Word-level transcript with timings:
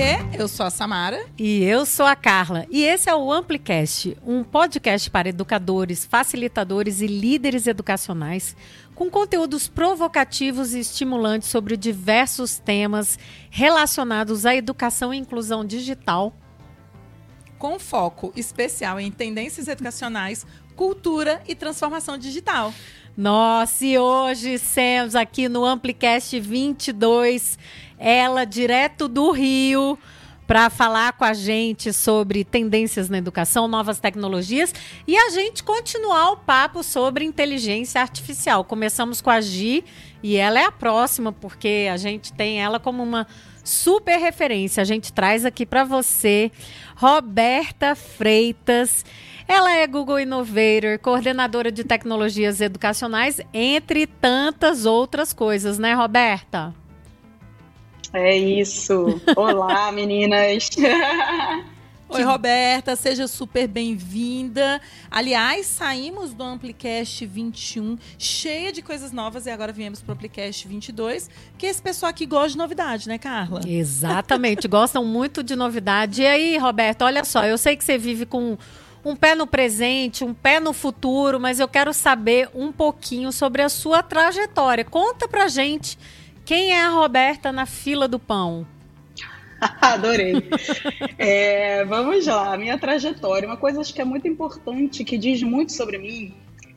Oiê, 0.00 0.16
eu 0.32 0.48
sou 0.48 0.64
a 0.64 0.70
Samara. 0.70 1.26
E 1.36 1.62
eu 1.62 1.84
sou 1.84 2.06
a 2.06 2.16
Carla. 2.16 2.64
E 2.70 2.84
esse 2.84 3.10
é 3.10 3.14
o 3.14 3.30
Amplicast, 3.30 4.16
um 4.24 4.42
podcast 4.42 5.10
para 5.10 5.28
educadores, 5.28 6.06
facilitadores 6.06 7.02
e 7.02 7.06
líderes 7.06 7.66
educacionais 7.66 8.56
com 8.94 9.10
conteúdos 9.10 9.68
provocativos 9.68 10.72
e 10.72 10.80
estimulantes 10.80 11.50
sobre 11.50 11.76
diversos 11.76 12.58
temas 12.58 13.18
relacionados 13.50 14.46
à 14.46 14.56
educação 14.56 15.12
e 15.12 15.18
inclusão 15.18 15.66
digital. 15.66 16.34
Com 17.58 17.78
foco 17.78 18.32
especial 18.34 18.98
em 18.98 19.10
tendências 19.10 19.68
educacionais, 19.68 20.46
cultura 20.74 21.42
e 21.46 21.54
transformação 21.54 22.16
digital. 22.16 22.72
Nossa, 23.14 23.84
e 23.84 23.98
hoje 23.98 24.58
temos 24.58 25.14
aqui 25.14 25.46
no 25.46 25.62
Amplicast 25.62 26.40
22 26.40 27.58
ela 28.00 28.46
direto 28.46 29.06
do 29.06 29.30
Rio 29.30 29.98
para 30.46 30.68
falar 30.68 31.12
com 31.12 31.24
a 31.24 31.32
gente 31.32 31.92
sobre 31.92 32.42
tendências 32.42 33.08
na 33.08 33.18
educação, 33.18 33.68
novas 33.68 34.00
tecnologias 34.00 34.74
e 35.06 35.16
a 35.16 35.30
gente 35.30 35.62
continuar 35.62 36.32
o 36.32 36.38
papo 36.38 36.82
sobre 36.82 37.24
inteligência 37.24 38.00
artificial. 38.00 38.64
Começamos 38.64 39.20
com 39.20 39.30
a 39.30 39.40
Gi 39.40 39.84
e 40.22 40.36
ela 40.36 40.58
é 40.58 40.64
a 40.64 40.72
próxima 40.72 41.30
porque 41.30 41.88
a 41.92 41.96
gente 41.96 42.32
tem 42.32 42.60
ela 42.60 42.80
como 42.80 43.00
uma 43.00 43.28
super 43.62 44.18
referência. 44.18 44.80
A 44.80 44.84
gente 44.84 45.12
traz 45.12 45.44
aqui 45.44 45.64
para 45.64 45.84
você 45.84 46.50
Roberta 46.96 47.94
Freitas. 47.94 49.04
Ela 49.46 49.76
é 49.76 49.86
Google 49.86 50.18
Innovator, 50.18 50.98
coordenadora 51.00 51.70
de 51.70 51.84
tecnologias 51.84 52.60
educacionais, 52.60 53.40
entre 53.54 54.06
tantas 54.06 54.84
outras 54.84 55.32
coisas, 55.32 55.78
né, 55.78 55.92
Roberta? 55.92 56.74
É 58.12 58.36
isso. 58.36 59.20
Olá, 59.36 59.90
meninas. 59.92 60.68
Oi, 62.08 62.22
Roberta, 62.24 62.96
seja 62.96 63.28
super 63.28 63.68
bem-vinda. 63.68 64.80
Aliás, 65.08 65.66
saímos 65.66 66.34
do 66.34 66.42
Amplicast 66.42 67.24
21, 67.24 67.96
cheia 68.18 68.72
de 68.72 68.82
coisas 68.82 69.12
novas, 69.12 69.46
e 69.46 69.50
agora 69.50 69.72
viemos 69.72 70.02
para 70.02 70.10
o 70.10 70.14
Amplicast 70.14 70.66
22, 70.66 71.30
que 71.56 71.66
esse 71.66 71.80
pessoal 71.80 72.10
aqui 72.10 72.26
gosta 72.26 72.50
de 72.50 72.58
novidade, 72.58 73.08
né, 73.08 73.16
Carla? 73.16 73.60
Exatamente, 73.64 74.66
gostam 74.68 75.04
muito 75.04 75.40
de 75.40 75.54
novidade. 75.54 76.22
E 76.22 76.26
aí, 76.26 76.58
Roberta, 76.58 77.04
olha 77.04 77.22
só, 77.22 77.44
eu 77.44 77.56
sei 77.56 77.76
que 77.76 77.84
você 77.84 77.96
vive 77.96 78.26
com 78.26 78.58
um 79.04 79.14
pé 79.14 79.36
no 79.36 79.46
presente, 79.46 80.24
um 80.24 80.34
pé 80.34 80.58
no 80.58 80.72
futuro, 80.72 81.38
mas 81.38 81.60
eu 81.60 81.68
quero 81.68 81.92
saber 81.92 82.50
um 82.52 82.72
pouquinho 82.72 83.30
sobre 83.30 83.62
a 83.62 83.68
sua 83.68 84.02
trajetória. 84.02 84.84
Conta 84.84 85.28
pra 85.28 85.46
gente 85.46 85.96
quem 86.50 86.72
é 86.72 86.82
a 86.82 86.88
Roberta 86.88 87.52
na 87.52 87.64
fila 87.64 88.08
do 88.08 88.18
pão? 88.18 88.66
Adorei. 89.80 90.34
É, 91.16 91.84
vamos 91.84 92.26
lá, 92.26 92.56
minha 92.56 92.76
trajetória. 92.76 93.46
Uma 93.46 93.56
coisa 93.56 93.80
acho 93.80 93.94
que 93.94 94.00
é 94.00 94.04
muito 94.04 94.26
importante, 94.26 95.04
que 95.04 95.16
diz 95.16 95.44
muito 95.44 95.70
sobre 95.70 95.96
mim, 95.96 96.34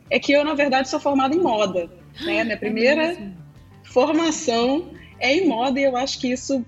é 0.08 0.20
que 0.20 0.30
eu, 0.30 0.44
na 0.44 0.54
verdade, 0.54 0.88
sou 0.88 1.00
formada 1.00 1.34
em 1.34 1.40
moda. 1.40 1.90
Né? 2.20 2.44
Minha 2.44 2.52
é 2.52 2.56
primeira 2.56 3.14
é 3.14 3.32
formação 3.82 4.92
é 5.18 5.34
em 5.34 5.48
moda 5.48 5.80
e 5.80 5.82
eu 5.82 5.96
acho 5.96 6.20
que 6.20 6.30
isso 6.30 6.64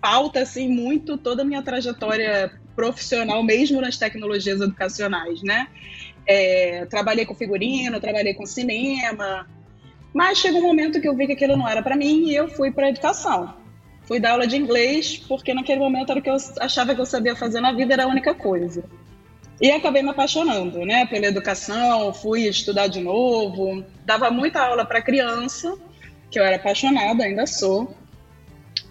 pauta 0.00 0.40
assim, 0.40 0.66
muito 0.66 1.18
toda 1.18 1.42
a 1.42 1.44
minha 1.44 1.62
trajetória 1.62 2.58
profissional, 2.74 3.42
mesmo 3.42 3.82
nas 3.82 3.98
tecnologias 3.98 4.62
educacionais. 4.62 5.42
Né? 5.42 5.68
É, 6.26 6.86
trabalhei 6.86 7.26
com 7.26 7.34
figurino, 7.34 8.00
trabalhei 8.00 8.32
com 8.32 8.46
cinema, 8.46 9.46
mas 10.14 10.38
chegou 10.38 10.60
um 10.60 10.66
momento 10.68 11.00
que 11.00 11.08
eu 11.08 11.16
vi 11.16 11.26
que 11.26 11.32
aquilo 11.32 11.56
não 11.56 11.68
era 11.68 11.82
para 11.82 11.96
mim 11.96 12.28
e 12.28 12.34
eu 12.36 12.46
fui 12.46 12.70
para 12.70 12.88
educação. 12.88 13.52
Fui 14.04 14.20
dar 14.20 14.32
aula 14.32 14.46
de 14.46 14.56
inglês, 14.56 15.16
porque 15.16 15.52
naquele 15.52 15.80
momento 15.80 16.10
era 16.10 16.20
o 16.20 16.22
que 16.22 16.30
eu 16.30 16.36
achava 16.60 16.94
que 16.94 17.00
eu 17.00 17.06
sabia 17.06 17.34
fazer 17.34 17.60
na 17.60 17.72
vida, 17.72 17.94
era 17.94 18.04
a 18.04 18.08
única 18.08 18.32
coisa. 18.32 18.84
E 19.60 19.70
acabei 19.72 20.02
me 20.02 20.10
apaixonando, 20.10 20.84
né, 20.84 21.04
pela 21.06 21.26
educação, 21.26 22.12
fui 22.12 22.42
estudar 22.42 22.86
de 22.86 23.00
novo, 23.00 23.84
dava 24.04 24.30
muita 24.30 24.60
aula 24.60 24.84
para 24.84 25.02
criança, 25.02 25.76
que 26.30 26.38
eu 26.38 26.44
era 26.44 26.56
apaixonada, 26.56 27.24
ainda 27.24 27.46
sou. 27.46 27.96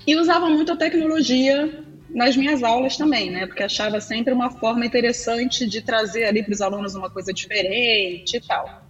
E 0.06 0.17
usava 0.17 0.50
muito 0.50 0.73
a 0.73 0.75
tecnologia 0.75 1.83
nas 2.09 2.35
minhas 2.35 2.63
aulas 2.63 2.97
também, 2.97 3.31
né? 3.31 3.45
Porque 3.45 3.63
achava 3.63 4.01
sempre 4.01 4.33
uma 4.33 4.50
forma 4.51 4.85
interessante 4.85 5.67
de 5.67 5.81
trazer 5.81 6.25
ali 6.25 6.44
para 6.44 6.53
os 6.53 6.62
alunos 6.62 6.95
uma 6.95 7.09
coisa 7.09 7.33
diferente 7.33 8.38
e 8.38 8.41
tal. 8.41 8.82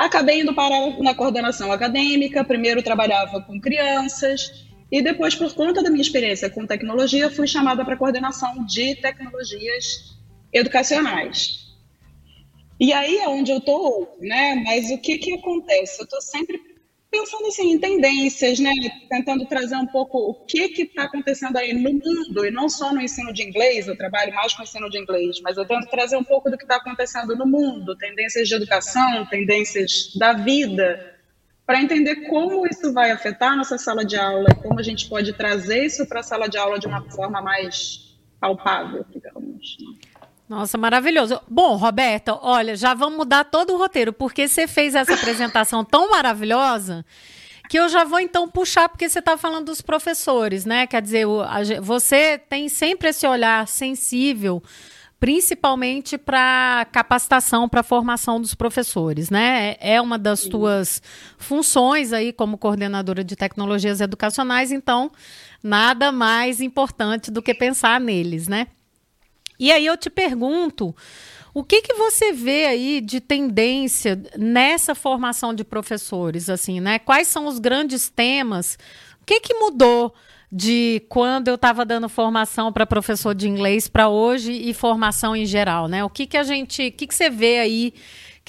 Acabei 0.00 0.40
indo 0.40 0.54
para 0.54 0.96
na 1.02 1.14
coordenação 1.14 1.70
acadêmica, 1.70 2.42
primeiro 2.42 2.82
trabalhava 2.82 3.42
com 3.42 3.60
crianças 3.60 4.66
e 4.90 5.02
depois, 5.02 5.34
por 5.34 5.52
conta 5.52 5.82
da 5.82 5.90
minha 5.90 6.00
experiência 6.00 6.48
com 6.48 6.66
tecnologia, 6.66 7.30
fui 7.30 7.46
chamada 7.46 7.84
para 7.84 7.98
coordenação 7.98 8.64
de 8.64 8.94
tecnologias 8.96 10.18
educacionais. 10.50 11.76
E 12.80 12.94
aí 12.94 13.18
é 13.18 13.28
onde 13.28 13.52
eu 13.52 13.58
estou, 13.58 14.16
né? 14.20 14.54
Mas 14.64 14.90
o 14.90 14.96
que, 14.96 15.18
que 15.18 15.34
acontece? 15.34 16.00
Eu 16.00 16.04
estou 16.04 16.22
sempre 16.22 16.58
pensando 17.10 17.48
assim, 17.48 17.72
em 17.72 17.78
tendências, 17.78 18.58
né? 18.60 18.72
Tentando 19.08 19.44
trazer 19.46 19.76
um 19.76 19.86
pouco 19.86 20.18
o 20.18 20.34
que 20.46 20.82
está 20.82 21.04
acontecendo 21.04 21.56
aí 21.56 21.72
no 21.72 21.90
mundo, 21.90 22.46
e 22.46 22.50
não 22.50 22.68
só 22.68 22.94
no 22.94 23.00
ensino 23.00 23.32
de 23.32 23.42
inglês, 23.42 23.88
eu 23.88 23.96
trabalho 23.96 24.32
mais 24.34 24.54
com 24.54 24.62
ensino 24.62 24.88
de 24.88 24.98
inglês, 24.98 25.40
mas 25.42 25.56
eu 25.56 25.66
tento 25.66 25.88
trazer 25.88 26.16
um 26.16 26.24
pouco 26.24 26.50
do 26.50 26.56
que 26.56 26.64
está 26.64 26.76
acontecendo 26.76 27.34
no 27.34 27.46
mundo, 27.46 27.96
tendências 27.96 28.48
de 28.48 28.54
educação, 28.54 29.26
tendências 29.26 30.14
da 30.16 30.32
vida, 30.32 31.18
para 31.66 31.82
entender 31.82 32.28
como 32.28 32.66
isso 32.66 32.92
vai 32.92 33.10
afetar 33.10 33.52
a 33.52 33.56
nossa 33.56 33.76
sala 33.76 34.04
de 34.04 34.16
aula 34.16 34.48
e 34.50 34.54
como 34.54 34.78
a 34.78 34.82
gente 34.82 35.08
pode 35.08 35.32
trazer 35.32 35.84
isso 35.84 36.06
para 36.06 36.20
a 36.20 36.22
sala 36.22 36.48
de 36.48 36.58
aula 36.58 36.78
de 36.78 36.86
uma 36.86 37.08
forma 37.10 37.42
mais 37.42 38.18
palpável, 38.40 39.04
digamos. 39.10 39.76
Né? 39.80 40.09
Nossa, 40.50 40.76
maravilhoso. 40.76 41.40
Bom, 41.48 41.76
Roberta, 41.76 42.36
olha, 42.42 42.74
já 42.74 42.92
vamos 42.92 43.18
mudar 43.18 43.44
todo 43.44 43.72
o 43.72 43.76
roteiro, 43.76 44.12
porque 44.12 44.48
você 44.48 44.66
fez 44.66 44.96
essa 44.96 45.14
apresentação 45.14 45.84
tão 45.84 46.10
maravilhosa 46.10 47.06
que 47.68 47.78
eu 47.78 47.88
já 47.88 48.02
vou 48.02 48.18
então 48.18 48.48
puxar, 48.48 48.88
porque 48.88 49.08
você 49.08 49.20
está 49.20 49.36
falando 49.36 49.66
dos 49.66 49.80
professores, 49.80 50.64
né? 50.64 50.88
Quer 50.88 51.02
dizer, 51.02 51.24
você 51.80 52.36
tem 52.36 52.68
sempre 52.68 53.10
esse 53.10 53.24
olhar 53.28 53.68
sensível, 53.68 54.60
principalmente 55.20 56.18
para 56.18 56.84
capacitação, 56.90 57.68
para 57.68 57.84
formação 57.84 58.40
dos 58.40 58.52
professores, 58.52 59.30
né? 59.30 59.76
É, 59.78 59.94
é 59.94 60.00
uma 60.00 60.18
das 60.18 60.40
tuas 60.48 61.00
funções 61.38 62.12
aí 62.12 62.32
como 62.32 62.58
coordenadora 62.58 63.22
de 63.22 63.36
tecnologias 63.36 64.00
educacionais, 64.00 64.72
então 64.72 65.12
nada 65.62 66.10
mais 66.10 66.60
importante 66.60 67.30
do 67.30 67.40
que 67.40 67.54
pensar 67.54 68.00
neles, 68.00 68.48
né? 68.48 68.66
E 69.60 69.70
aí 69.70 69.84
eu 69.84 69.96
te 69.96 70.08
pergunto, 70.08 70.96
o 71.52 71.62
que, 71.62 71.82
que 71.82 71.92
você 71.92 72.32
vê 72.32 72.64
aí 72.64 73.00
de 73.02 73.20
tendência 73.20 74.18
nessa 74.38 74.94
formação 74.94 75.52
de 75.52 75.62
professores, 75.62 76.48
assim, 76.48 76.80
né? 76.80 76.98
Quais 76.98 77.28
são 77.28 77.46
os 77.46 77.58
grandes 77.58 78.08
temas? 78.08 78.78
O 79.20 79.26
que, 79.26 79.38
que 79.40 79.52
mudou 79.52 80.14
de 80.50 81.02
quando 81.10 81.48
eu 81.48 81.56
estava 81.56 81.84
dando 81.84 82.08
formação 82.08 82.72
para 82.72 82.86
professor 82.86 83.34
de 83.34 83.48
inglês 83.48 83.86
para 83.86 84.08
hoje 84.08 84.50
e 84.52 84.72
formação 84.72 85.36
em 85.36 85.44
geral, 85.44 85.88
né? 85.88 86.02
O 86.02 86.08
que, 86.08 86.26
que 86.26 86.38
a 86.38 86.42
gente, 86.42 86.88
o 86.88 86.92
que, 86.92 87.06
que 87.06 87.14
você 87.14 87.28
vê 87.28 87.58
aí 87.58 87.92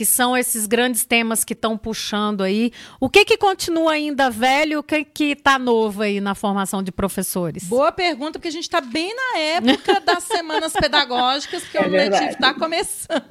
que 0.01 0.06
são 0.07 0.35
esses 0.35 0.66
grandes 0.66 1.06
temas 1.06 1.44
que 1.44 1.53
estão 1.53 1.78
puxando 1.78 2.41
aí. 2.41 2.72
O 3.00 3.07
que 3.07 3.23
que 3.23 3.38
continua 3.38 3.91
ainda 3.91 4.31
velho, 4.31 4.79
o 4.79 4.84
que 4.84 5.03
que 5.03 5.34
está 5.34 5.59
novo 5.59 6.01
aí 6.01 6.19
na 6.19 6.34
formação 6.34 6.81
de 6.81 6.91
professores? 6.91 7.66
Boa 7.66 7.91
pergunta, 7.91 8.40
porque 8.40 8.47
a 8.47 8.51
gente 8.51 8.63
está 8.63 8.81
bem 8.81 9.13
na 9.16 9.40
época 9.40 10.00
das 10.01 10.23
semanas 10.23 10.73
pedagógicas, 10.73 11.61
porque 11.61 11.78
é 11.78 11.81
o 11.81 11.88
letivo 11.88 12.31
está 12.31 12.51
começando. 12.51 13.22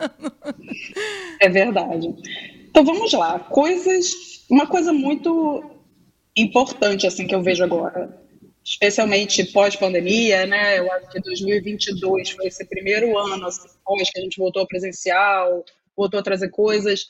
É 1.40 1.48
verdade. 1.48 2.14
Então 2.70 2.84
vamos 2.84 3.12
lá, 3.14 3.40
coisas, 3.40 4.44
uma 4.48 4.68
coisa 4.68 4.92
muito 4.92 5.64
importante 6.36 7.04
assim 7.04 7.26
que 7.26 7.34
eu 7.34 7.42
vejo 7.42 7.64
agora, 7.64 8.16
especialmente 8.64 9.42
pós-pandemia, 9.46 10.46
né? 10.46 10.78
Eu 10.78 10.92
acho 10.92 11.10
que 11.10 11.20
2022 11.20 12.30
foi 12.30 12.46
esse 12.46 12.64
primeiro 12.64 13.18
ano 13.18 13.44
assim, 13.48 13.68
pós 13.84 14.08
que 14.08 14.20
a 14.20 14.22
gente 14.22 14.38
voltou 14.38 14.60
ao 14.60 14.68
presencial, 14.68 15.64
voltou 15.96 16.20
a 16.20 16.22
trazer 16.22 16.50
coisas. 16.50 17.06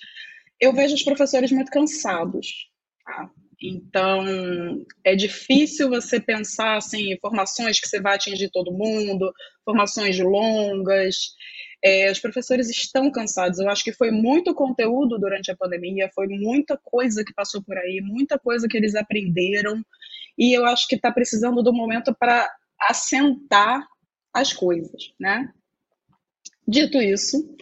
Eu 0.61 0.73
vejo 0.73 0.95
os 0.95 1.03
professores 1.03 1.51
muito 1.53 1.71
cansados. 1.71 2.69
Tá? 3.05 3.31
Então, 3.63 4.85
é 5.05 5.15
difícil 5.15 5.91
você 5.91 6.19
pensar 6.19 6.77
assim, 6.77 7.17
formações 7.21 7.79
que 7.79 7.89
você 7.89 8.01
vai 8.01 8.15
atingir 8.15 8.51
todo 8.51 8.73
mundo, 8.73 9.33
formações 9.65 10.19
longas. 10.19 11.35
É, 11.85 12.11
os 12.11 12.19
professores 12.19 12.71
estão 12.71 13.11
cansados. 13.11 13.59
Eu 13.59 13.69
acho 13.69 13.85
que 13.85 13.93
foi 13.93 14.11
muito 14.11 14.55
conteúdo 14.55 15.19
durante 15.19 15.51
a 15.51 15.57
pandemia, 15.57 16.11
foi 16.15 16.27
muita 16.27 16.79
coisa 16.83 17.25
que 17.25 17.35
passou 17.35 17.63
por 17.63 17.77
aí, 17.77 18.01
muita 18.03 18.39
coisa 18.39 18.67
que 18.67 18.77
eles 18.77 18.95
aprenderam. 18.95 19.85
E 20.39 20.57
eu 20.57 20.65
acho 20.65 20.89
que 20.89 20.95
está 20.97 21.13
precisando 21.13 21.63
do 21.63 21.73
momento 21.73 22.15
para 22.19 22.51
assentar 22.89 23.87
as 24.33 24.53
coisas, 24.53 25.13
né? 25.19 25.53
Dito 26.67 27.01
isso, 27.01 27.57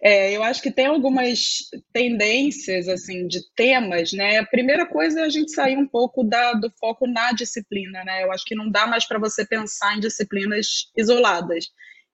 é, 0.00 0.32
eu 0.36 0.42
acho 0.42 0.62
que 0.62 0.70
tem 0.70 0.86
algumas 0.86 1.68
tendências 1.92 2.88
assim 2.88 3.26
de 3.26 3.40
temas, 3.54 4.12
né? 4.12 4.38
A 4.38 4.46
primeira 4.46 4.86
coisa 4.86 5.20
é 5.20 5.24
a 5.24 5.28
gente 5.28 5.50
sair 5.52 5.76
um 5.76 5.86
pouco 5.86 6.22
da, 6.22 6.52
do 6.52 6.70
foco 6.78 7.06
na 7.06 7.32
disciplina, 7.32 8.04
né? 8.04 8.22
Eu 8.22 8.32
acho 8.32 8.44
que 8.44 8.54
não 8.54 8.70
dá 8.70 8.86
mais 8.86 9.06
para 9.06 9.18
você 9.18 9.44
pensar 9.44 9.96
em 9.96 10.00
disciplinas 10.00 10.90
isoladas. 10.96 11.66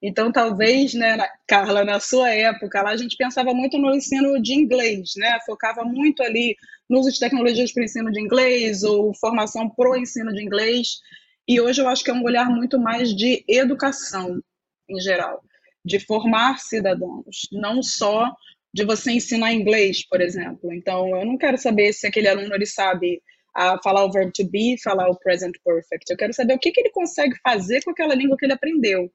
Então, 0.03 0.33
talvez, 0.33 0.93
né, 0.95 1.17
Carla, 1.47 1.85
na 1.85 2.01
sua 2.01 2.31
época, 2.31 2.83
lá 2.83 2.91
a 2.91 2.97
gente 2.97 3.17
pensava 3.17 3.55
muito 3.55 3.79
no 3.79 3.95
ensino 3.95 4.41
de 4.41 4.55
inglês, 4.55 5.13
né? 5.17 5.39
Focava 5.47 5.85
muito 5.85 6.23
ali 6.23 6.57
no 6.89 7.01
uso 7.01 7.13
de 7.13 7.19
tecnologias 7.19 7.73
para 7.73 7.83
o 7.83 7.85
ensino 7.85 8.13
de 8.13 8.21
inglês 8.21 8.83
ou 8.83 9.15
formação 9.15 9.69
para 9.69 9.91
o 9.91 9.97
ensino 9.97 10.33
de 10.33 10.43
inglês. 10.43 11.01
E 11.47 11.61
hoje 11.61 11.83
eu 11.83 11.89
acho 11.89 12.03
que 12.03 12.11
é 12.11 12.15
um 12.15 12.25
olhar 12.25 12.49
muito 12.49 12.79
mais 12.79 13.15
de 13.15 13.45
educação 13.47 14.41
em 14.89 15.01
geral 15.01 15.43
de 15.85 15.99
formar 16.01 16.59
cidadãos, 16.59 17.49
não 17.53 17.83
só 17.83 18.35
de 18.73 18.85
você 18.85 19.13
ensinar 19.13 19.53
inglês, 19.53 20.07
por 20.09 20.21
exemplo. 20.21 20.73
Então, 20.73 21.09
eu 21.17 21.25
não 21.25 21.39
quero 21.39 21.59
saber 21.59 21.93
se 21.93 22.07
aquele 22.07 22.29
aluno 22.29 22.55
ele 22.55 22.67
sabe 22.67 23.23
a 23.55 23.79
falar 23.83 24.05
o 24.05 24.11
verbo 24.11 24.33
to 24.33 24.45
be, 24.51 24.77
falar 24.83 25.09
o 25.09 25.19
present 25.19 25.55
perfect. 25.65 26.11
Eu 26.11 26.17
quero 26.17 26.33
saber 26.33 26.55
o 26.55 26.59
que, 26.59 26.73
que 26.73 26.81
ele 26.81 26.91
consegue 26.91 27.37
fazer 27.43 27.83
com 27.85 27.93
aquela 27.93 28.15
língua 28.15 28.37
que 28.37 28.45
ele 28.45 28.53
aprendeu. 28.53 29.09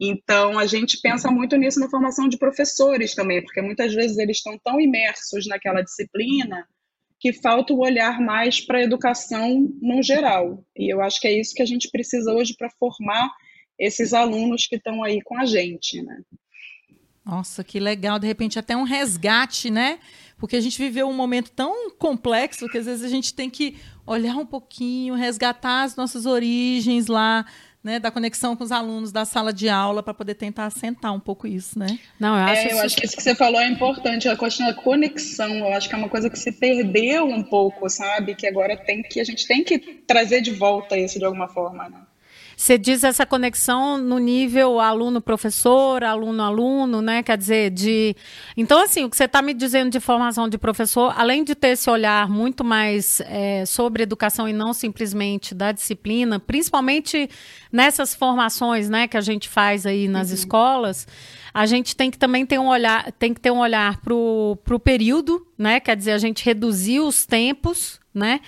Então, 0.00 0.58
a 0.58 0.66
gente 0.66 1.00
pensa 1.00 1.30
muito 1.30 1.56
nisso 1.56 1.80
na 1.80 1.88
formação 1.88 2.28
de 2.28 2.38
professores 2.38 3.14
também, 3.14 3.42
porque 3.42 3.62
muitas 3.62 3.94
vezes 3.94 4.18
eles 4.18 4.38
estão 4.38 4.58
tão 4.58 4.80
imersos 4.80 5.46
naquela 5.46 5.82
disciplina 5.82 6.66
que 7.18 7.32
falta 7.32 7.72
o 7.72 7.80
olhar 7.80 8.20
mais 8.20 8.60
para 8.60 8.78
a 8.78 8.82
educação 8.82 9.68
no 9.80 10.02
geral. 10.02 10.64
E 10.76 10.92
eu 10.92 11.00
acho 11.00 11.20
que 11.20 11.26
é 11.26 11.32
isso 11.32 11.54
que 11.54 11.62
a 11.62 11.66
gente 11.66 11.90
precisa 11.90 12.32
hoje 12.32 12.54
para 12.56 12.70
formar 12.78 13.30
esses 13.78 14.12
alunos 14.12 14.66
que 14.66 14.76
estão 14.76 15.02
aí 15.02 15.20
com 15.22 15.38
a 15.38 15.44
gente, 15.44 16.02
né? 16.02 16.20
Nossa, 17.24 17.64
que 17.64 17.80
legal, 17.80 18.18
de 18.18 18.26
repente 18.26 18.58
até 18.58 18.76
um 18.76 18.82
resgate, 18.82 19.70
né? 19.70 19.98
Porque 20.36 20.56
a 20.56 20.60
gente 20.60 20.76
viveu 20.76 21.08
um 21.08 21.14
momento 21.14 21.50
tão 21.50 21.90
complexo 21.92 22.68
que 22.68 22.76
às 22.76 22.84
vezes 22.84 23.02
a 23.02 23.08
gente 23.08 23.32
tem 23.32 23.48
que 23.48 23.76
olhar 24.06 24.36
um 24.36 24.44
pouquinho, 24.44 25.14
resgatar 25.14 25.84
as 25.84 25.96
nossas 25.96 26.26
origens 26.26 27.06
lá, 27.06 27.46
né, 27.82 27.98
da 27.98 28.10
conexão 28.10 28.56
com 28.56 28.64
os 28.64 28.72
alunos 28.72 29.12
da 29.12 29.24
sala 29.24 29.52
de 29.52 29.68
aula 29.68 30.02
para 30.02 30.14
poder 30.14 30.34
tentar 30.34 30.66
assentar 30.66 31.14
um 31.14 31.20
pouco 31.20 31.46
isso, 31.46 31.78
né? 31.78 31.98
Não, 32.18 32.34
eu 32.36 32.44
acho, 32.44 32.68
é, 32.68 32.72
eu 32.72 32.78
acho 32.80 32.96
que 32.96 33.06
isso 33.06 33.16
que 33.16 33.22
você 33.22 33.34
falou 33.34 33.60
é 33.60 33.68
importante, 33.68 34.26
a 34.26 34.36
questão 34.36 34.66
da 34.66 34.74
conexão, 34.74 35.54
eu 35.54 35.72
acho 35.74 35.88
que 35.88 35.94
é 35.94 35.98
uma 35.98 36.08
coisa 36.08 36.30
que 36.30 36.38
se 36.38 36.50
perdeu 36.52 37.26
um 37.26 37.42
pouco, 37.42 37.88
sabe? 37.88 38.34
Que 38.34 38.46
agora 38.46 38.76
tem 38.76 39.02
que 39.02 39.20
a 39.20 39.24
gente 39.24 39.46
tem 39.46 39.62
que 39.62 39.78
trazer 39.78 40.40
de 40.40 40.50
volta 40.50 40.96
isso 40.96 41.18
de 41.18 41.26
alguma 41.26 41.48
forma, 41.48 41.88
né? 41.88 42.00
Você 42.56 42.78
diz 42.78 43.04
essa 43.04 43.26
conexão 43.26 43.98
no 43.98 44.18
nível 44.18 44.80
aluno-professor, 44.80 46.02
aluno-aluno, 46.04 47.02
né? 47.02 47.22
Quer 47.22 47.36
dizer, 47.36 47.70
de. 47.70 48.14
Então, 48.56 48.82
assim, 48.82 49.04
o 49.04 49.10
que 49.10 49.16
você 49.16 49.24
está 49.24 49.42
me 49.42 49.54
dizendo 49.54 49.90
de 49.90 50.00
formação 50.00 50.48
de 50.48 50.58
professor, 50.58 51.12
além 51.16 51.44
de 51.44 51.54
ter 51.54 51.68
esse 51.68 51.88
olhar 51.90 52.28
muito 52.28 52.64
mais 52.64 53.20
é, 53.26 53.64
sobre 53.66 54.02
educação 54.02 54.48
e 54.48 54.52
não 54.52 54.72
simplesmente 54.72 55.54
da 55.54 55.72
disciplina, 55.72 56.38
principalmente 56.38 57.28
nessas 57.72 58.14
formações 58.14 58.88
né, 58.88 59.08
que 59.08 59.16
a 59.16 59.20
gente 59.20 59.48
faz 59.48 59.86
aí 59.86 60.08
nas 60.08 60.28
uhum. 60.28 60.34
escolas 60.34 61.06
a 61.54 61.66
gente 61.66 61.94
tem 61.94 62.10
que 62.10 62.18
também 62.18 62.44
ter 62.44 62.58
um 62.58 62.66
olhar, 62.66 63.12
tem 63.12 63.32
que 63.32 63.40
ter 63.40 63.52
um 63.52 63.58
olhar 63.58 64.00
para 64.00 64.12
o 64.12 64.80
período, 64.82 65.46
né? 65.56 65.78
Quer 65.78 65.96
dizer, 65.96 66.10
a 66.10 66.18
gente 66.18 66.44
reduzir 66.44 66.98
os 66.98 67.24
tempos, 67.24 68.00
né? 68.14 68.40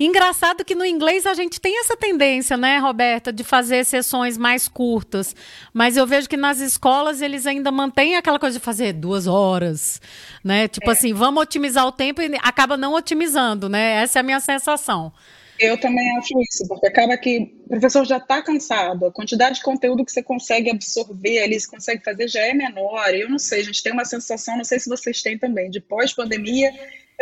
Engraçado 0.00 0.64
que 0.64 0.74
no 0.74 0.84
inglês 0.84 1.24
a 1.26 1.34
gente 1.34 1.60
tem 1.60 1.78
essa 1.78 1.96
tendência, 1.96 2.56
né, 2.56 2.78
Roberta, 2.78 3.32
de 3.32 3.44
fazer 3.44 3.84
sessões 3.84 4.36
mais 4.36 4.66
curtas. 4.66 5.34
Mas 5.72 5.96
eu 5.96 6.06
vejo 6.06 6.28
que 6.28 6.36
nas 6.36 6.60
escolas 6.60 7.22
eles 7.22 7.46
ainda 7.46 7.70
mantêm 7.70 8.16
aquela 8.16 8.38
coisa 8.38 8.58
de 8.58 8.64
fazer 8.64 8.92
duas 8.92 9.26
horas, 9.26 10.00
né? 10.42 10.66
Tipo 10.66 10.90
é. 10.90 10.92
assim, 10.92 11.14
vamos 11.14 11.42
otimizar 11.42 11.86
o 11.86 11.92
tempo 11.92 12.20
e 12.20 12.36
acaba 12.42 12.76
não 12.76 12.94
otimizando, 12.94 13.68
né? 13.68 14.02
Essa 14.02 14.18
é 14.18 14.20
a 14.20 14.24
minha 14.24 14.40
sensação. 14.40 15.12
Eu 15.58 15.78
também 15.78 16.16
acho 16.18 16.40
isso, 16.40 16.66
porque 16.66 16.88
acaba 16.88 17.16
que 17.16 17.54
o 17.66 17.68
professor 17.68 18.04
já 18.04 18.16
está 18.16 18.42
cansado, 18.42 19.06
a 19.06 19.12
quantidade 19.12 19.56
de 19.56 19.62
conteúdo 19.62 20.04
que 20.04 20.10
você 20.10 20.22
consegue 20.22 20.68
absorver 20.68 21.40
ali, 21.40 21.60
você 21.60 21.68
consegue 21.68 22.02
fazer 22.02 22.26
já 22.26 22.40
é 22.40 22.52
menor. 22.52 23.14
Eu 23.14 23.30
não 23.30 23.38
sei, 23.38 23.60
a 23.60 23.64
gente 23.64 23.80
tem 23.80 23.92
uma 23.92 24.04
sensação, 24.04 24.56
não 24.56 24.64
sei 24.64 24.80
se 24.80 24.88
vocês 24.88 25.22
têm 25.22 25.38
também, 25.38 25.70
de 25.70 25.80
pós-pandemia, 25.80 26.72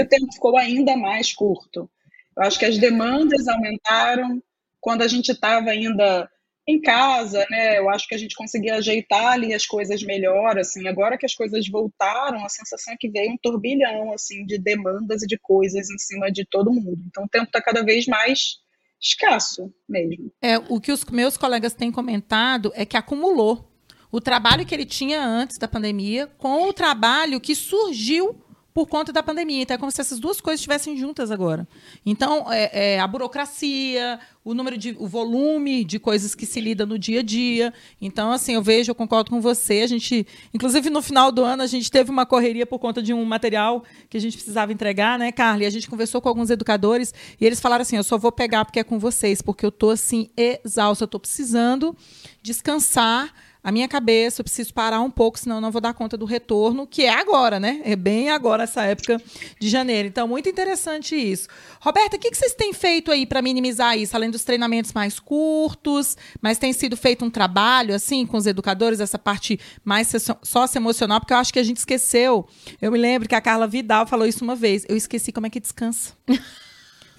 o 0.03 0.09
tempo 0.09 0.33
ficou 0.33 0.57
ainda 0.57 0.97
mais 0.97 1.33
curto. 1.33 1.91
Eu 2.37 2.43
acho 2.45 2.59
que 2.59 2.65
as 2.65 2.79
demandas 2.79 3.47
aumentaram 3.49 4.43
quando 4.81 5.03
a 5.03 5.09
gente 5.09 5.31
estava 5.33 5.71
ainda 5.71 6.29
em 6.67 6.81
casa, 6.81 7.45
né? 7.51 7.79
Eu 7.79 7.91
acho 7.91 8.07
que 8.07 8.15
a 8.15 8.19
gente 8.19 8.35
conseguia 8.35 8.77
ajeitar 8.77 9.33
ali 9.33 9.53
as 9.53 9.67
coisas 9.67 10.03
melhor, 10.03 10.59
assim. 10.59 10.87
Agora 10.87 11.19
que 11.19 11.27
as 11.27 11.35
coisas 11.35 11.69
voltaram, 11.69 12.45
a 12.45 12.49
sensação 12.49 12.95
é 12.95 12.97
que 12.99 13.09
veio 13.09 13.33
um 13.33 13.39
turbilhão, 13.43 14.13
assim, 14.13 14.45
de 14.47 14.59
demandas 14.59 15.23
e 15.23 15.27
de 15.27 15.39
coisas 15.39 15.91
em 15.91 15.99
cima 15.99 16.31
de 16.31 16.45
todo 16.45 16.73
mundo. 16.73 17.03
Então, 17.07 17.25
o 17.25 17.29
tempo 17.29 17.47
está 17.47 17.61
cada 17.61 17.83
vez 17.83 18.07
mais 18.07 18.59
escasso 19.01 19.73
mesmo. 19.89 20.31
É, 20.43 20.59
o 20.59 20.81
que 20.81 20.93
os 20.93 21.05
meus 21.07 21.37
colegas 21.37 21.75
têm 21.75 21.91
comentado 21.91 22.71
é 22.75 22.85
que 22.85 22.97
acumulou 22.97 23.71
o 24.13 24.21
trabalho 24.21 24.67
que 24.67 24.75
ele 24.75 24.85
tinha 24.85 25.25
antes 25.25 25.57
da 25.57 25.69
pandemia 25.69 26.27
com 26.27 26.69
o 26.69 26.73
trabalho 26.73 27.41
que 27.41 27.55
surgiu 27.55 28.45
por 28.73 28.87
conta 28.87 29.13
da 29.13 29.23
pandemia. 29.23 29.63
Então, 29.63 29.75
é 29.75 29.79
como 29.79 29.91
se 29.91 30.01
essas 30.01 30.19
duas 30.19 30.41
coisas 30.41 30.61
estivessem 30.61 30.97
juntas 30.97 31.31
agora. 31.31 31.67
Então, 32.05 32.51
é, 32.53 32.95
é, 32.95 33.01
a 33.01 33.07
burocracia, 33.07 34.21
o 34.45 34.55
número 34.55 34.77
de, 34.79 34.97
o 34.99 35.07
volume 35.07 35.85
de 35.85 35.99
coisas 35.99 36.35
que 36.35 36.47
se 36.47 36.61
lida 36.61 36.87
no 36.87 36.99
dia 36.99 37.21
a 37.21 37.23
dia. 37.23 37.75
Então, 38.01 38.33
assim, 38.33 38.55
eu 38.55 38.63
vejo, 38.63 38.91
eu 38.91 38.95
concordo 38.95 39.31
com 39.31 39.41
você. 39.41 39.83
A 39.83 39.87
gente, 39.87 40.27
inclusive, 40.55 40.89
no 40.89 41.03
final 41.03 41.33
do 41.33 41.45
ano, 41.45 41.63
a 41.63 41.67
gente 41.67 41.91
teve 41.91 42.11
uma 42.11 42.25
correria 42.25 42.65
por 42.65 42.79
conta 42.79 43.03
de 43.03 43.13
um 43.13 43.25
material 43.25 43.85
que 44.09 44.17
a 44.17 44.21
gente 44.21 44.37
precisava 44.37 44.73
entregar, 44.73 45.19
né, 45.19 45.33
Carly? 45.33 45.67
A 45.67 45.71
gente 45.71 45.89
conversou 45.89 46.21
com 46.21 46.29
alguns 46.29 46.51
educadores 46.51 47.13
e 47.41 47.45
eles 47.45 47.61
falaram 47.61 47.83
assim: 47.83 47.97
eu 47.97 48.05
só 48.05 48.17
vou 48.17 48.33
pegar 48.33 48.65
porque 48.65 48.81
é 48.81 48.85
com 48.85 48.99
vocês, 48.99 49.43
porque 49.43 49.67
eu 49.67 49.73
tô 49.73 49.91
assim, 49.91 50.31
exausta, 50.37 51.05
eu 51.05 51.09
tô 51.09 51.19
precisando 51.19 51.97
descansar 52.43 53.33
a 53.63 53.71
minha 53.71 53.87
cabeça, 53.87 54.41
eu 54.41 54.45
preciso 54.45 54.73
parar 54.73 55.01
um 55.01 55.11
pouco, 55.11 55.39
senão 55.39 55.57
eu 55.57 55.61
não 55.61 55.71
vou 55.71 55.81
dar 55.81 55.93
conta 55.93 56.17
do 56.17 56.25
retorno, 56.25 56.87
que 56.87 57.03
é 57.03 57.11
agora, 57.11 57.61
né? 57.61 57.81
É 57.85 57.95
bem 57.95 58.31
agora 58.31 58.63
essa 58.65 58.83
época 58.83 59.21
de 59.59 59.69
janeiro. 59.69 60.09
Então, 60.09 60.27
muito 60.27 60.49
interessante 60.49 61.15
isso. 61.15 61.47
Roberta, 61.81 62.17
o 62.17 62.19
que, 62.19 62.35
vocês 62.35 62.55
têm 62.55 62.73
feito 62.73 63.11
aí 63.11 63.27
para 63.27 63.43
minimizar 63.43 63.99
isso, 63.99 64.17
além 64.17 64.31
dos 64.31 64.45
treinamentos 64.45 64.93
mais 64.93 65.19
curtos? 65.21 66.17
Mas 66.41 66.59
tem 66.59 66.73
sido 66.73 66.97
feito 66.97 67.25
um 67.25 67.31
trabalho, 67.31 67.95
assim, 67.95 68.25
com 68.25 68.37
os 68.37 68.47
educadores, 68.47 69.01
essa 69.01 69.19
parte 69.19 69.61
mais 69.85 70.11
socioemocional, 70.43 71.21
porque 71.21 71.35
eu 71.35 71.39
acho 71.39 71.53
que 71.53 71.59
a 71.59 71.65
gente 71.65 71.79
esqueceu. 71.79 72.47
Eu 72.81 72.91
me 72.91 72.99
lembro 72.99 73.29
que 73.29 73.35
a 73.35 73.41
Carla 73.41 73.67
Vidal 73.67 74.07
falou 74.07 74.27
isso 74.27 74.43
uma 74.43 74.57
vez. 74.57 74.87
Eu 74.89 74.97
esqueci 74.97 75.33
como 75.33 75.47
é 75.47 75.51
que 75.51 75.61
descansa. 75.61 76.15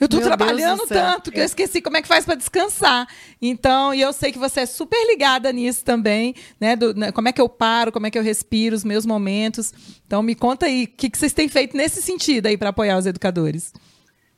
Eu 0.01 0.10
tô 0.10 0.17
Meu 0.17 0.25
trabalhando 0.25 0.88
tanto 0.88 1.31
que 1.31 1.39
eu 1.39 1.43
esqueci 1.43 1.79
como 1.79 1.96
é 1.96 2.01
que 2.01 2.08
faz 2.08 2.25
para 2.25 2.34
descansar. 2.34 3.08
Então, 3.39 3.93
e 3.93 4.01
eu 4.01 4.12
sei 4.12 4.31
que 4.31 4.39
você 4.39 4.62
é 4.62 4.65
super 4.65 4.98
ligada 5.05 5.53
nisso 5.53 5.86
também, 5.86 6.34
né? 6.60 6.75
Do, 6.75 6.96
né? 6.96 7.12
Como 7.12 7.29
é 7.29 7.31
que 7.31 7.39
eu 7.39 7.48
paro, 7.48 7.91
como 7.91 8.08
é 8.08 8.10
que 8.10 8.17
eu 8.17 8.24
respiro 8.24 8.75
os 8.75 8.84
meus 8.84 9.05
momentos. 9.05 9.72
Então, 10.08 10.24
me 10.24 10.34
conta 10.34 10.65
aí, 10.65 10.86
o 10.86 10.88
que, 10.88 11.08
que 11.08 11.20
vocês 11.20 11.34
têm 11.34 11.48
feito 11.48 11.77
nesse 11.77 12.01
sentido 12.01 12.48
aí 12.48 12.58
para 12.58 12.70
apoiar 12.70 12.98
os 12.98 13.05
educadores? 13.05 13.72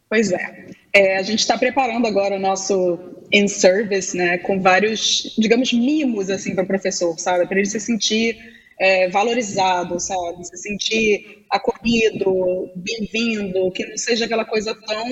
Pois 0.10 0.34
é. 0.34 0.68
é 0.92 1.18
a 1.18 1.24
gente 1.24 1.40
está 1.40 1.58
preparando 1.58 2.08
agora 2.08 2.36
o 2.36 2.40
nosso 2.40 3.00
in-service, 3.32 4.18
né? 4.18 4.40
Com 4.40 4.60
vários, 4.60 5.34
digamos, 5.38 5.72
mimos, 5.72 6.30
assim, 6.30 6.54
para 6.54 6.66
o 6.66 6.68
professor, 6.68 7.18
sabe? 7.18 7.48
Para 7.48 7.58
ele 7.58 7.70
se 7.70 7.80
sentir 7.80 8.38
é, 8.84 9.08
valorizado, 9.08 9.98
sabe? 9.98 10.44
Se 10.44 10.58
sentir 10.58 11.46
acolhido, 11.50 12.70
bem-vindo, 12.76 13.72
que 13.72 13.86
não 13.86 13.98
seja 13.98 14.26
aquela 14.26 14.44
coisa 14.44 14.76
tão 14.76 15.08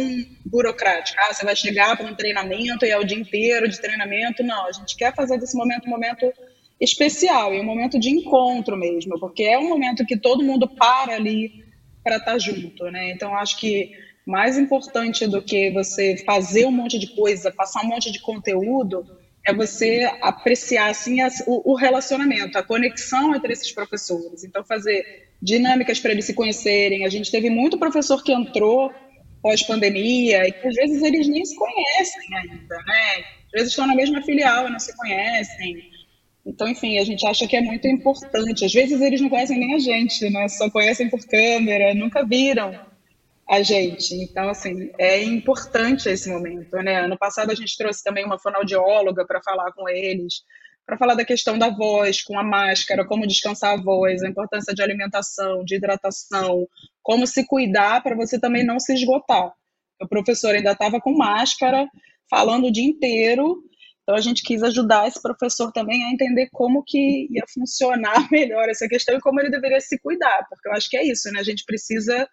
burocrática. 0.45 1.17
Ah, 1.21 1.33
você 1.33 1.45
vai 1.45 1.55
chegar 1.55 1.95
para 1.95 2.05
um 2.05 2.13
treinamento 2.13 2.85
e 2.85 2.89
é 2.89 2.99
o 2.99 3.05
dia 3.05 3.17
inteiro 3.17 3.69
de 3.69 3.79
treinamento. 3.79 4.43
Não, 4.43 4.67
a 4.67 4.73
gente 4.73 4.97
quer 4.97 5.15
fazer 5.15 5.37
desse 5.39 5.55
momento 5.55 5.87
um 5.87 5.89
momento 5.89 6.33
especial 6.81 7.53
e 7.53 7.61
um 7.61 7.63
momento 7.63 7.97
de 7.97 8.09
encontro 8.09 8.75
mesmo, 8.75 9.17
porque 9.21 9.43
é 9.43 9.57
um 9.57 9.69
momento 9.69 10.05
que 10.05 10.17
todo 10.17 10.43
mundo 10.43 10.67
para 10.67 11.15
ali 11.15 11.63
para 12.03 12.17
estar 12.17 12.33
tá 12.33 12.37
junto, 12.37 12.91
né? 12.91 13.11
Então, 13.11 13.33
acho 13.37 13.57
que 13.57 13.91
mais 14.25 14.57
importante 14.57 15.25
do 15.27 15.41
que 15.41 15.71
você 15.71 16.17
fazer 16.25 16.65
um 16.65 16.71
monte 16.71 16.99
de 16.99 17.15
coisa, 17.15 17.49
passar 17.49 17.85
um 17.85 17.87
monte 17.87 18.11
de 18.11 18.19
conteúdo, 18.19 19.05
é 19.45 19.53
você 19.53 20.09
apreciar 20.21 20.89
assim 20.89 21.17
o, 21.47 21.71
o, 21.71 21.75
relacionamento, 21.75 22.57
a 22.57 22.63
conexão 22.63 23.35
entre 23.35 23.53
esses 23.53 23.71
professores. 23.71 24.43
Então, 24.43 24.63
fazer 24.63 25.03
dinâmicas 25.41 25.99
para 25.99 26.11
eles 26.11 26.25
se 26.25 26.33
conhecerem. 26.33 27.05
A 27.05 27.09
gente 27.09 27.31
teve 27.31 27.49
muito 27.49 27.77
professor 27.77 28.23
que 28.23 28.31
entrou 28.31 28.91
pós-pandemia 29.41 30.47
e 30.47 30.51
que 30.51 30.67
às 30.67 30.75
vezes 30.75 31.01
eles 31.01 31.27
nem 31.27 31.43
se 31.43 31.55
conhecem 31.55 32.35
ainda, 32.37 32.75
né? 32.85 33.23
Às 33.45 33.51
vezes 33.51 33.69
estão 33.69 33.87
na 33.87 33.95
mesma 33.95 34.21
filial 34.21 34.67
e 34.67 34.71
não 34.71 34.79
se 34.79 34.95
conhecem. 34.95 35.89
Então, 36.45 36.67
enfim, 36.67 36.99
a 36.99 37.03
gente 37.03 37.25
acha 37.25 37.47
que 37.47 37.55
é 37.55 37.61
muito 37.61 37.87
importante. 37.87 38.65
Às 38.65 38.73
vezes 38.73 39.01
eles 39.01 39.21
não 39.21 39.29
conhecem 39.29 39.57
nem 39.57 39.73
a 39.73 39.79
gente, 39.79 40.29
né? 40.29 40.47
Só 40.49 40.69
conhecem 40.69 41.09
por 41.09 41.25
câmera, 41.25 41.95
nunca 41.95 42.23
viram 42.23 42.90
a 43.51 43.61
gente. 43.61 44.15
Então, 44.15 44.47
assim, 44.47 44.89
é 44.97 45.21
importante 45.21 46.07
esse 46.07 46.29
momento, 46.29 46.73
né? 46.77 47.01
Ano 47.01 47.17
passado 47.17 47.51
a 47.51 47.55
gente 47.55 47.77
trouxe 47.77 48.01
também 48.01 48.23
uma 48.23 48.39
fonoaudióloga 48.39 49.25
para 49.27 49.41
falar 49.43 49.73
com 49.73 49.89
eles, 49.89 50.35
para 50.85 50.97
falar 50.97 51.15
da 51.15 51.25
questão 51.25 51.59
da 51.59 51.69
voz, 51.69 52.23
com 52.23 52.39
a 52.39 52.43
máscara, 52.45 53.05
como 53.05 53.27
descansar 53.27 53.73
a 53.77 53.81
voz, 53.81 54.23
a 54.23 54.29
importância 54.29 54.73
de 54.73 54.81
alimentação, 54.81 55.65
de 55.65 55.75
hidratação, 55.75 56.65
como 57.03 57.27
se 57.27 57.45
cuidar 57.45 58.01
para 58.01 58.15
você 58.15 58.39
também 58.39 58.65
não 58.65 58.79
se 58.79 58.93
esgotar. 58.93 59.51
O 60.01 60.07
professor 60.07 60.55
ainda 60.55 60.71
estava 60.71 61.01
com 61.01 61.13
máscara, 61.17 61.85
falando 62.29 62.67
o 62.67 62.71
dia 62.71 62.85
inteiro, 62.85 63.61
então 64.01 64.15
a 64.15 64.21
gente 64.21 64.43
quis 64.43 64.63
ajudar 64.63 65.09
esse 65.09 65.21
professor 65.21 65.73
também 65.73 66.05
a 66.05 66.09
entender 66.09 66.47
como 66.53 66.85
que 66.87 67.27
ia 67.29 67.43
funcionar 67.53 68.27
melhor 68.31 68.69
essa 68.69 68.87
questão 68.87 69.17
e 69.17 69.19
como 69.19 69.41
ele 69.41 69.49
deveria 69.49 69.81
se 69.81 69.99
cuidar, 69.99 70.47
porque 70.49 70.69
eu 70.69 70.73
acho 70.73 70.89
que 70.89 70.95
é 70.95 71.05
isso, 71.05 71.29
né? 71.33 71.41
A 71.41 71.43
gente 71.43 71.65
precisa 71.65 72.25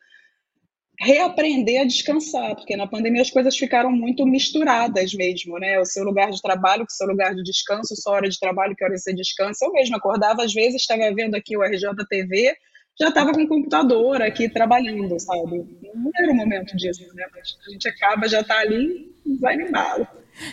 reaprender 1.01 1.81
a 1.81 1.85
descansar, 1.85 2.57
porque 2.57 2.77
na 2.77 2.87
pandemia 2.87 3.23
as 3.23 3.31
coisas 3.31 3.57
ficaram 3.57 3.91
muito 3.93 4.27
misturadas 4.27 5.15
mesmo, 5.15 5.57
né? 5.59 5.79
O 5.79 5.85
seu 5.85 6.05
lugar 6.05 6.31
de 6.31 6.43
trabalho 6.43 6.81
com 6.85 6.91
o 6.91 6.95
seu 6.95 7.07
lugar 7.07 7.35
de 7.35 7.43
descanso, 7.45 7.95
sua 7.95 8.15
hora 8.15 8.29
de 8.29 8.39
trabalho, 8.39 8.75
que 8.75 8.85
hora 8.85 8.97
você 8.97 9.15
descansa. 9.15 9.65
Eu 9.65 9.73
mesmo 9.73 9.97
acordava 9.97 10.43
às 10.43 10.53
vezes, 10.53 10.83
estava 10.83 11.15
vendo 11.15 11.37
aqui 11.37 11.57
o 11.57 11.63
RJTV, 11.63 12.57
já 12.99 13.09
estava 13.09 13.33
com 13.33 13.43
o 13.43 13.49
computador 13.49 14.21
aqui 14.21 14.49
trabalhando, 14.49 15.19
sabe? 15.21 15.65
Não 15.95 16.11
era 16.17 16.33
o 16.33 16.35
momento 16.35 16.77
disso, 16.77 17.07
né? 17.15 17.25
Mas 17.33 17.57
a 17.67 17.71
gente 17.71 17.89
acaba, 17.89 18.29
já 18.29 18.41
está 18.41 18.59
ali, 18.59 19.15
vai 19.41 19.57
no 19.57 19.69
embalo. 19.69 20.07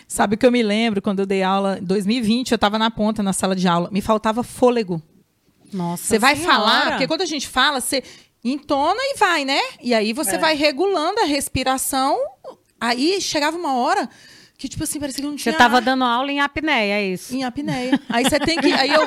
Sabe 0.06 0.36
que 0.36 0.46
eu 0.46 0.52
me 0.52 0.62
lembro 0.62 1.02
quando 1.02 1.20
eu 1.20 1.26
dei 1.26 1.42
aula 1.42 1.78
em 1.80 1.84
2020, 1.84 2.52
eu 2.52 2.54
estava 2.54 2.78
na 2.78 2.90
ponta 2.90 3.20
na 3.20 3.32
sala 3.32 3.56
de 3.56 3.66
aula, 3.66 3.90
me 3.90 4.00
faltava 4.00 4.44
fôlego. 4.44 5.02
Nossa. 5.72 6.04
Você 6.04 6.18
vai 6.20 6.36
falar, 6.36 6.90
porque 6.90 7.08
quando 7.08 7.22
a 7.22 7.26
gente 7.26 7.48
fala, 7.48 7.80
você 7.80 8.02
entona 8.52 9.00
e 9.00 9.16
vai, 9.18 9.44
né? 9.44 9.60
E 9.82 9.94
aí 9.94 10.12
você 10.12 10.36
é. 10.36 10.38
vai 10.38 10.54
regulando 10.54 11.20
a 11.20 11.24
respiração. 11.24 12.18
Aí 12.80 13.20
chegava 13.20 13.56
uma 13.56 13.76
hora 13.76 14.08
que, 14.58 14.68
tipo 14.68 14.84
assim, 14.84 14.98
parecia 14.98 15.22
que 15.22 15.28
não 15.28 15.36
tinha. 15.36 15.52
Você 15.52 15.58
tava 15.58 15.76
ar. 15.76 15.82
dando 15.82 16.04
aula 16.04 16.32
em 16.32 16.40
apneia, 16.40 16.94
é 16.94 17.06
isso? 17.08 17.34
Em 17.34 17.44
apneia. 17.44 18.00
Aí 18.08 18.24
você 18.24 18.38
tem 18.38 18.58
que. 18.58 18.72
Aí, 18.72 18.90
eu, 18.90 19.02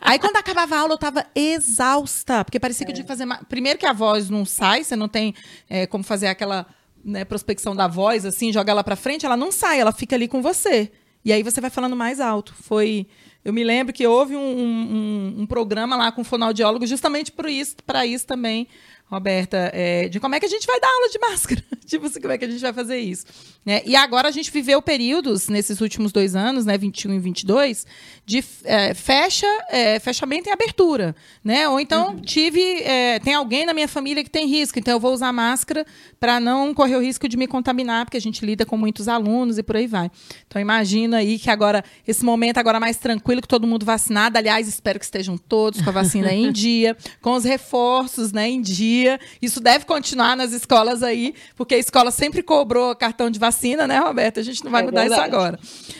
aí 0.00 0.18
quando 0.18 0.36
acabava 0.36 0.76
a 0.76 0.80
aula, 0.80 0.94
eu 0.94 0.98
tava 0.98 1.26
exausta. 1.34 2.44
Porque 2.44 2.58
parecia 2.58 2.84
é. 2.84 2.86
que 2.86 2.92
eu 2.92 2.94
tinha 2.94 3.04
que 3.04 3.08
fazer. 3.08 3.26
Primeiro 3.48 3.78
que 3.78 3.86
a 3.86 3.92
voz 3.92 4.30
não 4.30 4.44
sai, 4.44 4.82
você 4.84 4.96
não 4.96 5.08
tem 5.08 5.34
é, 5.68 5.86
como 5.86 6.02
fazer 6.02 6.28
aquela 6.28 6.66
né, 7.04 7.24
prospecção 7.24 7.76
da 7.76 7.86
voz, 7.86 8.24
assim, 8.24 8.52
joga 8.52 8.70
ela 8.70 8.84
para 8.84 8.96
frente, 8.96 9.26
ela 9.26 9.36
não 9.36 9.52
sai, 9.52 9.80
ela 9.80 9.92
fica 9.92 10.16
ali 10.16 10.28
com 10.28 10.40
você. 10.40 10.90
E 11.24 11.32
aí 11.32 11.42
você 11.42 11.60
vai 11.60 11.70
falando 11.70 11.96
mais 11.96 12.20
alto. 12.20 12.54
Foi. 12.54 13.06
Eu 13.44 13.52
me 13.52 13.64
lembro 13.64 13.92
que 13.92 14.06
houve 14.06 14.36
um, 14.36 14.40
um, 14.40 15.34
um 15.38 15.46
programa 15.46 15.96
lá 15.96 16.12
com 16.12 16.22
fonoaudiólogo 16.22 16.86
justamente 16.86 17.32
para 17.32 17.50
isso, 17.50 17.76
isso 18.04 18.26
também, 18.26 18.68
Roberta, 19.10 19.70
é, 19.74 20.08
de 20.08 20.20
como 20.20 20.36
é 20.36 20.40
que 20.40 20.46
a 20.46 20.48
gente 20.48 20.64
vai 20.64 20.78
dar 20.78 20.86
aula 20.86 21.08
de 21.08 21.18
máscara. 21.18 21.64
tipo 21.84 22.06
assim, 22.06 22.20
como 22.20 22.32
é 22.32 22.38
que 22.38 22.44
a 22.44 22.48
gente 22.48 22.60
vai 22.60 22.72
fazer 22.72 22.98
isso. 22.98 23.26
Né? 23.66 23.82
E 23.84 23.96
agora 23.96 24.28
a 24.28 24.30
gente 24.30 24.52
viveu 24.52 24.80
períodos, 24.80 25.48
nesses 25.48 25.80
últimos 25.80 26.12
dois 26.12 26.36
anos, 26.36 26.64
né, 26.64 26.78
21 26.78 27.14
e 27.14 27.18
22, 27.18 27.86
de 28.24 28.44
é, 28.64 28.94
fecha, 28.94 29.48
é, 29.68 29.98
fechamento 29.98 30.48
e 30.48 30.52
abertura. 30.52 31.16
Né? 31.42 31.68
Ou 31.68 31.80
então 31.80 32.10
uhum. 32.10 32.20
tive. 32.20 32.62
É, 32.82 33.18
tem 33.18 33.34
alguém 33.34 33.66
na 33.66 33.74
minha 33.74 33.88
família 33.88 34.22
que 34.22 34.30
tem 34.30 34.46
risco, 34.46 34.78
então 34.78 34.94
eu 34.94 35.00
vou 35.00 35.12
usar 35.12 35.32
máscara 35.32 35.84
para 36.20 36.38
não 36.38 36.72
correr 36.72 36.94
o 36.94 37.00
risco 37.00 37.28
de 37.28 37.36
me 37.36 37.48
contaminar, 37.48 38.04
porque 38.04 38.16
a 38.16 38.20
gente 38.20 38.46
lida 38.46 38.64
com 38.64 38.76
muitos 38.76 39.08
alunos 39.08 39.58
e 39.58 39.62
por 39.62 39.74
aí 39.74 39.88
vai. 39.88 40.08
Então 40.46 40.62
imagina 40.62 41.16
aí 41.16 41.36
que 41.36 41.50
agora, 41.50 41.84
esse 42.06 42.24
momento 42.24 42.58
agora 42.58 42.78
mais 42.78 42.96
tranquilo, 42.96 43.42
que 43.42 43.48
todo 43.48 43.66
mundo 43.66 43.84
vacinado. 43.84 44.38
Aliás, 44.38 44.68
espero 44.68 45.00
que 45.00 45.04
estejam 45.04 45.36
todos 45.36 45.82
com 45.82 45.90
a 45.90 45.92
vacina 45.92 46.32
em 46.32 46.50
dia, 46.52 46.96
com 47.20 47.32
os 47.32 47.42
reforços 47.42 48.30
né, 48.30 48.48
em 48.48 48.60
dia. 48.60 48.99
Isso 49.42 49.60
deve 49.60 49.84
continuar 49.84 50.36
nas 50.36 50.52
escolas 50.52 51.02
aí, 51.02 51.34
porque 51.56 51.74
a 51.74 51.78
escola 51.78 52.10
sempre 52.10 52.42
cobrou 52.42 52.94
cartão 52.94 53.30
de 53.30 53.38
vacina, 53.38 53.86
né, 53.86 53.98
Roberta? 53.98 54.40
A 54.40 54.42
gente 54.42 54.64
não 54.64 54.70
vai 54.70 54.82
é 54.82 54.84
mudar 54.84 55.02
verdade. 55.02 55.22
isso 55.22 55.36
agora. 55.36 55.58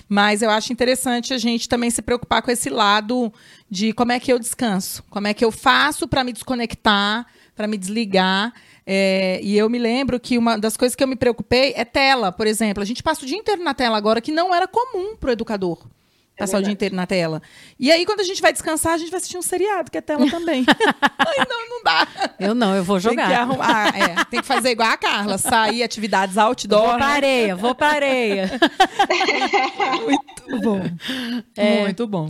Mas 0.08 0.42
eu 0.42 0.50
acho 0.50 0.72
interessante 0.72 1.34
a 1.34 1.38
gente 1.38 1.68
também 1.68 1.90
se 1.90 2.00
preocupar 2.00 2.20
preocupar 2.20 2.42
com 2.42 2.50
esse 2.50 2.70
lado 2.70 3.32
de 3.68 3.92
como 3.92 4.12
é 4.12 4.20
que 4.20 4.32
eu 4.32 4.38
descanso, 4.38 5.02
como 5.10 5.26
é 5.26 5.34
que 5.34 5.44
eu 5.44 5.50
faço 5.50 6.06
para 6.06 6.22
me 6.22 6.32
desconectar, 6.32 7.26
para 7.56 7.66
me 7.66 7.76
desligar. 7.76 8.52
É, 8.86 9.40
e 9.42 9.56
eu 9.56 9.68
me 9.68 9.78
lembro 9.78 10.18
que 10.18 10.38
uma 10.38 10.56
das 10.56 10.76
coisas 10.76 10.94
que 10.94 11.02
eu 11.02 11.08
me 11.08 11.16
preocupei 11.16 11.72
é 11.76 11.84
tela, 11.84 12.32
por 12.32 12.46
exemplo. 12.46 12.82
A 12.82 12.86
gente 12.86 13.02
passa 13.02 13.24
o 13.24 13.26
dia 13.26 13.36
inteiro 13.36 13.62
na 13.62 13.74
tela 13.74 13.96
agora, 13.96 14.20
que 14.20 14.32
não 14.32 14.54
era 14.54 14.66
comum 14.66 15.16
para 15.16 15.30
o 15.30 15.32
educador 15.32 15.86
passar 16.40 16.56
é 16.56 16.60
o 16.60 16.62
dia 16.62 16.72
inteiro 16.72 16.94
na 16.96 17.06
tela. 17.06 17.42
E 17.78 17.90
aí, 17.92 18.04
quando 18.06 18.20
a 18.20 18.24
gente 18.24 18.40
vai 18.40 18.52
descansar, 18.52 18.94
a 18.94 18.98
gente 18.98 19.10
vai 19.10 19.18
assistir 19.18 19.38
um 19.38 19.42
seriado, 19.42 19.90
que 19.90 19.98
é 19.98 20.00
tela 20.00 20.28
também. 20.30 20.64
Ai, 21.18 21.46
não, 21.48 21.68
não 21.68 21.82
dá. 21.84 22.08
Eu 22.38 22.54
não, 22.54 22.74
eu 22.74 22.82
vou 22.82 22.98
jogar. 22.98 23.26
Tem 23.26 23.34
que, 23.34 23.40
arrumar, 23.40 23.88
é, 23.88 24.24
tem 24.24 24.40
que 24.40 24.46
fazer 24.46 24.70
igual 24.70 24.90
a 24.90 24.96
Carla, 24.96 25.38
sair 25.38 25.82
atividades 25.82 26.38
outdoor. 26.38 26.88
Vou 26.88 26.98
né? 26.98 27.04
areia, 27.04 27.56
vou 27.56 27.74
para 27.74 27.88
areia. 27.88 28.50
Muito 30.02 30.60
bom. 30.62 30.82
É. 31.56 31.80
Muito 31.82 32.06
bom. 32.06 32.26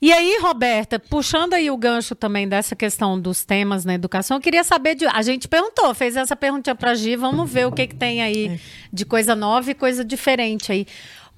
E 0.00 0.12
aí, 0.12 0.38
Roberta, 0.40 0.98
puxando 0.98 1.54
aí 1.54 1.70
o 1.70 1.76
gancho 1.76 2.14
também 2.14 2.48
dessa 2.48 2.76
questão 2.76 3.20
dos 3.20 3.44
temas 3.44 3.84
na 3.84 3.94
educação, 3.94 4.36
eu 4.36 4.40
queria 4.40 4.62
saber 4.62 4.94
de. 4.94 5.06
A 5.06 5.22
gente 5.22 5.48
perguntou, 5.48 5.92
fez 5.94 6.16
essa 6.16 6.36
pergunta 6.36 6.74
para 6.74 6.94
Gi, 6.94 7.16
vamos 7.16 7.50
ver 7.50 7.66
o 7.66 7.72
que, 7.72 7.86
que 7.88 7.94
tem 7.94 8.22
aí 8.22 8.46
é. 8.46 8.58
de 8.92 9.04
coisa 9.04 9.34
nova 9.34 9.70
e 9.70 9.74
coisa 9.74 10.04
diferente 10.04 10.70
aí. 10.70 10.86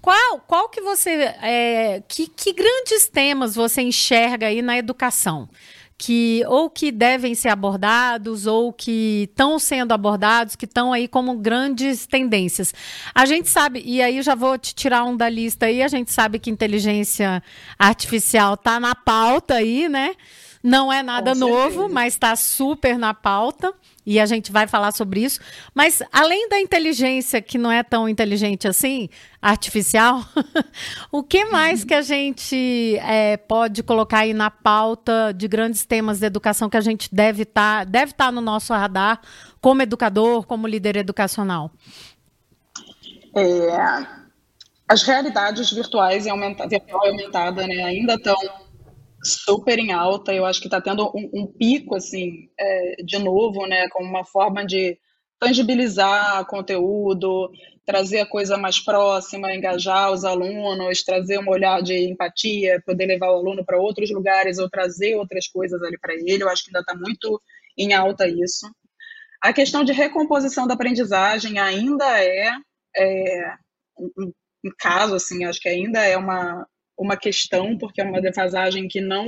Qual, 0.01 0.41
qual 0.47 0.69
que 0.69 0.81
você. 0.81 1.11
É, 1.43 2.03
que, 2.09 2.27
que 2.27 2.53
grandes 2.53 3.09
temas 3.09 3.55
você 3.55 3.83
enxerga 3.83 4.47
aí 4.47 4.63
na 4.63 4.79
educação? 4.79 5.49
que 6.01 6.43
ou 6.49 6.71
que 6.71 6.91
devem 6.91 7.35
ser 7.35 7.51
abordados 7.51 8.47
ou 8.47 8.73
que 8.73 9.29
estão 9.31 9.59
sendo 9.59 9.93
abordados, 9.93 10.57
que 10.57 10.65
estão 10.65 10.95
aí 10.95 11.07
como 11.07 11.37
grandes 11.37 12.07
tendências. 12.07 12.73
A 13.15 13.27
gente 13.27 13.51
sabe, 13.51 13.83
e 13.85 14.01
aí 14.01 14.23
já 14.23 14.35
vou 14.35 14.57
te 14.57 14.75
tirar 14.75 15.05
um 15.05 15.15
da 15.15 15.29
lista 15.29 15.67
aí, 15.67 15.83
a 15.83 15.89
gente 15.89 16.11
sabe 16.11 16.39
que 16.39 16.49
inteligência 16.49 17.43
artificial 17.79 18.55
está 18.55 18.81
na 18.81 18.95
pauta 18.95 19.57
aí, 19.57 19.91
né? 19.91 20.15
Não 20.63 20.91
é 20.91 21.03
nada 21.03 21.35
novo, 21.35 21.87
mas 21.91 22.15
está 22.15 22.35
super 22.35 22.99
na 22.99 23.13
pauta 23.13 23.75
e 24.05 24.19
a 24.19 24.27
gente 24.27 24.51
vai 24.51 24.67
falar 24.67 24.93
sobre 24.93 25.21
isso. 25.21 25.41
Mas 25.75 26.03
além 26.13 26.49
da 26.49 26.61
inteligência, 26.61 27.41
que 27.41 27.59
não 27.59 27.71
é 27.71 27.83
tão 27.83 28.09
inteligente 28.09 28.67
assim, 28.67 29.09
artificial, 29.41 30.25
o 31.13 31.23
que 31.23 31.45
mais 31.45 31.85
que 31.85 31.95
a 31.95 32.03
gente 32.03 32.97
é, 32.99 33.37
pode 33.37 33.83
colocar 33.83 34.21
aí 34.21 34.35
na 34.35 34.51
pauta 34.51 35.33
de 35.35 35.47
grandes 35.47 35.85
temas 35.85 36.19
de 36.19 36.27
educação 36.27 36.69
que 36.69 36.77
a 36.77 36.81
gente 36.81 37.15
deve 37.15 37.43
estar 37.43 37.81
tá, 37.81 37.85
deve 37.85 38.13
tá 38.13 38.33
no 38.33 38.41
nosso 38.41 38.73
radar 38.73 39.21
como 39.61 39.83
educador, 39.83 40.47
como 40.47 40.67
líder 40.67 40.97
educacional? 40.97 41.71
É, 43.37 44.07
as 44.89 45.03
realidades 45.03 45.71
virtuais 45.71 46.27
e 46.27 46.31
aumenta, 46.31 46.67
virtual 46.67 47.07
e 47.07 47.11
aumentada 47.11 47.67
né, 47.67 47.83
ainda 47.85 48.15
estão 48.15 48.35
super 49.23 49.79
em 49.79 49.93
alta. 49.93 50.33
Eu 50.33 50.45
acho 50.45 50.61
que 50.61 50.67
está 50.67 50.81
tendo 50.81 51.07
um, 51.15 51.31
um, 51.35 51.47
pico, 51.47 51.97
assim, 51.97 52.49
é, 52.59 52.97
de 53.05 53.19
novo, 53.19 53.67
né, 53.67 53.89
como 53.91 54.09
uma 54.09 54.25
forma 54.25 54.65
de 54.65 54.99
tangibilizar 55.39 56.45
conteúdo, 56.47 57.51
trazer 57.87 58.21
a 58.21 58.27
coisa 58.27 58.59
mais 58.59 58.79
próxima, 58.79 59.55
engajar 59.55 60.13
os 60.13 60.25
alunos, 60.25 61.03
trazer 61.03 61.39
um 61.39 61.49
olhar 61.49 61.83
de 61.83 62.11
empatia, 62.11 62.83
poder 62.85 63.07
levar 63.07 63.31
o 63.31 63.37
aluno 63.37 63.65
para 63.65 63.81
outros 63.81 64.11
lugares 64.11 64.59
ou 64.59 64.69
trazer 64.69 65.17
outras 65.17 65.49
coisas 65.49 65.83
ali 65.83 65.99
para 65.99 66.15
ele. 66.15 66.43
Eu 66.43 66.49
acho 66.49 66.65
que 66.65 66.71
ainda 66.71 66.81
está 66.81 66.95
muito 66.95 67.41
em 67.77 67.95
alta 67.95 68.29
isso. 68.29 68.71
A 69.43 69.53
questão 69.53 69.83
de 69.83 69.93
recomposição 69.93 70.67
da 70.67 70.75
aprendizagem 70.75 71.59
ainda 71.59 72.23
é, 72.23 72.51
é 72.97 73.55
um, 73.99 74.33
um 74.65 74.71
caso, 74.79 75.15
assim, 75.15 75.45
acho 75.45 75.61
que 75.61 75.69
ainda 75.69 76.05
é 76.05 76.17
uma, 76.17 76.67
uma 77.01 77.17
questão, 77.17 77.79
porque 77.79 78.03
é 78.03 78.05
uma 78.05 78.21
defasagem 78.21 78.87
que 78.87 79.01
não, 79.01 79.27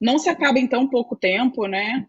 não 0.00 0.18
se 0.18 0.28
acaba 0.28 0.58
em 0.58 0.66
tão 0.66 0.88
pouco 0.88 1.14
tempo, 1.14 1.68
né? 1.68 2.06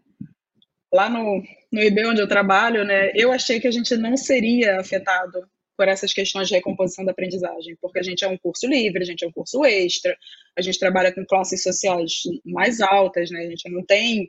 Lá 0.92 1.08
no, 1.08 1.40
no 1.72 1.80
IB 1.80 2.06
onde 2.06 2.20
eu 2.20 2.28
trabalho, 2.28 2.84
né, 2.84 3.12
eu 3.14 3.32
achei 3.32 3.60
que 3.60 3.68
a 3.68 3.70
gente 3.70 3.96
não 3.96 4.16
seria 4.16 4.80
afetado 4.80 5.48
por 5.76 5.88
essas 5.88 6.12
questões 6.12 6.48
de 6.48 6.54
recomposição 6.54 7.04
da 7.04 7.12
aprendizagem, 7.12 7.76
porque 7.80 7.98
a 7.98 8.02
gente 8.02 8.24
é 8.24 8.28
um 8.28 8.38
curso 8.38 8.66
livre, 8.66 9.02
a 9.02 9.06
gente 9.06 9.24
é 9.24 9.28
um 9.28 9.32
curso 9.32 9.64
extra, 9.64 10.16
a 10.56 10.62
gente 10.62 10.78
trabalha 10.78 11.12
com 11.12 11.24
classes 11.24 11.62
sociais 11.62 12.22
mais 12.44 12.80
altas, 12.80 13.30
né? 13.30 13.40
A 13.40 13.50
gente 13.50 13.68
não 13.70 13.84
tem 13.84 14.28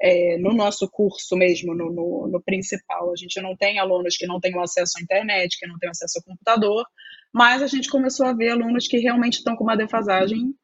é, 0.00 0.36
no 0.36 0.52
nosso 0.52 0.88
curso 0.90 1.36
mesmo, 1.36 1.74
no, 1.74 1.90
no, 1.90 2.28
no, 2.28 2.42
principal, 2.42 3.12
a 3.12 3.16
gente 3.16 3.40
não 3.40 3.56
tem 3.56 3.78
alunos 3.78 4.16
que 4.16 4.26
não 4.26 4.38
têm 4.40 4.58
acesso 4.58 4.98
à 4.98 5.02
internet, 5.02 5.58
que 5.58 5.66
não 5.66 5.78
têm 5.78 5.88
acesso 5.88 6.18
ao 6.18 6.24
computador, 6.24 6.86
mas 7.36 7.62
a 7.62 7.66
gente 7.66 7.90
começou 7.90 8.24
a 8.24 8.32
ver 8.32 8.48
alunos 8.48 8.88
que 8.88 8.96
realmente 8.96 9.34
estão 9.34 9.54
com 9.54 9.62
uma 9.62 9.76
defasagem 9.76 10.54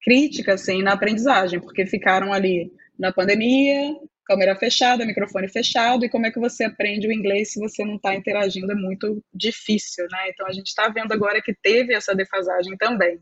crítica, 0.00 0.54
assim, 0.54 0.80
na 0.80 0.92
aprendizagem, 0.92 1.58
porque 1.58 1.84
ficaram 1.84 2.32
ali 2.32 2.70
na 2.96 3.12
pandemia, 3.12 3.92
câmera 4.24 4.54
fechada, 4.54 5.04
microfone 5.04 5.48
fechado, 5.48 6.04
e 6.04 6.08
como 6.08 6.24
é 6.24 6.30
que 6.30 6.38
você 6.38 6.62
aprende 6.62 7.08
o 7.08 7.12
inglês 7.12 7.50
se 7.50 7.58
você 7.58 7.84
não 7.84 7.96
está 7.96 8.14
interagindo? 8.14 8.70
É 8.70 8.74
muito 8.76 9.20
difícil, 9.34 10.06
né? 10.12 10.28
Então 10.28 10.46
a 10.46 10.52
gente 10.52 10.68
está 10.68 10.88
vendo 10.88 11.10
agora 11.10 11.42
que 11.42 11.52
teve 11.60 11.92
essa 11.92 12.14
defasagem 12.14 12.76
também. 12.76 13.18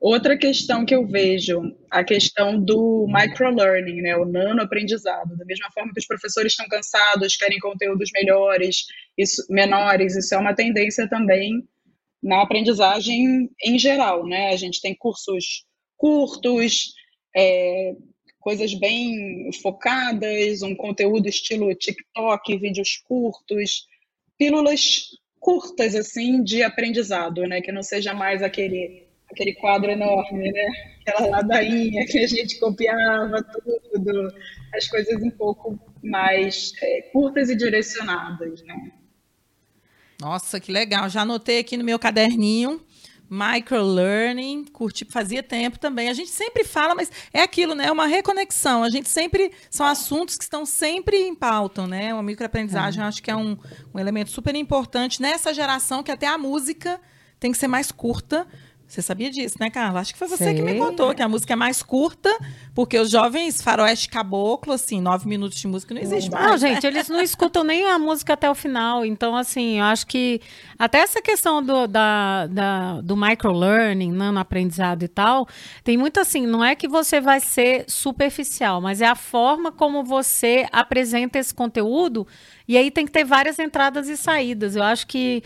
Outra 0.00 0.36
questão 0.36 0.84
que 0.84 0.96
eu 0.96 1.06
vejo, 1.06 1.62
a 1.88 2.02
questão 2.02 2.60
do 2.60 3.06
microlearning, 3.08 4.02
né, 4.02 4.16
o 4.16 4.24
nano-aprendizado. 4.24 5.36
Da 5.36 5.44
mesma 5.44 5.70
forma 5.72 5.92
que 5.94 6.00
os 6.00 6.06
professores 6.06 6.52
estão 6.54 6.66
cansados, 6.66 7.36
querem 7.36 7.60
conteúdos 7.60 8.10
melhores, 8.12 8.84
isso, 9.16 9.46
menores, 9.48 10.16
isso 10.16 10.34
é 10.34 10.38
uma 10.38 10.56
tendência 10.56 11.08
também 11.08 11.64
na 12.24 12.40
aprendizagem 12.40 13.50
em 13.62 13.78
geral, 13.78 14.26
né? 14.26 14.48
A 14.48 14.56
gente 14.56 14.80
tem 14.80 14.94
cursos 14.94 15.66
curtos, 15.94 16.94
é, 17.36 17.92
coisas 18.40 18.72
bem 18.74 19.50
focadas, 19.60 20.62
um 20.62 20.74
conteúdo 20.74 21.28
estilo 21.28 21.74
TikTok, 21.74 22.56
vídeos 22.56 22.96
curtos, 23.06 23.86
pílulas 24.38 25.02
curtas 25.38 25.94
assim 25.94 26.42
de 26.42 26.62
aprendizado, 26.62 27.42
né? 27.42 27.60
Que 27.60 27.70
não 27.70 27.82
seja 27.82 28.14
mais 28.14 28.42
aquele 28.42 29.04
aquele 29.30 29.54
quadro 29.54 29.90
enorme, 29.90 30.50
né? 30.50 30.66
Aquela 31.06 31.28
ladainha 31.28 32.06
que 32.06 32.18
a 32.18 32.26
gente 32.26 32.58
copiava 32.58 33.42
tudo, 33.42 34.28
as 34.74 34.88
coisas 34.88 35.22
um 35.22 35.30
pouco 35.30 35.78
mais 36.02 36.72
é, 36.82 37.02
curtas 37.12 37.50
e 37.50 37.56
direcionadas, 37.56 38.62
né? 38.62 38.92
Nossa, 40.20 40.60
que 40.60 40.72
legal. 40.72 41.08
Já 41.08 41.22
anotei 41.22 41.58
aqui 41.58 41.76
no 41.76 41.84
meu 41.84 41.98
caderninho. 41.98 42.80
Microlearning, 43.28 44.66
curti, 44.66 45.04
fazia 45.06 45.42
tempo 45.42 45.78
também. 45.78 46.08
A 46.08 46.12
gente 46.12 46.30
sempre 46.30 46.62
fala, 46.62 46.94
mas 46.94 47.10
é 47.32 47.40
aquilo, 47.40 47.74
né? 47.74 47.86
É 47.86 47.92
uma 47.92 48.06
reconexão. 48.06 48.84
A 48.84 48.90
gente 48.90 49.08
sempre. 49.08 49.50
São 49.70 49.86
assuntos 49.86 50.36
que 50.36 50.44
estão 50.44 50.64
sempre 50.66 51.16
em 51.16 51.34
pauta, 51.34 51.86
né? 51.86 52.12
Uma 52.12 52.22
microaprendizagem, 52.22 53.00
é. 53.00 53.04
eu 53.04 53.08
acho 53.08 53.22
que 53.22 53.30
é 53.30 53.36
um, 53.36 53.56
um 53.92 53.98
elemento 53.98 54.30
super 54.30 54.54
importante 54.54 55.20
nessa 55.20 55.52
geração 55.54 56.02
que 56.02 56.12
até 56.12 56.26
a 56.26 56.38
música 56.38 57.00
tem 57.40 57.50
que 57.50 57.58
ser 57.58 57.68
mais 57.68 57.90
curta, 57.90 58.46
você 58.94 59.02
sabia 59.02 59.30
disso, 59.30 59.56
né, 59.58 59.70
Carla? 59.70 60.00
Acho 60.00 60.12
que 60.12 60.18
foi 60.18 60.28
você 60.28 60.44
Sei. 60.44 60.54
que 60.54 60.62
me 60.62 60.78
contou 60.78 61.12
que 61.14 61.22
a 61.22 61.28
música 61.28 61.52
é 61.52 61.56
mais 61.56 61.82
curta, 61.82 62.30
porque 62.74 62.98
os 62.98 63.10
jovens 63.10 63.60
faroeste 63.60 64.08
caboclo, 64.08 64.72
assim, 64.72 65.00
nove 65.00 65.28
minutos 65.28 65.58
de 65.58 65.66
música 65.66 65.92
não 65.92 66.00
existe 66.00 66.30
mais. 66.30 66.44
Não, 66.44 66.52
né? 66.52 66.58
gente, 66.58 66.86
eles 66.86 67.08
não 67.08 67.20
escutam 67.20 67.64
nem 67.64 67.84
a 67.86 67.98
música 67.98 68.34
até 68.34 68.48
o 68.48 68.54
final. 68.54 69.04
Então, 69.04 69.34
assim, 69.34 69.78
eu 69.78 69.84
acho 69.84 70.06
que 70.06 70.40
até 70.78 70.98
essa 70.98 71.20
questão 71.20 71.60
do, 71.60 71.88
da, 71.88 72.46
da, 72.46 73.00
do 73.00 73.16
microlearning, 73.16 74.12
né, 74.12 74.30
no 74.30 74.38
aprendizado 74.38 75.02
e 75.02 75.08
tal, 75.08 75.48
tem 75.82 75.96
muito 75.96 76.20
assim, 76.20 76.46
não 76.46 76.64
é 76.64 76.76
que 76.76 76.86
você 76.86 77.20
vai 77.20 77.40
ser 77.40 77.84
superficial, 77.88 78.80
mas 78.80 79.00
é 79.00 79.06
a 79.06 79.16
forma 79.16 79.72
como 79.72 80.04
você 80.04 80.66
apresenta 80.70 81.38
esse 81.38 81.52
conteúdo, 81.52 82.26
e 82.66 82.76
aí 82.76 82.90
tem 82.90 83.04
que 83.04 83.12
ter 83.12 83.24
várias 83.24 83.58
entradas 83.58 84.08
e 84.08 84.16
saídas. 84.16 84.76
Eu 84.76 84.82
acho 84.82 85.06
que 85.06 85.42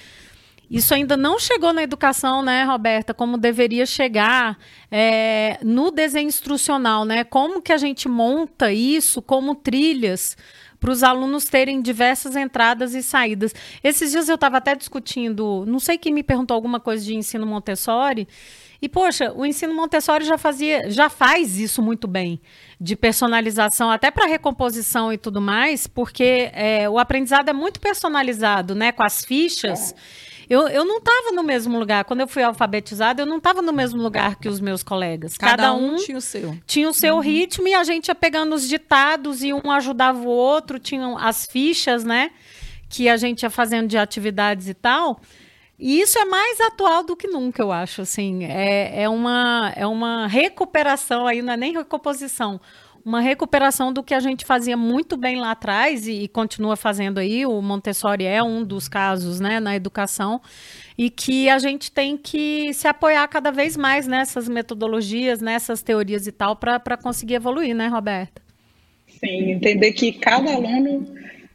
isso 0.70 0.92
ainda 0.92 1.16
não 1.16 1.38
chegou 1.38 1.72
na 1.72 1.82
educação, 1.82 2.42
né, 2.42 2.64
Roberta, 2.64 3.14
como 3.14 3.38
deveria 3.38 3.86
chegar 3.86 4.58
é, 4.90 5.58
no 5.62 5.90
desenho 5.90 6.28
instrucional, 6.28 7.04
né? 7.04 7.24
Como 7.24 7.62
que 7.62 7.72
a 7.72 7.78
gente 7.78 8.08
monta 8.08 8.70
isso 8.70 9.22
como 9.22 9.54
trilhas 9.54 10.36
para 10.78 10.90
os 10.90 11.02
alunos 11.02 11.44
terem 11.44 11.80
diversas 11.80 12.36
entradas 12.36 12.94
e 12.94 13.02
saídas. 13.02 13.54
Esses 13.82 14.12
dias 14.12 14.28
eu 14.28 14.36
estava 14.36 14.58
até 14.58 14.76
discutindo, 14.76 15.64
não 15.66 15.80
sei 15.80 15.98
quem 15.98 16.12
me 16.12 16.22
perguntou 16.22 16.54
alguma 16.54 16.78
coisa 16.78 17.04
de 17.04 17.14
ensino 17.14 17.46
Montessori. 17.46 18.28
E, 18.80 18.88
poxa, 18.88 19.32
o 19.34 19.44
ensino 19.44 19.74
Montessori 19.74 20.24
já 20.24 20.38
fazia, 20.38 20.88
já 20.88 21.08
faz 21.08 21.58
isso 21.58 21.82
muito 21.82 22.06
bem, 22.06 22.40
de 22.80 22.94
personalização, 22.94 23.90
até 23.90 24.08
para 24.08 24.28
recomposição 24.28 25.12
e 25.12 25.18
tudo 25.18 25.40
mais, 25.40 25.88
porque 25.88 26.48
é, 26.52 26.88
o 26.88 26.96
aprendizado 26.96 27.48
é 27.48 27.52
muito 27.52 27.80
personalizado, 27.80 28.76
né? 28.76 28.92
Com 28.92 29.02
as 29.02 29.24
fichas. 29.24 29.92
É. 29.92 30.28
Eu, 30.48 30.66
eu 30.68 30.84
não 30.84 30.98
estava 30.98 31.32
no 31.32 31.42
mesmo 31.42 31.78
lugar. 31.78 32.04
Quando 32.04 32.20
eu 32.20 32.28
fui 32.28 32.42
alfabetizada, 32.42 33.22
eu 33.22 33.26
não 33.26 33.36
estava 33.36 33.60
no 33.60 33.72
mesmo 33.72 34.02
lugar 34.02 34.36
que 34.36 34.48
os 34.48 34.60
meus 34.60 34.82
colegas. 34.82 35.36
Cada, 35.36 35.56
Cada 35.56 35.74
um, 35.74 35.96
tinha 35.96 36.16
o 36.16 36.20
seu. 36.20 36.56
Tinha 36.66 36.88
o 36.88 36.94
seu 36.94 37.16
uhum. 37.16 37.20
ritmo 37.20 37.68
e 37.68 37.74
a 37.74 37.84
gente 37.84 38.08
ia 38.08 38.14
pegando 38.14 38.54
os 38.54 38.66
ditados 38.66 39.42
e 39.42 39.52
um 39.52 39.70
ajudava 39.70 40.18
o 40.18 40.26
outro, 40.26 40.78
tinham 40.78 41.18
as 41.18 41.44
fichas, 41.44 42.02
né? 42.02 42.30
Que 42.88 43.08
a 43.08 43.16
gente 43.16 43.42
ia 43.42 43.50
fazendo 43.50 43.88
de 43.88 43.98
atividades 43.98 44.68
e 44.68 44.74
tal. 44.74 45.20
E 45.78 46.00
isso 46.00 46.18
é 46.18 46.24
mais 46.24 46.60
atual 46.60 47.04
do 47.04 47.14
que 47.14 47.28
nunca, 47.28 47.62
eu 47.62 47.70
acho. 47.70 48.02
Assim, 48.02 48.44
é, 48.44 49.02
é, 49.02 49.08
uma, 49.08 49.72
é 49.76 49.86
uma 49.86 50.26
recuperação 50.26 51.26
aí, 51.26 51.42
não 51.42 51.52
é 51.52 51.56
nem 51.56 51.72
recomposição 51.72 52.60
uma 53.04 53.20
recuperação 53.20 53.92
do 53.92 54.02
que 54.02 54.14
a 54.14 54.20
gente 54.20 54.44
fazia 54.44 54.76
muito 54.76 55.16
bem 55.16 55.36
lá 55.36 55.52
atrás 55.52 56.06
e, 56.06 56.24
e, 56.24 56.28
continua 56.28 56.76
fazendo 56.76 57.18
aí. 57.18 57.46
O 57.46 57.60
Montessori 57.62 58.24
é 58.24 58.42
um 58.42 58.64
dos 58.64 58.88
casos 58.88 59.40
né, 59.40 59.60
na 59.60 59.74
educação 59.74 60.40
e 60.96 61.08
que 61.10 61.48
a 61.48 61.58
gente 61.58 61.90
tem 61.90 62.16
que 62.16 62.72
se 62.74 62.86
apoiar 62.86 63.26
cada 63.28 63.50
vez 63.50 63.76
mais 63.76 64.06
nessas 64.06 64.48
metodologias, 64.48 65.40
nessas 65.40 65.82
teorias 65.82 66.26
e 66.26 66.32
tal, 66.32 66.56
para 66.56 66.96
conseguir 66.96 67.34
evoluir, 67.34 67.74
né, 67.74 67.88
Roberta? 67.88 68.42
Sim, 69.06 69.52
entender 69.52 69.92
que 69.92 70.12
cada 70.12 70.54
aluno 70.54 71.06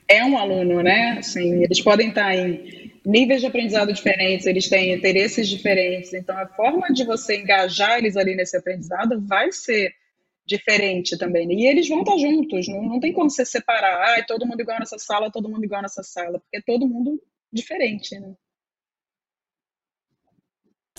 é 0.07 0.23
um 0.25 0.37
aluno, 0.37 0.81
né? 0.81 1.17
Assim, 1.19 1.63
eles 1.63 1.81
podem 1.81 2.09
estar 2.09 2.35
em 2.35 2.91
níveis 3.05 3.41
de 3.41 3.47
aprendizado 3.47 3.91
diferentes, 3.91 4.45
eles 4.45 4.69
têm 4.69 4.93
interesses 4.93 5.47
diferentes, 5.49 6.13
então 6.13 6.37
a 6.37 6.47
forma 6.47 6.87
de 6.87 7.03
você 7.03 7.37
engajar 7.37 7.97
eles 7.97 8.15
ali 8.15 8.33
nesse 8.33 8.55
aprendizado 8.55 9.21
vai 9.21 9.51
ser 9.51 9.93
diferente 10.45 11.17
também. 11.17 11.47
Né? 11.47 11.53
E 11.53 11.65
eles 11.65 11.87
vão 11.87 12.01
estar 12.01 12.17
juntos, 12.17 12.67
não, 12.67 12.83
não 12.83 12.99
tem 12.99 13.13
como 13.13 13.29
você 13.29 13.45
separar, 13.45 14.19
ah, 14.19 14.25
todo 14.25 14.45
mundo 14.45 14.61
igual 14.61 14.79
nessa 14.79 14.97
sala, 14.97 15.31
todo 15.31 15.49
mundo 15.49 15.63
igual 15.63 15.81
nessa 15.81 16.03
sala, 16.03 16.39
porque 16.39 16.57
é 16.57 16.61
todo 16.61 16.87
mundo 16.87 17.21
diferente, 17.51 18.19
né? 18.19 18.33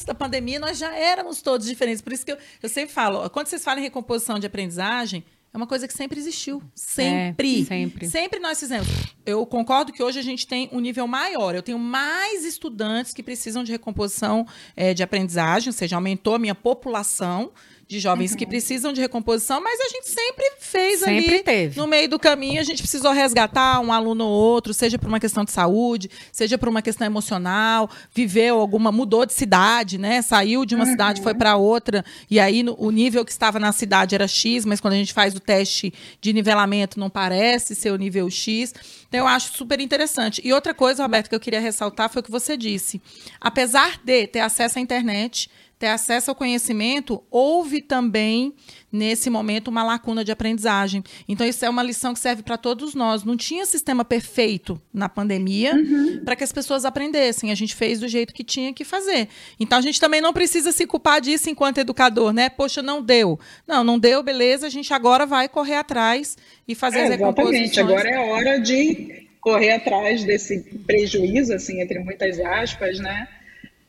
Da 0.04 0.14
pandemia, 0.14 0.58
nós 0.58 0.76
já 0.76 0.94
éramos 0.94 1.40
todos 1.40 1.66
diferentes. 1.66 2.02
Por 2.02 2.12
isso 2.12 2.26
que 2.26 2.32
eu, 2.32 2.38
eu 2.62 2.68
sempre 2.68 2.92
falo, 2.92 3.30
quando 3.30 3.46
vocês 3.46 3.62
falam 3.62 3.80
em 3.80 3.84
recomposição 3.84 4.38
de 4.38 4.46
aprendizagem, 4.46 5.24
é 5.54 5.56
uma 5.56 5.68
coisa 5.68 5.86
que 5.86 5.94
sempre 5.94 6.18
existiu. 6.18 6.60
Sempre. 6.74 7.62
É, 7.62 7.64
sempre. 7.64 8.08
Sempre 8.08 8.40
nós 8.40 8.58
fizemos. 8.58 8.88
Eu 9.24 9.46
concordo 9.46 9.92
que 9.92 10.02
hoje 10.02 10.18
a 10.18 10.22
gente 10.22 10.48
tem 10.48 10.68
um 10.72 10.80
nível 10.80 11.06
maior. 11.06 11.54
Eu 11.54 11.62
tenho 11.62 11.78
mais 11.78 12.44
estudantes 12.44 13.14
que 13.14 13.22
precisam 13.22 13.62
de 13.62 13.70
recomposição 13.70 14.44
é, 14.74 14.92
de 14.92 15.04
aprendizagem, 15.04 15.68
ou 15.68 15.72
seja, 15.72 15.94
aumentou 15.94 16.34
a 16.34 16.40
minha 16.40 16.56
população 16.56 17.52
de 17.86 18.00
jovens 18.00 18.32
uhum. 18.32 18.36
que 18.38 18.46
precisam 18.46 18.92
de 18.92 19.00
recomposição, 19.00 19.60
mas 19.62 19.78
a 19.80 19.88
gente 19.88 20.08
sempre 20.08 20.52
fez 20.58 21.00
sempre 21.00 21.34
ali. 21.34 21.42
Teve. 21.42 21.78
No 21.78 21.86
meio 21.86 22.08
do 22.08 22.18
caminho, 22.18 22.60
a 22.60 22.64
gente 22.64 22.82
precisou 22.82 23.12
resgatar 23.12 23.80
um 23.80 23.92
aluno 23.92 24.24
ou 24.24 24.30
outro, 24.30 24.72
seja 24.72 24.98
por 24.98 25.08
uma 25.08 25.20
questão 25.20 25.44
de 25.44 25.52
saúde, 25.52 26.10
seja 26.32 26.56
por 26.56 26.68
uma 26.68 26.82
questão 26.82 27.06
emocional, 27.06 27.88
viveu 28.14 28.58
alguma, 28.58 28.90
mudou 28.90 29.26
de 29.26 29.32
cidade, 29.32 29.98
né? 29.98 30.22
Saiu 30.22 30.64
de 30.64 30.74
uma 30.74 30.84
uhum. 30.84 30.90
cidade, 30.90 31.22
foi 31.22 31.34
para 31.34 31.56
outra, 31.56 32.04
e 32.30 32.40
aí 32.40 32.62
no, 32.62 32.74
o 32.78 32.90
nível 32.90 33.24
que 33.24 33.30
estava 33.30 33.58
na 33.58 33.72
cidade 33.72 34.14
era 34.14 34.26
X, 34.26 34.64
mas 34.64 34.80
quando 34.80 34.94
a 34.94 34.96
gente 34.96 35.12
faz 35.12 35.34
o 35.34 35.40
teste 35.44 35.92
de 36.20 36.32
nivelamento, 36.32 36.98
não 36.98 37.10
parece 37.10 37.74
ser 37.74 37.90
o 37.90 37.96
nível 37.96 38.28
X. 38.30 38.74
Então, 39.08 39.20
eu 39.20 39.26
acho 39.26 39.56
super 39.56 39.80
interessante. 39.80 40.40
E 40.44 40.52
outra 40.52 40.74
coisa, 40.74 41.02
Roberto, 41.02 41.28
que 41.28 41.34
eu 41.34 41.40
queria 41.40 41.60
ressaltar 41.60 42.10
foi 42.10 42.20
o 42.20 42.22
que 42.24 42.30
você 42.30 42.56
disse. 42.56 43.00
Apesar 43.40 44.00
de 44.02 44.26
ter 44.26 44.40
acesso 44.40 44.78
à 44.78 44.82
internet, 44.82 45.50
ter 45.84 45.88
acesso 45.88 46.30
ao 46.30 46.34
conhecimento, 46.34 47.22
houve 47.30 47.82
também, 47.82 48.54
nesse 48.90 49.28
momento, 49.28 49.68
uma 49.68 49.84
lacuna 49.84 50.24
de 50.24 50.32
aprendizagem. 50.32 51.04
Então, 51.28 51.46
isso 51.46 51.62
é 51.62 51.68
uma 51.68 51.82
lição 51.82 52.14
que 52.14 52.20
serve 52.20 52.42
para 52.42 52.56
todos 52.56 52.94
nós. 52.94 53.22
Não 53.22 53.36
tinha 53.36 53.66
sistema 53.66 54.02
perfeito 54.02 54.80
na 54.94 55.10
pandemia 55.10 55.74
uhum. 55.74 56.22
para 56.24 56.34
que 56.36 56.42
as 56.42 56.50
pessoas 56.52 56.86
aprendessem. 56.86 57.50
A 57.50 57.54
gente 57.54 57.74
fez 57.74 58.00
do 58.00 58.08
jeito 58.08 58.32
que 58.32 58.42
tinha 58.42 58.72
que 58.72 58.82
fazer. 58.82 59.28
Então, 59.60 59.76
a 59.76 59.82
gente 59.82 60.00
também 60.00 60.22
não 60.22 60.32
precisa 60.32 60.72
se 60.72 60.86
culpar 60.86 61.20
disso 61.20 61.50
enquanto 61.50 61.76
educador, 61.76 62.32
né? 62.32 62.48
Poxa, 62.48 62.80
não 62.80 63.02
deu. 63.02 63.38
Não, 63.68 63.84
não 63.84 63.98
deu, 63.98 64.22
beleza, 64.22 64.66
a 64.66 64.70
gente 64.70 64.94
agora 64.94 65.26
vai 65.26 65.50
correr 65.50 65.76
atrás 65.76 66.34
e 66.66 66.74
fazer 66.74 67.00
é, 67.00 67.02
as 67.08 67.10
Exatamente, 67.10 67.78
agora 67.78 68.08
é 68.08 68.16
a 68.16 68.22
hora 68.22 68.58
de 68.58 69.28
correr 69.38 69.72
atrás 69.72 70.24
desse 70.24 70.60
prejuízo, 70.86 71.52
assim, 71.52 71.82
entre 71.82 71.98
muitas 71.98 72.40
aspas, 72.40 72.98
né? 72.98 73.28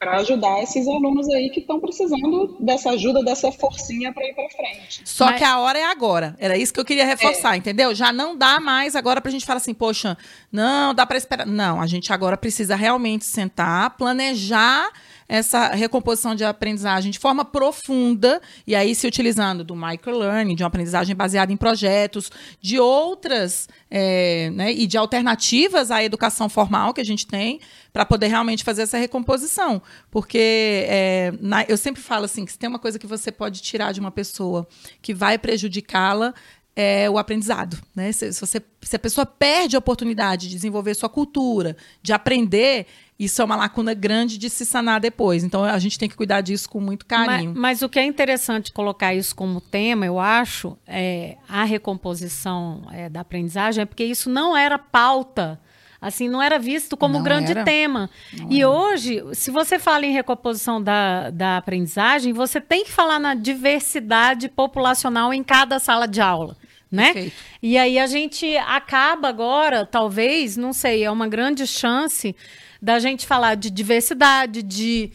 Para 0.06 0.18
ajudar 0.18 0.62
esses 0.62 0.88
alunos 0.88 1.28
aí 1.30 1.50
que 1.50 1.60
estão 1.60 1.80
precisando 1.80 2.56
dessa 2.60 2.92
ajuda, 2.92 3.24
dessa 3.24 3.52
forcinha 3.52 4.14
para 4.14 4.24
ir 4.24 4.36
para 4.36 4.48
frente. 4.50 5.02
Só 5.04 5.26
Mas... 5.26 5.40
que 5.40 5.44
a 5.44 5.58
hora 5.58 5.80
é 5.80 5.86
agora. 5.86 6.36
Era 6.38 6.56
isso 6.56 6.72
que 6.72 6.80
eu 6.80 6.86
queria 6.86 7.06
reforçar, 7.06 7.56
é. 7.56 7.58
entendeu? 7.58 7.96
Já 7.96 8.14
não 8.14 8.38
dá 8.38 8.60
mais 8.60 8.96
agora 8.96 9.20
para 9.20 9.30
a 9.30 9.32
gente 9.32 9.46
falar 9.46 9.58
assim, 9.58 9.74
poxa, 9.74 10.16
não, 10.52 10.94
dá 10.94 11.08
para 11.08 11.18
esperar. 11.18 11.48
Não, 11.48 11.82
a 11.82 11.88
gente 11.88 12.14
agora 12.14 12.38
precisa 12.38 12.76
realmente 12.76 13.26
sentar, 13.26 13.98
planejar 13.98 14.92
essa 15.28 15.70
recomposição 15.70 16.36
de 16.36 16.44
aprendizagem 16.44 17.12
de 17.12 17.20
forma 17.20 17.44
profunda, 17.44 18.42
e 18.66 18.76
aí 18.76 18.94
se 18.94 19.08
utilizando 19.08 19.64
do 19.64 19.76
microlearning, 19.76 20.56
de 20.56 20.64
uma 20.64 20.68
aprendizagem 20.68 21.16
baseada 21.16 21.52
em 21.52 21.58
projetos, 21.58 22.32
de 22.62 22.80
outras, 22.80 23.68
é, 23.90 24.50
né, 24.52 24.72
e 24.72 24.86
de 24.86 24.98
alternativas 24.98 25.90
à 25.90 26.04
educação 26.04 26.48
formal 26.48 26.94
que 26.94 27.02
a 27.02 27.06
gente 27.06 27.26
tem, 27.26 27.60
para 27.92 28.06
poder 28.06 28.28
realmente 28.28 28.64
fazer 28.64 28.84
essa 28.84 28.98
recomposição. 28.98 29.82
Porque 30.12 30.86
é, 30.88 31.34
na, 31.40 31.64
eu 31.64 31.78
sempre 31.78 32.02
falo 32.02 32.26
assim, 32.26 32.46
que 32.46 32.52
se 32.52 32.60
tem 32.60 32.70
uma 32.70 32.80
coisa 32.80 33.00
que 33.00 33.08
você 33.08 33.32
pode 33.32 33.62
tirar 33.62 33.92
de 33.92 34.00
uma 34.00 34.12
pessoa 34.12 34.68
que 35.02 35.14
vai 35.14 35.38
prejudicá-la, 35.38 36.34
é 36.76 37.10
o 37.10 37.18
aprendizado. 37.18 37.78
Né? 37.96 38.12
Se, 38.12 38.34
se, 38.34 38.40
você, 38.40 38.62
se 38.82 38.96
a 38.96 39.00
pessoa 39.00 39.26
perde 39.26 39.76
a 39.76 39.80
oportunidade 39.80 40.48
de 40.48 40.56
desenvolver 40.56 40.94
sua 40.94 41.08
cultura, 41.08 41.78
de 42.02 42.12
aprender, 42.12 42.86
isso 43.18 43.42
é 43.42 43.46
uma 43.46 43.56
lacuna 43.56 43.94
grande 43.94 44.38
de 44.38 44.50
se 44.50 44.66
sanar 44.66 45.00
depois. 45.00 45.44
Então 45.44 45.64
a 45.64 45.80
gente 45.80 45.98
tem 45.98 46.10
que 46.10 46.16
cuidar 46.16 46.42
disso 46.42 46.70
com 46.70 46.82
muito 46.82 47.06
carinho. 47.06 47.52
Mas, 47.52 47.80
mas 47.80 47.82
o 47.82 47.88
que 47.88 47.98
é 47.98 48.04
interessante 48.04 48.74
colocar 48.74 49.14
isso 49.14 49.36
como 49.36 49.62
tema, 49.62 50.06
eu 50.06 50.20
acho, 50.20 50.78
é 50.86 51.38
a 51.48 51.64
recomposição 51.64 52.86
é, 52.92 53.10
da 53.10 53.22
aprendizagem, 53.22 53.84
é 53.84 53.86
porque 53.86 54.04
isso 54.04 54.30
não 54.30 54.56
era 54.56 54.78
pauta 54.78 55.60
Assim, 56.06 56.30
não 56.30 56.40
era 56.40 56.60
visto 56.60 56.96
como 56.96 57.16
Não 57.16 57.22
um 57.22 57.24
grande 57.24 57.50
era. 57.50 57.64
tema. 57.64 58.12
Não 58.32 58.52
e 58.52 58.60
era. 58.60 58.70
hoje, 58.70 59.24
se 59.34 59.50
você 59.50 59.80
fala 59.80 60.06
em 60.06 60.12
recomposição 60.12 60.80
da, 60.80 61.32
da 61.32 61.58
aprendizagem, 61.58 62.32
você 62.32 62.62
tem 62.62 62.84
que 62.84 62.92
falar 62.92 63.18
na 63.18 63.34
diversidade 63.34 64.48
populacional 64.48 65.34
em 65.34 65.44
cada 65.44 65.80
sala 65.80 66.08
de 66.08 66.22
aula. 66.22 66.56
Né? 66.96 67.14
Perfeito. 67.14 67.36
E 67.62 67.78
aí 67.78 68.00
a 68.00 68.08
gente 68.08 68.56
acaba 68.58 69.28
agora, 69.28 69.86
talvez, 69.86 70.56
não 70.56 70.74
sei, 70.74 71.04
é 71.04 71.12
uma 71.12 71.28
grande 71.28 71.68
chance 71.68 72.36
da 72.82 73.00
gente 73.00 73.26
falar 73.26 73.56
de 73.56 73.70
diversidade, 73.70 74.62
de, 74.62 75.12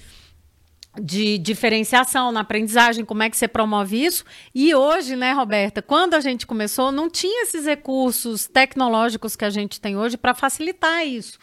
de 1.00 1.38
diferenciação 1.38 2.32
na 2.32 2.40
aprendizagem, 2.40 3.04
como 3.04 3.22
é 3.22 3.30
que 3.30 3.36
você 3.36 3.46
promove 3.46 4.04
isso. 4.04 4.24
E 4.54 4.74
hoje, 4.74 5.14
né, 5.14 5.32
Roberta, 5.32 5.80
quando 5.80 6.14
a 6.14 6.20
gente 6.20 6.46
começou, 6.46 6.90
não 6.90 7.08
tinha 7.08 7.44
esses 7.44 7.64
recursos 7.64 8.46
tecnológicos 8.46 9.36
que 9.36 9.44
a 9.44 9.50
gente 9.50 9.80
tem 9.80 9.96
hoje 9.96 10.16
para 10.16 10.34
facilitar 10.34 11.06
isso. 11.06 11.38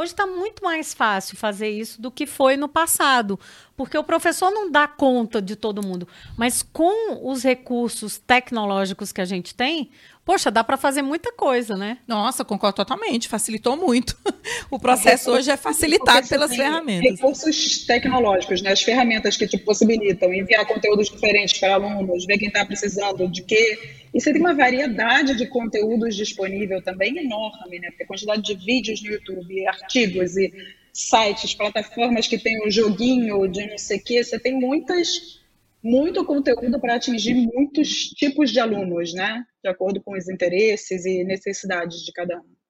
Hoje 0.00 0.12
está 0.12 0.26
muito 0.26 0.64
mais 0.64 0.94
fácil 0.94 1.36
fazer 1.36 1.68
isso 1.68 2.00
do 2.00 2.10
que 2.10 2.26
foi 2.26 2.56
no 2.56 2.66
passado, 2.66 3.38
porque 3.76 3.98
o 3.98 4.02
professor 4.02 4.50
não 4.50 4.70
dá 4.70 4.88
conta 4.88 5.42
de 5.42 5.54
todo 5.54 5.86
mundo, 5.86 6.08
mas 6.38 6.62
com 6.62 7.30
os 7.30 7.42
recursos 7.42 8.16
tecnológicos 8.16 9.12
que 9.12 9.20
a 9.20 9.26
gente 9.26 9.54
tem, 9.54 9.90
poxa, 10.30 10.48
dá 10.48 10.62
para 10.62 10.76
fazer 10.76 11.02
muita 11.02 11.32
coisa, 11.32 11.76
né? 11.76 11.98
Nossa, 12.06 12.44
concordo 12.44 12.76
totalmente. 12.76 13.26
Facilitou 13.26 13.76
muito. 13.76 14.16
O 14.70 14.78
processo 14.78 15.32
hoje 15.32 15.50
é 15.50 15.56
facilitado 15.56 16.28
pelas 16.28 16.54
ferramentas. 16.54 17.10
Recursos 17.10 17.84
tecnológicos, 17.86 18.62
né? 18.62 18.70
as 18.70 18.82
ferramentas 18.82 19.36
que 19.36 19.46
te 19.46 19.58
possibilitam 19.58 20.32
enviar 20.32 20.64
conteúdos 20.64 21.08
diferentes 21.08 21.58
para 21.58 21.74
alunos, 21.74 22.24
ver 22.24 22.38
quem 22.38 22.46
está 22.46 22.64
precisando 22.64 23.28
de 23.28 23.42
quê. 23.42 23.78
E 24.14 24.20
você 24.20 24.32
tem 24.32 24.40
uma 24.40 24.54
variedade 24.54 25.36
de 25.36 25.46
conteúdos 25.46 26.14
disponível 26.14 26.80
também 26.82 27.18
enorme, 27.18 27.80
né? 27.80 27.88
Porque 27.88 28.04
a 28.04 28.06
quantidade 28.06 28.42
de 28.42 28.54
vídeos 28.54 29.02
no 29.02 29.10
YouTube, 29.10 29.66
artigos 29.66 30.36
e 30.36 30.52
sites, 30.92 31.54
plataformas 31.54 32.28
que 32.28 32.38
tem 32.38 32.64
o 32.64 32.70
joguinho 32.70 33.48
de 33.48 33.66
não 33.66 33.78
sei 33.78 33.98
o 33.98 34.04
quê, 34.04 34.22
você 34.22 34.38
tem 34.38 34.54
muitas, 34.54 35.39
muito 35.82 36.24
conteúdo 36.24 36.80
para 36.80 36.96
atingir 36.96 37.34
muitos 37.34 37.88
tipos 38.10 38.50
de 38.50 38.60
alunos, 38.60 39.14
né? 39.14 39.44
De 39.62 39.70
acordo 39.70 40.00
com 40.02 40.16
os 40.16 40.28
interesses 40.28 41.04
e 41.04 41.24
necessidades 41.24 42.04
de 42.04 42.12
cada 42.12 42.38
um. 42.38 42.60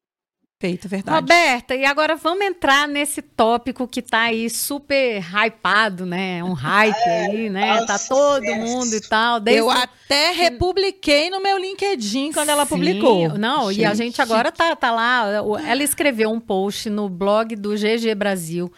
Perfeito, 0.60 0.90
verdade. 0.90 1.16
Roberta, 1.16 1.74
e 1.74 1.86
agora 1.86 2.16
vamos 2.16 2.44
entrar 2.44 2.86
nesse 2.86 3.22
tópico 3.22 3.88
que 3.88 4.02
tá 4.02 4.24
aí 4.24 4.50
super 4.50 5.18
hypado, 5.18 6.04
né? 6.04 6.44
Um 6.44 6.52
hype 6.52 6.94
aí, 7.08 7.48
né? 7.48 7.78
Tá 7.86 7.92
nossa, 7.94 8.08
todo 8.10 8.44
mundo 8.56 8.94
e 8.94 9.00
tal. 9.00 9.40
Desde 9.40 9.62
Eu 9.62 9.70
até 9.70 10.32
republiquei 10.32 11.30
no 11.30 11.40
meu 11.40 11.56
LinkedIn 11.56 12.32
quando 12.32 12.50
ela 12.50 12.66
publicou. 12.66 13.30
Sim, 13.30 13.38
Não, 13.38 13.72
e 13.72 13.86
a 13.86 13.94
gente 13.94 14.20
agora 14.20 14.52
tá, 14.52 14.76
tá 14.76 14.92
lá. 14.92 15.42
Ela 15.66 15.82
escreveu 15.82 16.30
um 16.30 16.38
post 16.38 16.90
no 16.90 17.08
blog 17.08 17.56
do 17.56 17.74
GG 17.74 18.14
Brasil. 18.14 18.70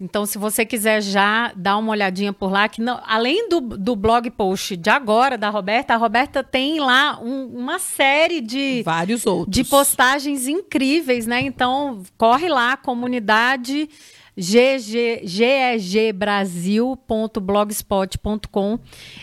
Então, 0.00 0.24
se 0.24 0.38
você 0.38 0.64
quiser 0.64 1.02
já 1.02 1.52
dar 1.54 1.76
uma 1.76 1.90
olhadinha 1.92 2.32
por 2.32 2.50
lá, 2.50 2.66
que 2.68 2.80
não, 2.80 2.98
além 3.06 3.48
do, 3.50 3.60
do 3.60 3.94
blog 3.94 4.30
post 4.30 4.74
de 4.76 4.88
agora 4.88 5.36
da 5.36 5.50
Roberta, 5.50 5.92
a 5.92 5.96
Roberta 5.98 6.42
tem 6.42 6.80
lá 6.80 7.20
um- 7.22 7.46
uma 7.54 7.78
série 7.78 8.40
de, 8.40 8.82
Vários 8.82 9.26
outros. 9.26 9.54
de 9.54 9.62
postagens 9.62 10.48
incríveis, 10.48 11.26
né? 11.26 11.42
Então, 11.42 12.02
corre 12.16 12.48
lá, 12.48 12.78
comunidade 12.78 13.90
GG, 14.36 15.20
gegbrasil.blogspot.com. 17.28 18.78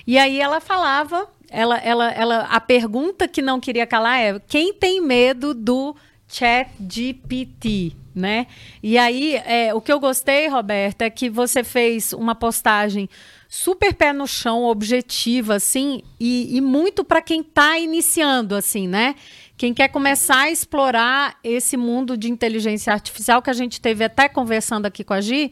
E 0.06 0.18
aí 0.18 0.40
ela 0.40 0.60
falava, 0.60 1.28
ela, 1.50 1.78
ela, 1.78 2.12
ela, 2.12 2.40
a 2.42 2.60
pergunta 2.60 3.28
que 3.28 3.42
não 3.42 3.60
queria 3.60 3.88
calar 3.88 4.20
é: 4.20 4.40
quem 4.48 4.74
tem 4.74 5.02
medo 5.02 5.54
do 5.54 5.96
Chat 6.28 6.70
GPT, 6.80 7.94
né? 8.18 8.48
E 8.82 8.98
aí, 8.98 9.36
é, 9.46 9.74
o 9.74 9.80
que 9.80 9.92
eu 9.92 10.00
gostei, 10.00 10.48
Roberta, 10.48 11.06
é 11.06 11.10
que 11.10 11.30
você 11.30 11.64
fez 11.64 12.12
uma 12.14 12.34
postagem 12.36 13.08
super 13.48 13.94
pé 13.94 14.12
no 14.12 14.28
chão, 14.28 14.66
objetiva, 14.66 15.56
assim, 15.56 16.02
e, 16.20 16.58
e 16.58 16.62
muito 16.62 17.04
para 17.04 17.22
quem 17.22 17.42
está 17.42 17.78
iniciando, 17.78 18.56
assim, 18.56 18.88
né? 18.88 19.16
Quem 19.56 19.74
quer 19.74 19.88
começar 19.88 20.42
a 20.42 20.52
explorar 20.52 21.38
esse 21.44 21.78
mundo 21.78 22.18
de 22.18 22.30
inteligência 22.30 22.94
artificial 22.94 23.42
que 23.42 23.50
a 23.50 23.54
gente 23.54 23.82
teve 23.82 24.04
até 24.04 24.28
conversando 24.30 24.86
aqui 24.86 25.04
com 25.04 25.14
a 25.14 25.22
Gi. 25.22 25.52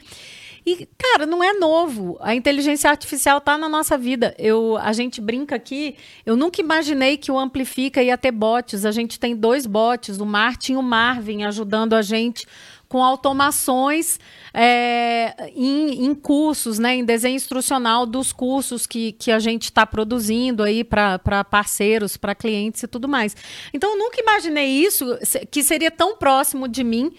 E, 0.66 0.88
cara, 0.98 1.28
não 1.28 1.44
é 1.44 1.54
novo. 1.54 2.18
A 2.20 2.34
inteligência 2.34 2.90
artificial 2.90 3.38
está 3.38 3.56
na 3.56 3.70
nossa 3.70 3.96
vida. 3.98 4.34
Eu, 4.40 4.78
a 4.78 4.94
gente 4.94 5.22
brinca 5.22 5.56
aqui. 5.56 5.96
Eu 6.26 6.36
nunca 6.36 6.60
imaginei 6.60 7.18
que 7.18 7.32
o 7.32 7.38
Amplifica 7.38 8.02
ia 8.02 8.18
ter 8.18 8.32
bots. 8.32 8.84
A 8.84 8.92
gente 8.92 9.20
tem 9.20 9.36
dois 9.36 9.68
bots, 9.68 10.18
o 10.18 10.26
Martin 10.26 10.74
e 10.74 10.78
o 10.78 10.82
Marvin, 10.82 11.44
ajudando 11.44 11.94
a 11.94 12.02
gente 12.02 12.48
com 12.88 13.04
automações 13.04 14.20
é, 14.54 15.52
em, 15.56 16.06
em 16.06 16.16
cursos, 16.16 16.80
né, 16.80 16.96
em 16.96 17.04
desenho 17.04 17.36
instrucional 17.36 18.06
dos 18.06 18.32
cursos 18.32 18.86
que, 18.86 19.12
que 19.14 19.32
a 19.32 19.40
gente 19.40 19.64
está 19.64 19.86
produzindo 19.86 20.64
aí 20.64 20.84
para 20.84 21.44
parceiros, 21.44 22.16
para 22.16 22.34
clientes 22.34 22.82
e 22.84 22.88
tudo 22.88 23.08
mais. 23.08 23.36
Então, 23.74 23.92
eu 23.92 23.98
nunca 23.98 24.22
imaginei 24.22 24.68
isso, 24.68 25.06
que 25.52 25.64
seria 25.64 25.92
tão 25.92 26.16
próximo 26.18 26.68
de 26.68 26.84
mim. 26.84 27.12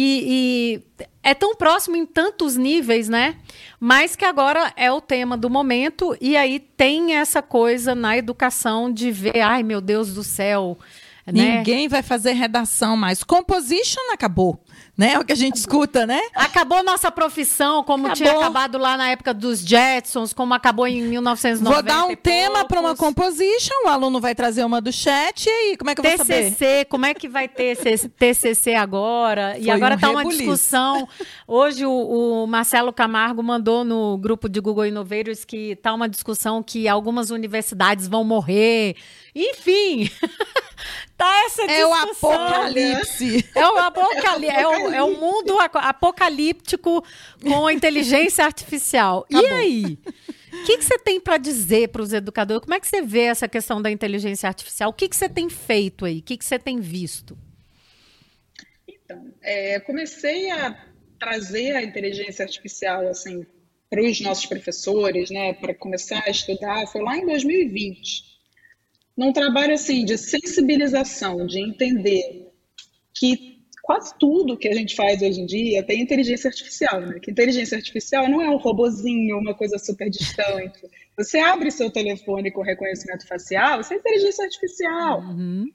E, 0.00 0.80
e 0.94 1.04
é 1.24 1.34
tão 1.34 1.56
próximo 1.56 1.96
em 1.96 2.06
tantos 2.06 2.56
níveis, 2.56 3.08
né? 3.08 3.34
Mas 3.80 4.14
que 4.14 4.24
agora 4.24 4.72
é 4.76 4.92
o 4.92 5.00
tema 5.00 5.36
do 5.36 5.50
momento, 5.50 6.16
e 6.20 6.36
aí 6.36 6.60
tem 6.60 7.16
essa 7.16 7.42
coisa 7.42 7.96
na 7.96 8.16
educação 8.16 8.92
de 8.92 9.10
ver, 9.10 9.40
ai 9.40 9.64
meu 9.64 9.80
Deus 9.80 10.14
do 10.14 10.22
céu. 10.22 10.78
Né? 11.26 11.58
Ninguém 11.58 11.88
vai 11.88 12.00
fazer 12.00 12.32
redação 12.32 12.96
mais. 12.96 13.24
Composition 13.24 14.12
acabou, 14.12 14.60
né? 14.96 15.12
É 15.12 15.18
o 15.18 15.24
que 15.24 15.32
a 15.32 15.36
gente 15.36 15.56
escuta, 15.56 16.06
né? 16.06 16.20
Acabou 16.34 16.82
nossa 16.82 17.10
profissão, 17.10 17.84
como 17.84 18.06
Acabou. 18.06 18.16
tinha 18.16 18.32
acabado 18.32 18.78
lá 18.78 18.96
na 18.96 19.10
época 19.10 19.32
dos 19.32 19.60
Jetsons, 19.60 20.32
como 20.32 20.54
acabou 20.54 20.86
em 20.86 21.02
1990. 21.02 21.74
Vou 21.74 21.82
dar 21.82 22.04
um 22.06 22.10
e 22.12 22.16
tema 22.16 22.64
para 22.64 22.80
uma 22.80 22.96
composition, 22.96 23.74
o 23.84 23.88
aluno 23.88 24.20
vai 24.20 24.34
trazer 24.34 24.64
uma 24.64 24.80
do 24.80 24.92
chat, 24.92 25.46
e 25.46 25.50
aí, 25.50 25.76
como 25.76 25.90
é 25.90 25.94
que 25.94 26.00
eu 26.00 26.04
vou 26.04 26.16
saber? 26.18 26.50
TCC, 26.50 26.84
como 26.90 27.06
é 27.06 27.14
que 27.14 27.28
vai 27.28 27.46
ter 27.48 27.78
esse 27.86 28.08
TCC 28.08 28.74
agora? 28.74 29.56
e 29.58 29.64
Foi 29.64 29.70
agora 29.72 29.94
um 29.94 29.98
tá 29.98 30.10
uma 30.10 30.18
rebuliço. 30.20 30.42
discussão. 30.42 31.08
Hoje 31.46 31.86
o, 31.86 31.92
o 32.42 32.46
Marcelo 32.46 32.92
Camargo 32.92 33.42
mandou 33.42 33.84
no 33.84 34.18
grupo 34.18 34.48
de 34.48 34.60
Google 34.60 34.86
Innovators 34.86 35.44
que 35.44 35.76
tá 35.76 35.92
uma 35.94 36.08
discussão 36.08 36.62
que 36.62 36.88
algumas 36.88 37.30
universidades 37.30 38.08
vão 38.08 38.24
morrer. 38.24 38.96
Enfim, 39.34 40.10
tá 41.16 41.42
essa 41.46 41.62
É 41.62 41.86
o 41.86 41.90
discussão. 41.92 42.32
apocalipse. 42.32 43.48
É 43.54 43.66
o, 43.68 43.78
apocali 43.78 44.46
é 44.48 44.66
o, 44.68 44.92
é 44.92 45.02
o 45.02 45.18
mundo 45.18 45.58
aco- 45.58 45.78
apocalíptico 45.78 47.04
com 47.42 47.70
inteligência 47.70 48.44
artificial. 48.44 49.26
E 49.30 49.36
Acabou. 49.36 49.56
aí? 49.56 49.98
O 50.52 50.64
que, 50.64 50.78
que 50.78 50.84
você 50.84 50.98
tem 50.98 51.20
para 51.20 51.36
dizer 51.36 51.88
para 51.88 52.02
os 52.02 52.12
educadores? 52.12 52.62
Como 52.62 52.74
é 52.74 52.80
que 52.80 52.86
você 52.86 53.02
vê 53.02 53.24
essa 53.24 53.46
questão 53.46 53.80
da 53.82 53.90
inteligência 53.90 54.48
artificial? 54.48 54.90
O 54.90 54.92
que, 54.92 55.08
que 55.08 55.16
você 55.16 55.28
tem 55.28 55.48
feito 55.48 56.04
aí? 56.04 56.18
O 56.18 56.22
que, 56.22 56.36
que 56.36 56.44
você 56.44 56.58
tem 56.58 56.80
visto? 56.80 57.36
Então, 58.86 59.32
é, 59.42 59.78
comecei 59.80 60.50
a 60.50 60.86
trazer 61.18 61.76
a 61.76 61.82
inteligência 61.82 62.44
artificial 62.44 63.06
assim 63.08 63.44
para 63.90 64.02
os 64.02 64.20
nossos 64.20 64.46
professores, 64.46 65.30
né, 65.30 65.54
para 65.54 65.74
começar 65.74 66.22
a 66.26 66.30
estudar, 66.30 66.86
foi 66.88 67.02
lá 67.02 67.16
em 67.16 67.24
2020. 67.24 68.22
Num 69.16 69.32
trabalho 69.32 69.74
assim 69.74 70.04
de 70.04 70.16
sensibilização, 70.18 71.46
de 71.46 71.58
entender 71.58 72.52
que 73.14 73.57
quase 73.88 74.12
tudo 74.18 74.54
que 74.54 74.68
a 74.68 74.74
gente 74.74 74.94
faz 74.94 75.22
hoje 75.22 75.40
em 75.40 75.46
dia 75.46 75.82
tem 75.82 76.02
inteligência 76.02 76.48
artificial, 76.48 77.00
né? 77.00 77.18
Que 77.18 77.30
inteligência 77.30 77.74
artificial 77.74 78.28
não 78.28 78.42
é 78.42 78.50
um 78.50 78.58
robozinho, 78.58 79.38
uma 79.38 79.54
coisa 79.54 79.78
super 79.78 80.10
distante. 80.10 80.78
Você 81.16 81.38
abre 81.38 81.70
seu 81.70 81.90
telefone 81.90 82.50
com 82.50 82.60
reconhecimento 82.60 83.26
facial, 83.26 83.80
isso 83.80 83.94
é 83.94 83.96
inteligência 83.96 84.44
artificial. 84.44 85.20
Uhum. 85.20 85.70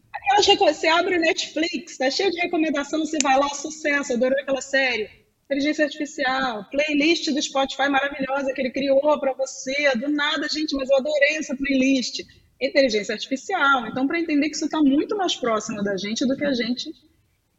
Você 0.60 0.88
abre 0.88 1.18
o 1.18 1.20
Netflix, 1.20 1.98
tá 1.98 2.12
cheio 2.12 2.30
de 2.30 2.40
recomendação, 2.40 3.00
você 3.00 3.18
vai 3.24 3.36
lá, 3.36 3.50
sucesso, 3.50 4.14
adorou 4.14 4.40
aquela 4.40 4.62
série. 4.62 5.10
Inteligência 5.46 5.86
artificial, 5.86 6.70
playlist 6.70 7.32
do 7.32 7.42
Spotify 7.42 7.90
maravilhosa 7.90 8.54
que 8.54 8.62
ele 8.62 8.70
criou 8.70 9.20
para 9.20 9.34
você. 9.34 9.90
Do 9.96 10.08
nada, 10.08 10.48
gente, 10.50 10.76
mas 10.76 10.88
eu 10.88 10.98
adorei 10.98 11.38
essa 11.38 11.56
playlist. 11.56 12.20
Inteligência 12.62 13.16
artificial. 13.16 13.88
Então, 13.88 14.06
para 14.06 14.20
entender 14.20 14.50
que 14.50 14.56
isso 14.56 14.66
está 14.66 14.80
muito 14.80 15.18
mais 15.18 15.36
próximo 15.36 15.82
da 15.82 15.98
gente 15.98 16.28
do 16.28 16.38
que 16.38 16.46
a 16.46 16.54
gente 16.54 16.92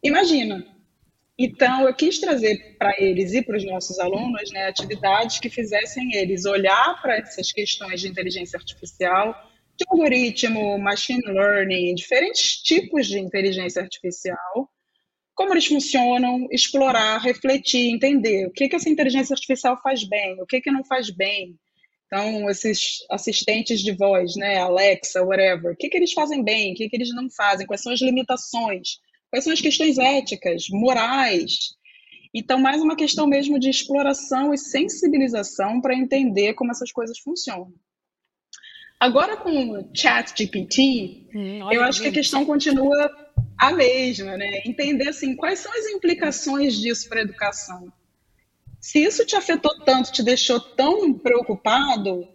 imagina. 0.04 0.64
Então, 1.36 1.86
eu 1.86 1.94
quis 1.94 2.20
trazer 2.20 2.76
para 2.78 2.94
eles 2.96 3.32
e 3.32 3.42
para 3.42 3.56
os 3.56 3.64
nossos 3.64 3.98
alunos 3.98 4.52
né, 4.52 4.68
atividades 4.68 5.40
que 5.40 5.50
fizessem 5.50 6.14
eles 6.14 6.44
olhar 6.44 7.00
para 7.02 7.16
essas 7.16 7.50
questões 7.50 8.00
de 8.00 8.08
inteligência 8.08 8.56
artificial, 8.56 9.34
de 9.76 9.84
algoritmo, 9.88 10.78
machine 10.78 11.22
learning, 11.26 11.96
diferentes 11.96 12.62
tipos 12.62 13.08
de 13.08 13.18
inteligência 13.18 13.82
artificial, 13.82 14.70
como 15.34 15.52
eles 15.52 15.66
funcionam, 15.66 16.46
explorar, 16.52 17.18
refletir, 17.18 17.90
entender 17.90 18.46
o 18.46 18.52
que, 18.52 18.68
que 18.68 18.76
essa 18.76 18.88
inteligência 18.88 19.34
artificial 19.34 19.76
faz 19.82 20.04
bem, 20.04 20.40
o 20.40 20.46
que, 20.46 20.60
que 20.60 20.70
não 20.70 20.84
faz 20.84 21.10
bem. 21.10 21.58
Então, 22.06 22.48
esses 22.48 22.98
assistentes 23.10 23.80
de 23.80 23.90
voz, 23.90 24.36
né, 24.36 24.58
Alexa, 24.58 25.24
whatever, 25.24 25.72
o 25.72 25.76
que, 25.76 25.88
que 25.88 25.96
eles 25.96 26.12
fazem 26.12 26.44
bem, 26.44 26.72
o 26.72 26.76
que, 26.76 26.88
que 26.88 26.94
eles 26.94 27.12
não 27.12 27.28
fazem, 27.28 27.66
quais 27.66 27.82
são 27.82 27.92
as 27.92 28.00
limitações, 28.00 29.00
Quais 29.34 29.42
são 29.42 29.52
as 29.52 29.60
questões 29.60 29.98
éticas, 29.98 30.66
morais? 30.70 31.74
Então, 32.32 32.56
mais 32.56 32.80
uma 32.80 32.94
questão 32.94 33.26
mesmo 33.26 33.58
de 33.58 33.68
exploração 33.68 34.54
e 34.54 34.56
sensibilização 34.56 35.80
para 35.80 35.92
entender 35.92 36.54
como 36.54 36.70
essas 36.70 36.92
coisas 36.92 37.18
funcionam. 37.18 37.74
Agora, 39.00 39.36
com 39.36 39.72
o 39.72 39.90
Chat 39.92 40.38
GPT, 40.38 41.26
hum, 41.34 41.72
eu 41.72 41.82
acho 41.82 42.00
que 42.00 42.06
a 42.06 42.12
questão 42.12 42.44
continua 42.44 43.10
a 43.58 43.72
mesma, 43.72 44.36
né? 44.36 44.62
Entender 44.64 45.08
assim, 45.08 45.34
quais 45.34 45.58
são 45.58 45.72
as 45.72 45.86
implicações 45.86 46.78
disso 46.78 47.08
para 47.08 47.18
a 47.18 47.24
educação. 47.24 47.92
Se 48.80 49.02
isso 49.02 49.26
te 49.26 49.34
afetou 49.34 49.80
tanto, 49.80 50.12
te 50.12 50.22
deixou 50.22 50.60
tão 50.60 51.12
preocupado, 51.12 52.28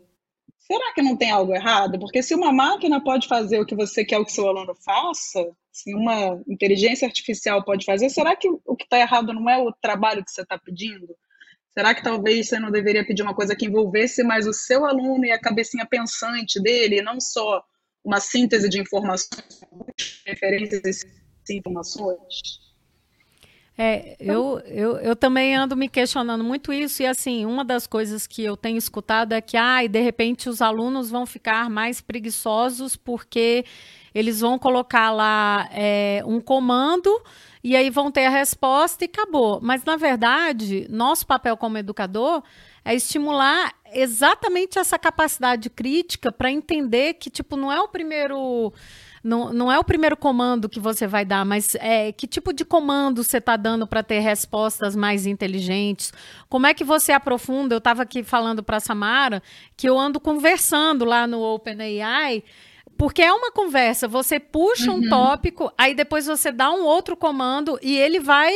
será 0.57 0.93
que 0.93 1.01
não 1.01 1.15
tem 1.15 1.31
algo 1.31 1.55
errado? 1.55 1.97
Porque 1.97 2.21
se 2.21 2.35
uma 2.35 2.51
máquina 2.51 3.01
pode 3.01 3.25
fazer 3.25 3.57
o 3.57 3.65
que 3.65 3.73
você 3.73 4.03
quer 4.03 4.21
que 4.25 4.33
seu 4.33 4.49
aluno 4.49 4.75
faça, 4.75 5.49
uma 5.87 6.41
inteligência 6.47 7.07
artificial 7.07 7.63
pode 7.63 7.85
fazer, 7.85 8.09
será 8.09 8.35
que 8.35 8.47
o 8.47 8.75
que 8.75 8.83
está 8.83 8.99
errado 8.99 9.33
não 9.33 9.49
é 9.49 9.57
o 9.57 9.73
trabalho 9.81 10.23
que 10.23 10.31
você 10.31 10.41
está 10.41 10.57
pedindo? 10.57 11.15
Será 11.77 11.95
que 11.95 12.03
talvez 12.03 12.47
você 12.47 12.59
não 12.59 12.71
deveria 12.71 13.05
pedir 13.05 13.21
uma 13.21 13.35
coisa 13.35 13.55
que 13.55 13.65
envolvesse 13.65 14.23
mais 14.23 14.47
o 14.47 14.53
seu 14.53 14.85
aluno 14.85 15.25
e 15.25 15.31
a 15.31 15.39
cabecinha 15.39 15.85
pensante 15.85 16.61
dele, 16.61 17.01
não 17.01 17.19
só 17.19 17.63
uma 18.03 18.19
síntese 18.19 18.67
de 18.69 18.79
informações, 18.79 19.61
referências 20.25 21.01
e 21.49 21.57
informações? 21.57 22.68
É, 23.81 24.17
eu, 24.19 24.59
eu, 24.65 24.97
eu 24.97 25.15
também 25.15 25.55
ando 25.55 25.73
me 25.73 25.87
questionando 25.87 26.43
muito 26.43 26.73
isso, 26.73 27.01
e 27.01 27.05
assim, 27.05 27.45
uma 27.45 27.63
das 27.63 27.87
coisas 27.87 28.27
que 28.27 28.43
eu 28.43 28.57
tenho 28.57 28.77
escutado 28.77 29.31
é 29.31 29.39
que, 29.39 29.55
ah, 29.55 29.87
de 29.87 30.01
repente 30.01 30.49
os 30.49 30.61
alunos 30.61 31.09
vão 31.09 31.25
ficar 31.25 31.69
mais 31.69 32.01
preguiçosos 32.01 32.97
porque 32.97 33.63
eles 34.13 34.41
vão 34.41 34.59
colocar 34.59 35.11
lá 35.11 35.69
é, 35.71 36.21
um 36.25 36.41
comando 36.41 37.09
e 37.63 37.73
aí 37.73 37.89
vão 37.89 38.11
ter 38.11 38.25
a 38.25 38.29
resposta 38.29 39.05
e 39.05 39.07
acabou. 39.07 39.59
Mas, 39.61 39.81
na 39.85 39.95
verdade, 39.95 40.85
nosso 40.89 41.25
papel 41.25 41.55
como 41.55 41.77
educador 41.77 42.43
é 42.83 42.93
estimular 42.93 43.73
exatamente 43.93 44.77
essa 44.77 44.99
capacidade 44.99 45.69
crítica 45.69 46.33
para 46.33 46.51
entender 46.51 47.13
que, 47.13 47.29
tipo, 47.29 47.55
não 47.55 47.71
é 47.71 47.79
o 47.79 47.87
primeiro 47.87 48.73
não, 49.23 49.51
não 49.51 49.71
é 49.71 49.77
o 49.77 49.84
primeiro 49.84 50.15
comando 50.15 50.69
que 50.69 50.79
você 50.79 51.08
vai 51.08 51.25
dar, 51.25 51.45
mas 51.45 51.75
é, 51.75 52.12
que 52.12 52.27
tipo 52.27 52.53
de 52.53 52.63
comando 52.63 53.23
você 53.23 53.38
está 53.38 53.55
dando 53.58 53.86
para 53.86 54.03
ter 54.03 54.19
respostas 54.19 54.95
mais 54.95 55.25
inteligentes? 55.25 56.13
Como 56.47 56.67
é 56.67 56.73
que 56.73 56.84
você 56.84 57.12
aprofunda? 57.12 57.75
Eu 57.75 57.79
estava 57.79 58.03
aqui 58.03 58.23
falando 58.23 58.63
para 58.63 58.77
a 58.77 58.82
Samara 58.82 59.41
que 59.75 59.88
eu 59.88 59.97
ando 59.97 60.19
conversando 60.19 61.05
lá 61.05 61.27
no 61.27 61.41
OpenAI 61.41 62.43
porque 62.97 63.21
é 63.21 63.32
uma 63.32 63.49
conversa, 63.49 64.10
você 64.10 64.41
puxa 64.41 64.91
uhum. 64.91 64.97
um 64.97 65.10
tópico, 65.10 65.71
aí 65.77 65.95
depois 65.95 66.25
você 66.25 66.51
dá 66.51 66.69
um 66.69 66.84
outro 66.84 67.15
comando 67.15 67.79
e 67.82 67.97
ele 67.97 68.19
vai 68.19 68.53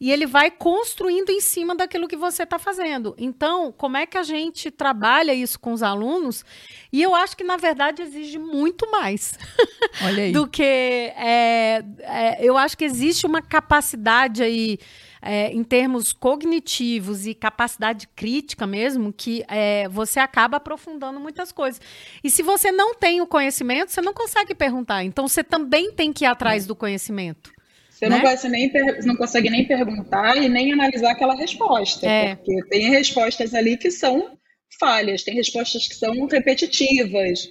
e 0.00 0.10
ele 0.10 0.24
vai 0.26 0.50
construindo 0.50 1.28
em 1.28 1.42
cima 1.42 1.76
daquilo 1.76 2.08
que 2.08 2.16
você 2.16 2.44
está 2.44 2.58
fazendo. 2.58 3.14
Então, 3.18 3.70
como 3.70 3.98
é 3.98 4.06
que 4.06 4.16
a 4.16 4.22
gente 4.22 4.70
trabalha 4.70 5.34
isso 5.34 5.60
com 5.60 5.74
os 5.74 5.82
alunos? 5.82 6.42
E 6.90 7.02
eu 7.02 7.14
acho 7.14 7.36
que, 7.36 7.44
na 7.44 7.58
verdade, 7.58 8.00
exige 8.00 8.38
muito 8.38 8.90
mais 8.90 9.38
do 10.32 10.48
que. 10.48 10.62
É, 10.62 11.84
é, 11.98 12.38
eu 12.40 12.56
acho 12.56 12.78
que 12.78 12.84
existe 12.84 13.26
uma 13.26 13.42
capacidade 13.42 14.42
aí. 14.42 14.78
É, 15.22 15.52
em 15.52 15.62
termos 15.62 16.14
cognitivos 16.14 17.26
e 17.26 17.34
capacidade 17.34 18.08
crítica 18.16 18.66
mesmo, 18.66 19.12
que 19.12 19.44
é, 19.48 19.86
você 19.86 20.18
acaba 20.18 20.56
aprofundando 20.56 21.20
muitas 21.20 21.52
coisas. 21.52 21.78
E 22.24 22.30
se 22.30 22.42
você 22.42 22.72
não 22.72 22.94
tem 22.94 23.20
o 23.20 23.26
conhecimento, 23.26 23.92
você 23.92 24.00
não 24.00 24.14
consegue 24.14 24.54
perguntar. 24.54 25.04
Então, 25.04 25.28
você 25.28 25.44
também 25.44 25.92
tem 25.92 26.10
que 26.10 26.24
ir 26.24 26.26
atrás 26.26 26.64
do 26.64 26.74
conhecimento. 26.74 27.52
Você 28.00 28.08
né? 28.08 28.22
não, 28.22 28.50
nem, 28.50 28.72
não 29.04 29.14
consegue 29.14 29.50
nem 29.50 29.66
perguntar 29.66 30.38
e 30.38 30.48
nem 30.48 30.72
analisar 30.72 31.10
aquela 31.10 31.34
resposta. 31.34 32.06
É. 32.06 32.34
Porque 32.34 32.62
tem 32.70 32.88
respostas 32.88 33.52
ali 33.52 33.76
que 33.76 33.90
são 33.90 34.38
falhas, 34.78 35.22
tem 35.22 35.34
respostas 35.34 35.86
que 35.86 35.94
são 35.94 36.24
repetitivas. 36.24 37.46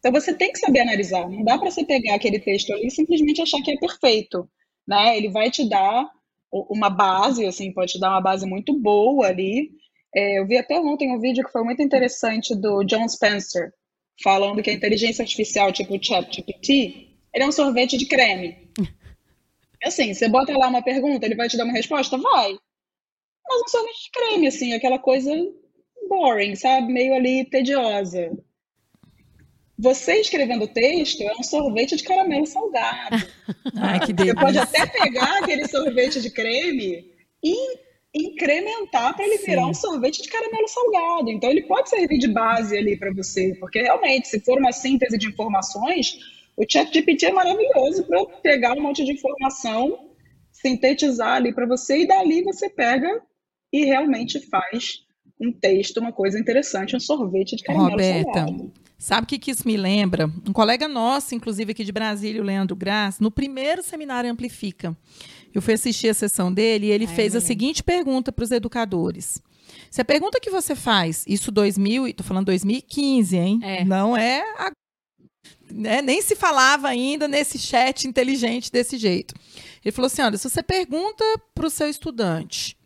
Então 0.00 0.10
você 0.10 0.34
tem 0.34 0.50
que 0.50 0.58
saber 0.58 0.80
analisar. 0.80 1.30
Não 1.30 1.44
dá 1.44 1.56
para 1.56 1.70
você 1.70 1.84
pegar 1.84 2.16
aquele 2.16 2.40
texto 2.40 2.72
ali 2.72 2.88
e 2.88 2.90
simplesmente 2.90 3.40
achar 3.40 3.62
que 3.62 3.70
é 3.70 3.78
perfeito. 3.78 4.50
Né? 4.86 5.16
Ele 5.16 5.28
vai 5.28 5.48
te 5.48 5.68
dar 5.68 6.10
uma 6.50 6.90
base, 6.90 7.46
assim, 7.46 7.72
pode 7.72 7.92
te 7.92 8.00
dar 8.00 8.10
uma 8.10 8.20
base 8.20 8.44
muito 8.46 8.76
boa 8.76 9.28
ali. 9.28 9.70
É, 10.12 10.40
eu 10.40 10.46
vi 10.46 10.58
até 10.58 10.76
ontem 10.76 11.14
um 11.14 11.20
vídeo 11.20 11.44
que 11.44 11.52
foi 11.52 11.62
muito 11.62 11.82
interessante 11.82 12.52
do 12.56 12.82
John 12.82 13.08
Spencer, 13.08 13.72
falando 14.20 14.60
que 14.60 14.70
a 14.70 14.74
inteligência 14.74 15.22
artificial, 15.22 15.72
tipo 15.72 15.94
o 15.94 16.02
ChatGPT, 16.02 17.10
ele 17.32 17.44
é 17.44 17.46
um 17.46 17.52
sorvete 17.52 17.96
de 17.96 18.06
creme. 18.06 18.56
Assim, 19.84 20.14
você 20.14 20.28
bota 20.28 20.56
lá 20.56 20.68
uma 20.68 20.82
pergunta, 20.82 21.26
ele 21.26 21.34
vai 21.34 21.48
te 21.48 21.56
dar 21.56 21.64
uma 21.64 21.72
resposta? 21.72 22.16
Vai. 22.16 22.56
Mas 23.46 23.62
um 23.62 23.68
sorvete 23.68 24.04
de 24.04 24.10
creme, 24.10 24.46
assim, 24.46 24.72
aquela 24.72 24.98
coisa 24.98 25.30
boring, 26.08 26.54
sabe? 26.56 26.92
Meio 26.92 27.14
ali 27.14 27.44
tediosa. 27.44 28.30
Você 29.78 30.20
escrevendo 30.20 30.68
texto 30.68 31.22
é 31.22 31.32
um 31.38 31.42
sorvete 31.42 31.96
de 31.96 32.04
caramelo 32.04 32.46
salgado. 32.46 33.16
Ai, 33.76 34.00
que 34.00 34.12
delícia. 34.12 34.34
Você 34.34 34.46
pode 34.46 34.58
até 34.58 34.86
pegar 34.86 35.38
aquele 35.38 35.66
sorvete 35.66 36.20
de 36.20 36.30
creme 36.30 37.12
e 37.42 37.84
incrementar 38.14 39.14
para 39.16 39.26
ele 39.26 39.38
Sim. 39.38 39.46
virar 39.46 39.66
um 39.66 39.74
sorvete 39.74 40.22
de 40.22 40.28
caramelo 40.28 40.68
salgado. 40.68 41.30
Então 41.30 41.50
ele 41.50 41.62
pode 41.62 41.90
servir 41.90 42.18
de 42.18 42.28
base 42.28 42.76
ali 42.76 42.96
para 42.96 43.12
você, 43.12 43.56
porque 43.58 43.82
realmente, 43.82 44.28
se 44.28 44.40
for 44.40 44.58
uma 44.58 44.72
síntese 44.72 45.18
de 45.18 45.26
informações, 45.26 46.18
o 46.56 46.64
ChatGPT 46.68 47.26
é 47.26 47.32
maravilhoso 47.32 48.04
para 48.04 48.24
pegar 48.42 48.76
um 48.76 48.82
monte 48.82 49.04
de 49.04 49.12
informação, 49.12 50.10
sintetizar 50.52 51.34
ali 51.34 51.52
para 51.52 51.66
você 51.66 51.98
e 51.98 52.06
dali 52.06 52.42
você 52.42 52.70
pega 52.70 53.20
e 53.72 53.84
realmente 53.84 54.38
faz 54.48 55.04
um 55.40 55.52
texto, 55.52 55.98
uma 55.98 56.12
coisa 56.12 56.38
interessante, 56.38 56.94
um 56.94 57.00
sorvete 57.00 57.56
de 57.56 57.64
caramelo 57.64 57.90
Roberta, 57.90 58.32
salgado. 58.32 58.72
Sabe 58.96 59.24
o 59.24 59.26
que, 59.26 59.38
que 59.38 59.50
isso 59.50 59.66
me 59.66 59.76
lembra? 59.76 60.30
Um 60.48 60.52
colega 60.52 60.86
nosso, 60.86 61.34
inclusive 61.34 61.72
aqui 61.72 61.84
de 61.84 61.92
Brasília, 61.92 62.40
o 62.40 62.44
Leandro 62.44 62.76
Graça, 62.76 63.22
no 63.22 63.30
primeiro 63.30 63.82
seminário 63.82 64.30
Amplifica, 64.30 64.96
eu 65.52 65.60
fui 65.60 65.74
assistir 65.74 66.08
a 66.08 66.14
sessão 66.14 66.52
dele 66.52 66.86
e 66.86 66.90
ele 66.90 67.06
Ai, 67.06 67.14
fez 67.14 67.34
a 67.34 67.40
seguinte 67.40 67.82
pergunta 67.82 68.32
para 68.32 68.44
os 68.44 68.50
educadores. 68.50 69.42
Se 69.90 70.00
a 70.00 70.04
pergunta 70.04 70.40
que 70.40 70.50
você 70.50 70.74
faz, 70.74 71.24
isso 71.26 71.50
2000, 71.50 72.08
estou 72.08 72.24
falando 72.24 72.46
2015, 72.46 73.36
hein? 73.36 73.60
É. 73.62 73.84
Não 73.84 74.16
é 74.16 74.40
a 74.56 74.70
né, 75.70 76.02
nem 76.02 76.20
se 76.22 76.34
falava 76.34 76.88
ainda 76.88 77.28
nesse 77.28 77.58
chat 77.58 78.06
inteligente 78.06 78.70
desse 78.70 78.96
jeito. 78.96 79.34
Ele 79.84 79.92
falou 79.92 80.06
assim: 80.06 80.22
olha, 80.22 80.38
se 80.38 80.48
você 80.48 80.62
pergunta 80.62 81.24
para 81.54 81.66
o 81.66 81.70
seu 81.70 81.88
estudante 81.88 82.76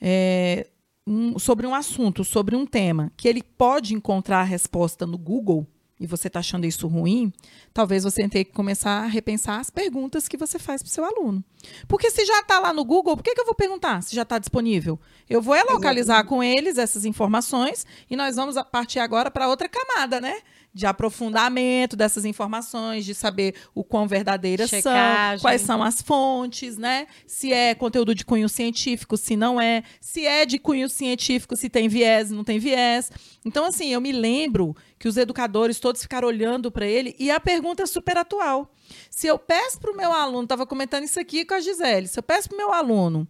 é, 0.00 0.66
um, 1.06 1.38
sobre 1.38 1.66
um 1.66 1.74
assunto, 1.74 2.24
sobre 2.24 2.56
um 2.56 2.66
tema, 2.66 3.12
que 3.16 3.28
ele 3.28 3.42
pode 3.42 3.94
encontrar 3.94 4.40
a 4.40 4.44
resposta 4.44 5.06
no 5.06 5.18
Google, 5.18 5.66
e 6.00 6.06
você 6.06 6.28
está 6.28 6.38
achando 6.40 6.64
isso 6.64 6.88
ruim, 6.88 7.30
talvez 7.74 8.04
você 8.04 8.26
tenha 8.26 8.42
que 8.42 8.52
começar 8.52 9.04
a 9.04 9.06
repensar 9.06 9.60
as 9.60 9.68
perguntas 9.68 10.26
que 10.26 10.36
você 10.38 10.58
faz 10.58 10.82
para 10.82 10.88
o 10.88 10.90
seu 10.90 11.04
aluno. 11.04 11.44
Porque 11.86 12.10
se 12.10 12.24
já 12.24 12.40
está 12.40 12.58
lá 12.58 12.72
no 12.72 12.86
Google, 12.86 13.14
por 13.14 13.22
que, 13.22 13.34
que 13.34 13.40
eu 13.40 13.44
vou 13.44 13.54
perguntar 13.54 14.02
se 14.02 14.16
já 14.16 14.22
está 14.22 14.38
disponível? 14.38 14.98
Eu 15.28 15.42
vou 15.42 15.54
é 15.54 15.62
localizar 15.62 16.24
com 16.24 16.42
eles 16.42 16.78
essas 16.78 17.04
informações 17.04 17.84
e 18.08 18.16
nós 18.16 18.36
vamos 18.36 18.56
partir 18.72 18.98
agora 18.98 19.30
para 19.30 19.46
outra 19.48 19.68
camada, 19.68 20.22
né? 20.22 20.38
De 20.72 20.86
aprofundamento 20.86 21.96
dessas 21.96 22.24
informações, 22.24 23.04
de 23.04 23.14
saber 23.14 23.54
o 23.74 23.82
quão 23.82 24.06
verdadeiras 24.06 24.70
Checagem. 24.70 25.38
são, 25.38 25.42
quais 25.42 25.60
são 25.62 25.82
as 25.82 26.00
fontes, 26.00 26.76
né? 26.76 27.06
Se 27.26 27.52
é 27.52 27.74
conteúdo 27.74 28.14
de 28.14 28.24
cunho 28.24 28.48
científico, 28.48 29.16
se 29.16 29.36
não 29.36 29.60
é, 29.60 29.82
se 30.00 30.26
é 30.26 30.46
de 30.46 30.58
cunho 30.58 30.88
científico, 30.88 31.56
se 31.56 31.68
tem 31.68 31.88
viés, 31.88 32.30
não 32.30 32.44
tem 32.44 32.58
viés. 32.58 33.10
Então, 33.44 33.64
assim, 33.64 33.92
eu 33.92 34.00
me 34.00 34.12
lembro 34.12 34.76
que 34.98 35.08
os 35.08 35.16
educadores 35.16 35.80
todos 35.80 36.02
ficaram 36.02 36.28
olhando 36.28 36.70
para 36.70 36.86
ele 36.86 37.16
e 37.18 37.30
a 37.30 37.40
pergunta 37.40 37.82
é 37.82 37.86
super 37.86 38.16
atual. 38.16 38.72
Se 39.10 39.26
eu 39.26 39.38
peço 39.38 39.80
para 39.80 39.90
o 39.90 39.96
meu 39.96 40.12
aluno, 40.12 40.44
estava 40.44 40.66
comentando 40.66 41.04
isso 41.04 41.18
aqui 41.18 41.44
com 41.44 41.54
a 41.54 41.60
Gisele, 41.60 42.06
se 42.06 42.18
eu 42.18 42.22
peço 42.22 42.48
para 42.48 42.54
o 42.54 42.58
meu 42.58 42.72
aluno 42.72 43.26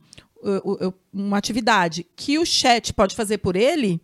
uma 1.13 1.37
atividade 1.37 2.07
que 2.17 2.39
o 2.39 2.47
chat 2.47 2.95
pode 2.95 3.15
fazer 3.15 3.39
por 3.39 3.57
ele, 3.57 4.01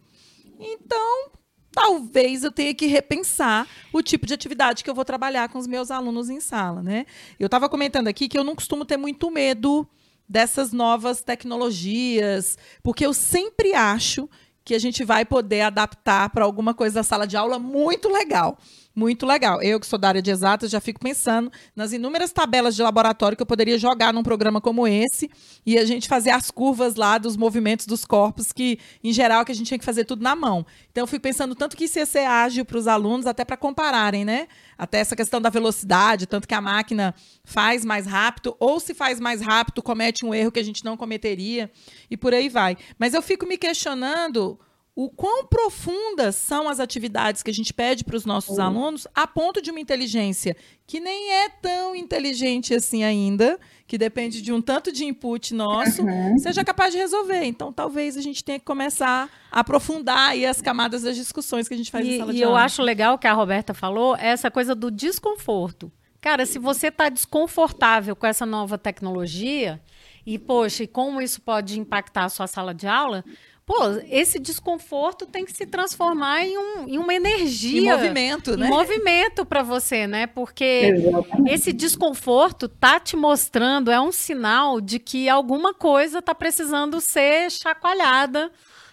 então 0.59 1.31
talvez 1.77 2.43
eu 2.43 2.51
tenha 2.51 2.75
que 2.75 2.87
repensar 2.87 3.69
o 3.93 4.03
tipo 4.03 4.25
de 4.25 4.33
atividade 4.33 4.83
que 4.83 4.89
eu 4.89 4.95
vou 4.95 5.05
trabalhar 5.05 5.51
com 5.51 5.59
os 5.59 5.67
meus 5.67 5.91
alunos 5.91 6.31
em 6.31 6.41
sala, 6.41 6.83
né? 6.83 7.05
Eu 7.39 7.45
estava 7.45 7.69
comentando 7.69 8.09
aqui 8.09 8.31
que 8.31 8.39
eu 8.39 8.43
não 8.43 8.55
costumo 8.55 8.87
ter 8.87 8.97
muito 8.97 9.31
medo 9.31 9.87
dessas 10.27 10.73
novas 10.73 11.21
tecnologias, 11.21 12.57
porque 12.83 13.05
eu 13.05 13.13
sempre 13.13 13.75
acho 13.75 14.27
que 14.65 14.75
a 14.75 14.79
gente 14.79 15.05
vai 15.05 15.27
poder 15.27 15.61
adaptar 15.61 16.31
para 16.31 16.47
alguma 16.47 16.73
coisa 16.73 16.95
da 16.95 17.03
sala 17.03 17.27
de 17.27 17.37
aula 17.37 17.59
muito 17.59 18.09
legal. 18.09 18.59
Muito 18.99 19.27
legal. 19.27 19.61
Eu, 19.61 19.79
que 19.79 19.87
sou 19.87 19.99
da 19.99 20.09
área 20.09 20.23
de 20.23 20.31
exatas, 20.31 20.71
já 20.71 20.81
fico 20.81 20.99
pensando 20.99 21.53
nas 21.77 21.93
inúmeras 21.93 22.33
tabelas 22.33 22.75
de 22.75 22.83
laboratório 22.83 23.37
que 23.37 23.43
eu 23.43 23.47
poderia 23.47 23.77
jogar 23.77 24.11
num 24.11 24.23
programa 24.23 24.59
como 24.59 24.89
esse 24.89 25.31
e 25.67 25.77
a 25.77 25.85
gente 25.85 26.09
fazer 26.09 26.31
as 26.31 26.51
curvas 26.51 26.95
lá 26.95 27.19
dos 27.19 27.37
movimentos 27.37 27.85
dos 27.85 28.07
corpos, 28.07 28.53
que, 28.53 28.79
em 29.05 29.13
geral, 29.13 29.45
que 29.45 29.53
a 29.53 29.55
gente 29.55 29.67
tinha 29.67 29.79
que 29.79 29.85
fazer 29.85 30.07
tudo 30.07 30.23
na 30.23 30.35
mão. 30.35 30.65
Então, 30.91 31.03
eu 31.03 31.07
fui 31.07 31.19
pensando 31.19 31.55
tanto 31.55 31.77
que 31.77 31.85
isso 31.85 31.99
ia 31.99 32.07
ser 32.07 32.25
ágil 32.27 32.65
para 32.65 32.79
os 32.79 32.89
alunos, 32.89 33.27
até 33.27 33.45
para 33.45 33.59
compararem, 33.59 34.25
né? 34.25 34.49
Até 34.79 35.01
essa 35.01 35.15
questão 35.15 35.43
da 35.43 35.51
velocidade, 35.51 36.27
tanto 36.27 36.49
que 36.49 36.55
a 36.55 36.61
máquina 36.63 37.15
faz 37.45 37.85
mais 37.85 38.07
rápido, 38.07 38.57
ou 38.59 38.81
se 38.81 38.95
faz 38.95 39.21
mais 39.21 39.43
rápido, 39.43 39.83
comete 39.83 40.25
um 40.25 40.35
erro 40.35 40.51
que 40.51 40.61
a 40.61 40.65
gente 40.65 40.83
não 40.83 40.97
cometeria, 40.97 41.71
e 42.11 42.17
por 42.17 42.33
aí 42.33 42.49
vai. 42.49 42.79
Mas 42.99 43.13
eu 43.13 43.21
fico 43.21 43.47
me 43.47 43.59
questionando 43.59 44.59
o 44.97 45.11
quão 45.11 45.45
profundas 45.45 46.37
são 46.37 46.71
as 46.71 46.81
atividades 46.81 47.43
que 47.43 47.51
a 47.51 47.55
gente 47.55 47.75
pede 47.75 48.03
para 48.03 48.17
os 48.17 48.25
nossos 48.25 48.57
uhum. 48.57 48.65
alunos, 48.65 49.07
a 49.15 49.27
ponto 49.27 49.61
de 49.61 49.71
uma 49.71 49.79
inteligência 49.79 50.57
que 50.87 50.99
nem 50.99 51.33
é 51.33 51.51
tão 51.51 51.95
inteligente 51.95 52.75
assim 52.75 53.05
ainda, 53.05 53.61
que 53.87 53.99
depende 53.99 54.41
de 54.41 54.51
um 54.55 54.63
tanto 54.63 54.91
de 54.91 55.05
input 55.05 55.53
nosso, 55.53 56.03
uhum. 56.03 56.39
seja 56.39 56.65
capaz 56.65 56.95
de 56.95 56.99
resolver. 56.99 57.45
Então, 57.45 57.71
talvez 57.71 58.17
a 58.17 58.23
gente 58.23 58.43
tenha 58.43 58.59
que 58.59 58.65
começar 58.65 59.29
a 59.53 59.61
aprofundar 59.61 60.31
aí 60.31 60.47
as 60.47 60.63
camadas 60.63 61.03
das 61.03 61.15
discussões 61.15 61.69
que 61.69 61.75
a 61.75 61.77
gente 61.77 61.91
faz 61.91 62.07
e, 62.07 62.15
em 62.15 62.19
sala 62.19 62.33
de 62.33 62.43
aula. 62.43 62.55
E 62.55 62.55
eu 62.55 62.57
acho 62.57 62.81
legal 62.81 63.19
que 63.19 63.27
a 63.27 63.35
Roberta 63.35 63.75
falou, 63.75 64.17
essa 64.17 64.51
coisa 64.51 64.75
do 64.75 64.91
desconforto. 64.91 65.93
Cara, 66.23 66.47
se 66.47 66.59
você 66.59 66.89
está 66.89 67.11
desconfortável 67.11 68.17
com 68.17 68.27
essa 68.27 68.47
nova 68.47 68.79
tecnologia, 68.79 69.79
e, 70.25 70.39
poxa, 70.39 70.85
e 70.85 70.87
como 70.89 71.21
isso 71.21 71.41
pode 71.41 71.79
impactar 71.79 72.25
a 72.25 72.29
sua 72.29 72.47
sala 72.49 72.75
de 72.75 72.87
aula, 72.87 73.23
pô, 73.67 73.75
esse 74.09 74.39
desconforto 74.39 75.27
tem 75.27 75.45
que 75.45 75.53
se 75.53 75.67
transformar 75.67 76.45
em, 76.45 76.57
um, 76.57 76.89
em 76.89 76.99
uma 76.99 77.13
energia. 77.13 77.81
Em 77.81 77.85
movimento, 77.85 78.57
né? 78.57 78.67
Em 78.67 78.71
movimento 78.71 79.45
para 79.45 79.65
você, 79.65 80.07
né? 80.07 80.29
Porque 80.29 80.95
Exatamente. 80.95 81.53
esse 81.53 81.73
desconforto 81.73 82.69
tá 82.69 83.01
te 83.01 83.17
mostrando, 83.17 83.91
é 83.91 84.01
um 84.01 84.13
sinal 84.13 84.81
de 84.81 85.01
que 85.01 85.29
alguma 85.29 85.75
coisa 85.75 86.23
tá 86.23 86.33
precisando 86.33 87.01
ser 87.01 87.51
chacoalhada 87.51 88.53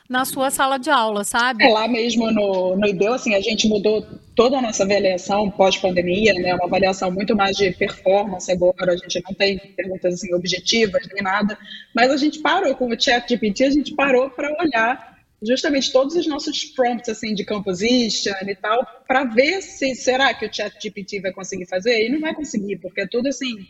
na 0.10 0.26
sua 0.26 0.52
sala 0.52 0.78
de 0.78 0.90
aula, 0.90 1.24
sabe? 1.24 1.64
É 1.64 1.70
lá 1.70 1.88
mesmo 1.88 2.30
no, 2.32 2.76
no 2.76 2.88
IDEU, 2.88 3.14
assim, 3.14 3.36
a 3.36 3.42
gente 3.42 3.68
mudou 3.68 4.06
toda 4.36 4.58
a 4.58 4.62
nossa 4.62 4.84
avaliação 4.84 5.50
pós-pandemia, 5.50 6.34
né? 6.34 6.54
Uma 6.56 6.66
avaliação 6.66 7.12
muito 7.12 7.36
mais 7.36 7.56
de 7.56 7.72
performance 7.72 8.52
agora, 8.52 8.94
a 8.94 8.98
gente 8.98 9.22
não 9.24 9.34
tem 9.34 9.58
perguntas 9.58 10.16
assim, 10.16 10.34
objetivas 10.34 11.08
nem 11.14 11.24
nada, 11.24 11.58
mas 11.96 12.12
a 12.12 12.18
gente 12.18 12.40
parou 12.40 12.76
com 12.76 12.88
o 12.88 13.00
chat 13.00 13.28
GPT, 13.28 13.64
a 13.64 13.72
gente 13.72 13.96
parou 13.96 14.30
para 14.30 14.52
olhar 14.62 15.14
justamente 15.42 15.92
todos 15.92 16.16
os 16.16 16.26
nossos 16.26 16.64
prompts 16.64 17.10
assim 17.10 17.34
de 17.34 17.46
composition 17.46 18.34
e 18.48 18.56
tal, 18.56 18.86
para 19.08 19.26
ver 19.26 19.62
se 19.62 19.94
será 19.96 20.34
que 20.34 20.46
o 20.46 20.54
chat 20.54 20.74
GPT 20.82 21.22
vai 21.22 21.34
conseguir 21.34 21.66
fazer 21.66 22.06
e 22.06 22.10
não 22.10 22.20
vai 22.20 22.34
conseguir, 22.34 22.78
porque 22.78 23.02
é 23.02 23.08
tudo 23.08 23.28
assim, 23.28 23.68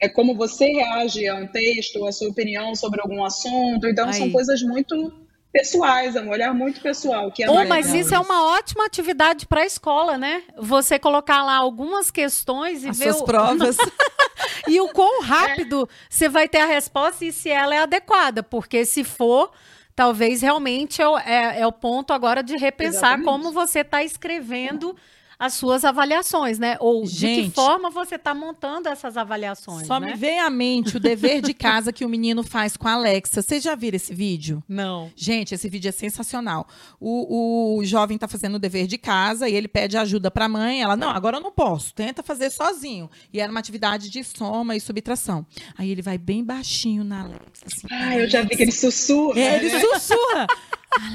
é 0.00 0.08
como 0.08 0.34
você 0.34 0.66
reage 0.66 1.28
a 1.28 1.36
um 1.36 1.46
texto, 1.46 2.06
a 2.06 2.12
sua 2.12 2.28
opinião 2.28 2.74
sobre 2.74 3.00
algum 3.00 3.22
assunto, 3.22 3.86
então 3.86 4.08
Aí. 4.08 4.14
são 4.14 4.30
coisas 4.30 4.62
muito 4.62 5.12
pessoais, 5.52 6.16
é 6.16 6.20
um 6.20 6.30
olhar 6.30 6.54
muito 6.54 6.80
pessoal. 6.80 7.30
Que 7.30 7.44
é 7.44 7.50
oh, 7.50 7.66
mas 7.66 7.92
isso 7.92 8.14
é 8.14 8.18
uma 8.18 8.44
ótima 8.56 8.86
atividade 8.86 9.46
para 9.46 9.62
a 9.62 9.66
escola, 9.66 10.16
né? 10.16 10.42
Você 10.56 10.98
colocar 10.98 11.42
lá 11.44 11.56
algumas 11.56 12.10
questões 12.10 12.84
e 12.84 12.88
As 12.88 12.98
ver 12.98 13.12
suas 13.12 13.22
o... 13.22 13.24
provas. 13.24 13.76
e 14.68 14.80
o 14.80 14.88
quão 14.88 15.22
rápido 15.22 15.88
é. 15.90 15.94
você 16.08 16.28
vai 16.28 16.48
ter 16.48 16.58
a 16.58 16.66
resposta 16.66 17.24
e 17.24 17.32
se 17.32 17.48
ela 17.48 17.74
é 17.74 17.78
adequada, 17.78 18.42
porque 18.42 18.84
se 18.84 19.04
for 19.04 19.50
talvez 19.94 20.40
realmente 20.40 21.02
é, 21.02 21.04
é, 21.26 21.60
é, 21.60 21.66
o 21.66 21.72
ponto 21.72 22.12
agora 22.12 22.42
de 22.42 22.56
repensar 22.56 23.18
Exatamente. 23.18 23.24
como 23.26 23.52
você 23.52 23.80
está 23.80 24.02
escrevendo 24.02 24.96
as 25.40 25.54
suas 25.54 25.86
avaliações, 25.86 26.58
né? 26.58 26.76
Ou 26.80 27.06
Gente, 27.06 27.44
de 27.44 27.48
que 27.48 27.54
forma 27.54 27.88
você 27.88 28.16
está 28.16 28.34
montando 28.34 28.90
essas 28.90 29.16
avaliações. 29.16 29.86
Só 29.86 29.98
né? 29.98 30.08
me 30.08 30.14
vem 30.14 30.38
à 30.38 30.50
mente 30.50 30.98
o 30.98 31.00
dever 31.00 31.40
de 31.40 31.54
casa 31.54 31.94
que 31.94 32.04
o 32.04 32.08
menino 32.10 32.42
faz 32.42 32.76
com 32.76 32.86
a 32.86 32.92
Alexa. 32.92 33.40
Vocês 33.40 33.62
já 33.64 33.74
viram 33.74 33.96
esse 33.96 34.12
vídeo? 34.12 34.62
Não. 34.68 35.10
Gente, 35.16 35.54
esse 35.54 35.66
vídeo 35.66 35.88
é 35.88 35.92
sensacional. 35.92 36.68
O, 37.00 37.78
o 37.78 37.84
jovem 37.86 38.16
está 38.16 38.28
fazendo 38.28 38.56
o 38.56 38.58
dever 38.58 38.86
de 38.86 38.98
casa 38.98 39.48
e 39.48 39.54
ele 39.54 39.66
pede 39.66 39.96
ajuda 39.96 40.30
para 40.30 40.44
a 40.44 40.48
mãe. 40.48 40.82
Ela, 40.82 40.94
não, 40.94 41.08
agora 41.08 41.38
eu 41.38 41.40
não 41.40 41.50
posso. 41.50 41.94
Tenta 41.94 42.22
fazer 42.22 42.50
sozinho. 42.50 43.10
E 43.32 43.40
era 43.40 43.50
uma 43.50 43.60
atividade 43.60 44.10
de 44.10 44.22
soma 44.22 44.76
e 44.76 44.80
subtração. 44.80 45.46
Aí 45.78 45.90
ele 45.90 46.02
vai 46.02 46.18
bem 46.18 46.44
baixinho 46.44 47.02
na 47.02 47.22
Alexa. 47.22 47.64
Assim, 47.64 47.86
ah, 47.90 48.18
eu 48.18 48.28
já 48.28 48.42
vi 48.42 48.50
que 48.50 48.62
ele 48.62 48.72
sussurra. 48.72 49.40
É, 49.40 49.56
ele 49.56 49.70
sussurra. 49.70 50.46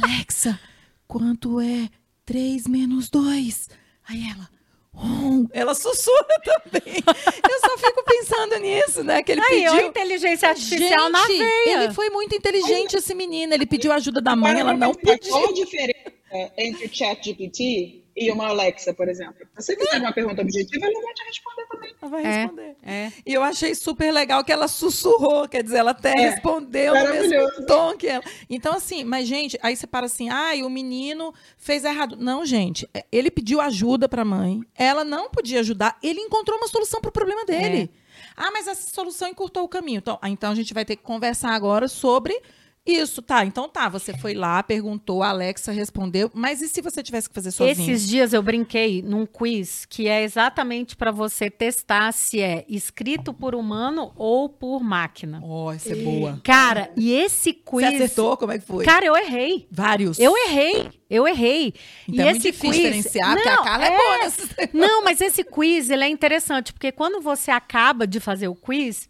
Alexa, 0.03 0.59
quanto 1.07 1.61
é 1.61 1.89
3 2.25 2.65
menos 2.65 3.07
2? 3.11 3.84
Aí 4.07 4.29
ela, 4.31 4.49
Oh, 4.97 5.45
ela 5.51 5.75
sussurra 5.75 6.25
também. 6.45 7.03
Eu 7.49 7.59
só 7.59 7.77
fico 7.77 8.01
pensando 8.05 8.55
nisso, 8.59 9.03
né? 9.03 9.21
Que 9.21 9.33
ele 9.33 9.41
Aí, 9.41 9.65
pediu. 9.65 9.87
inteligência 9.87 10.47
artificial 10.47 11.07
Gente, 11.07 11.11
na 11.11 11.27
veia. 11.27 11.83
Ele 11.83 11.93
foi 11.93 12.09
muito 12.09 12.33
inteligente, 12.33 12.95
esse 12.95 13.13
menino. 13.13 13.53
Ele 13.53 13.65
pediu 13.65 13.91
ajuda 13.91 14.21
da 14.21 14.37
mãe, 14.37 14.57
ela 14.57 14.73
não 14.73 14.93
pediu. 14.93 15.31
Qual 15.31 15.49
a 15.49 15.51
diferença 15.51 16.14
entre 16.57 16.85
o 16.85 16.89
chat 16.93 17.23
GPT 17.23 18.05
e 18.15 18.31
uma 18.31 18.47
Alexa, 18.47 18.93
por 18.93 19.09
exemplo. 19.09 19.45
Se 19.57 19.75
você 19.75 19.75
fizer 19.75 19.97
uma 19.99 20.13
pergunta 20.13 20.41
objetiva, 20.41 20.85
ela 20.85 21.01
vai 21.01 21.13
te 21.13 21.23
responder 21.25 21.65
também. 21.67 21.95
Ela 22.01 22.11
vai 22.11 22.23
é, 22.23 22.37
responder. 22.37 22.75
É. 22.81 23.11
E 23.25 23.33
eu 23.33 23.43
achei 23.43 23.75
super 23.75 24.11
legal 24.11 24.43
que 24.43 24.53
ela 24.53 24.69
sussurrou, 24.69 25.47
quer 25.49 25.61
dizer, 25.61 25.79
ela 25.79 25.91
até 25.91 26.11
é, 26.11 26.29
respondeu 26.29 26.93
no 26.93 27.09
mesmo 27.09 27.65
tom 27.65 27.97
que 27.97 28.07
ela. 28.07 28.23
Então, 28.49 28.73
assim, 28.73 29.03
mas, 29.03 29.27
gente, 29.27 29.59
aí 29.61 29.75
você 29.75 29.85
para 29.85 30.05
assim, 30.05 30.29
ai, 30.29 30.61
ah, 30.61 30.65
o 30.65 30.69
menino 30.69 31.33
fez 31.57 31.83
errado. 31.83 32.15
Não, 32.15 32.45
gente, 32.45 32.87
é, 32.93 33.03
ele 33.11 33.29
pediu 33.29 33.59
ajuda 33.59 34.07
para 34.07 34.21
a 34.21 34.25
mãe, 34.25 34.61
ela 34.75 35.03
não 35.03 35.29
podia 35.29 35.59
ajudar, 35.59 35.97
ele 36.01 36.21
encontrou 36.21 36.57
uma 36.57 36.67
solução 36.69 37.01
para 37.01 37.09
o 37.09 37.13
problema 37.13 37.43
dele. 37.43 37.91
É. 38.01 38.05
Ah, 38.37 38.51
mas 38.51 38.67
essa 38.67 38.93
solução 38.93 39.27
encurtou 39.27 39.63
o 39.63 39.67
caminho. 39.67 39.97
Então, 39.97 40.17
então 40.23 40.51
a 40.51 40.55
gente 40.55 40.73
vai 40.73 40.85
ter 40.85 40.95
que 40.95 41.03
conversar 41.03 41.51
agora 41.51 41.87
sobre 41.87 42.41
isso, 42.85 43.21
tá. 43.21 43.43
Então 43.43 43.67
tá, 43.67 43.89
você 43.89 44.15
foi 44.15 44.35
lá, 44.35 44.61
perguntou, 44.61 45.23
a 45.23 45.29
Alexa 45.29 45.71
respondeu, 45.71 46.29
mas 46.33 46.61
e 46.61 46.67
se 46.67 46.81
você 46.81 47.01
tivesse 47.01 47.27
que 47.27 47.33
fazer 47.33 47.51
sozinho? 47.51 47.71
Esses 47.71 48.07
dias 48.07 48.31
eu 48.31 48.43
brinquei 48.43 49.01
num 49.01 49.25
quiz 49.25 49.85
que 49.85 50.07
é 50.07 50.23
exatamente 50.23 50.95
para 50.95 51.09
você 51.09 51.49
testar 51.49 52.11
se 52.11 52.39
é 52.39 52.63
escrito 52.69 53.33
por 53.33 53.55
humano 53.55 54.13
ou 54.15 54.47
por 54.47 54.83
máquina. 54.83 55.41
Oh, 55.43 55.71
essa 55.71 55.93
é 55.93 55.95
boa. 55.95 56.39
Cara, 56.43 56.91
e 56.95 57.11
esse 57.11 57.53
quiz. 57.53 57.87
Você 57.89 57.95
acertou? 57.95 58.37
Como 58.37 58.51
é 58.51 58.59
que 58.59 58.65
foi? 58.65 58.85
Cara, 58.85 59.05
eu 59.05 59.17
errei. 59.17 59.67
Vários. 59.71 60.19
Eu 60.19 60.37
errei. 60.37 60.89
Eu 61.09 61.27
errei. 61.27 61.73
Então 62.07 62.25
e 62.25 62.27
é 62.27 62.31
esse 62.31 62.51
quiz 62.51 62.75
diferenciar, 62.75 63.29
não, 63.29 63.35
porque 63.35 63.49
a 63.49 63.63
Carla 63.63 63.85
é, 63.85 63.87
é 63.87 63.97
boa 63.97 64.17
nesse 64.25 64.69
Não, 64.77 65.03
mas 65.03 65.21
esse 65.21 65.43
quiz 65.43 65.89
ele 65.89 66.03
é 66.03 66.07
interessante, 66.07 66.71
porque 66.71 66.91
quando 66.91 67.19
você 67.19 67.49
acaba 67.49 68.05
de 68.05 68.19
fazer 68.19 68.47
o 68.47 68.55
quiz, 68.55 69.09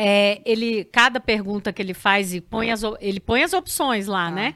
é, 0.00 0.40
ele, 0.44 0.84
cada 0.84 1.18
pergunta 1.18 1.72
que 1.72 1.82
ele 1.82 1.92
faz, 1.92 2.32
e 2.32 2.40
põe 2.40 2.70
as, 2.70 2.82
ele 3.00 3.18
põe 3.18 3.42
as 3.42 3.52
opções 3.52 4.06
lá, 4.06 4.26
ah. 4.26 4.30
né? 4.30 4.54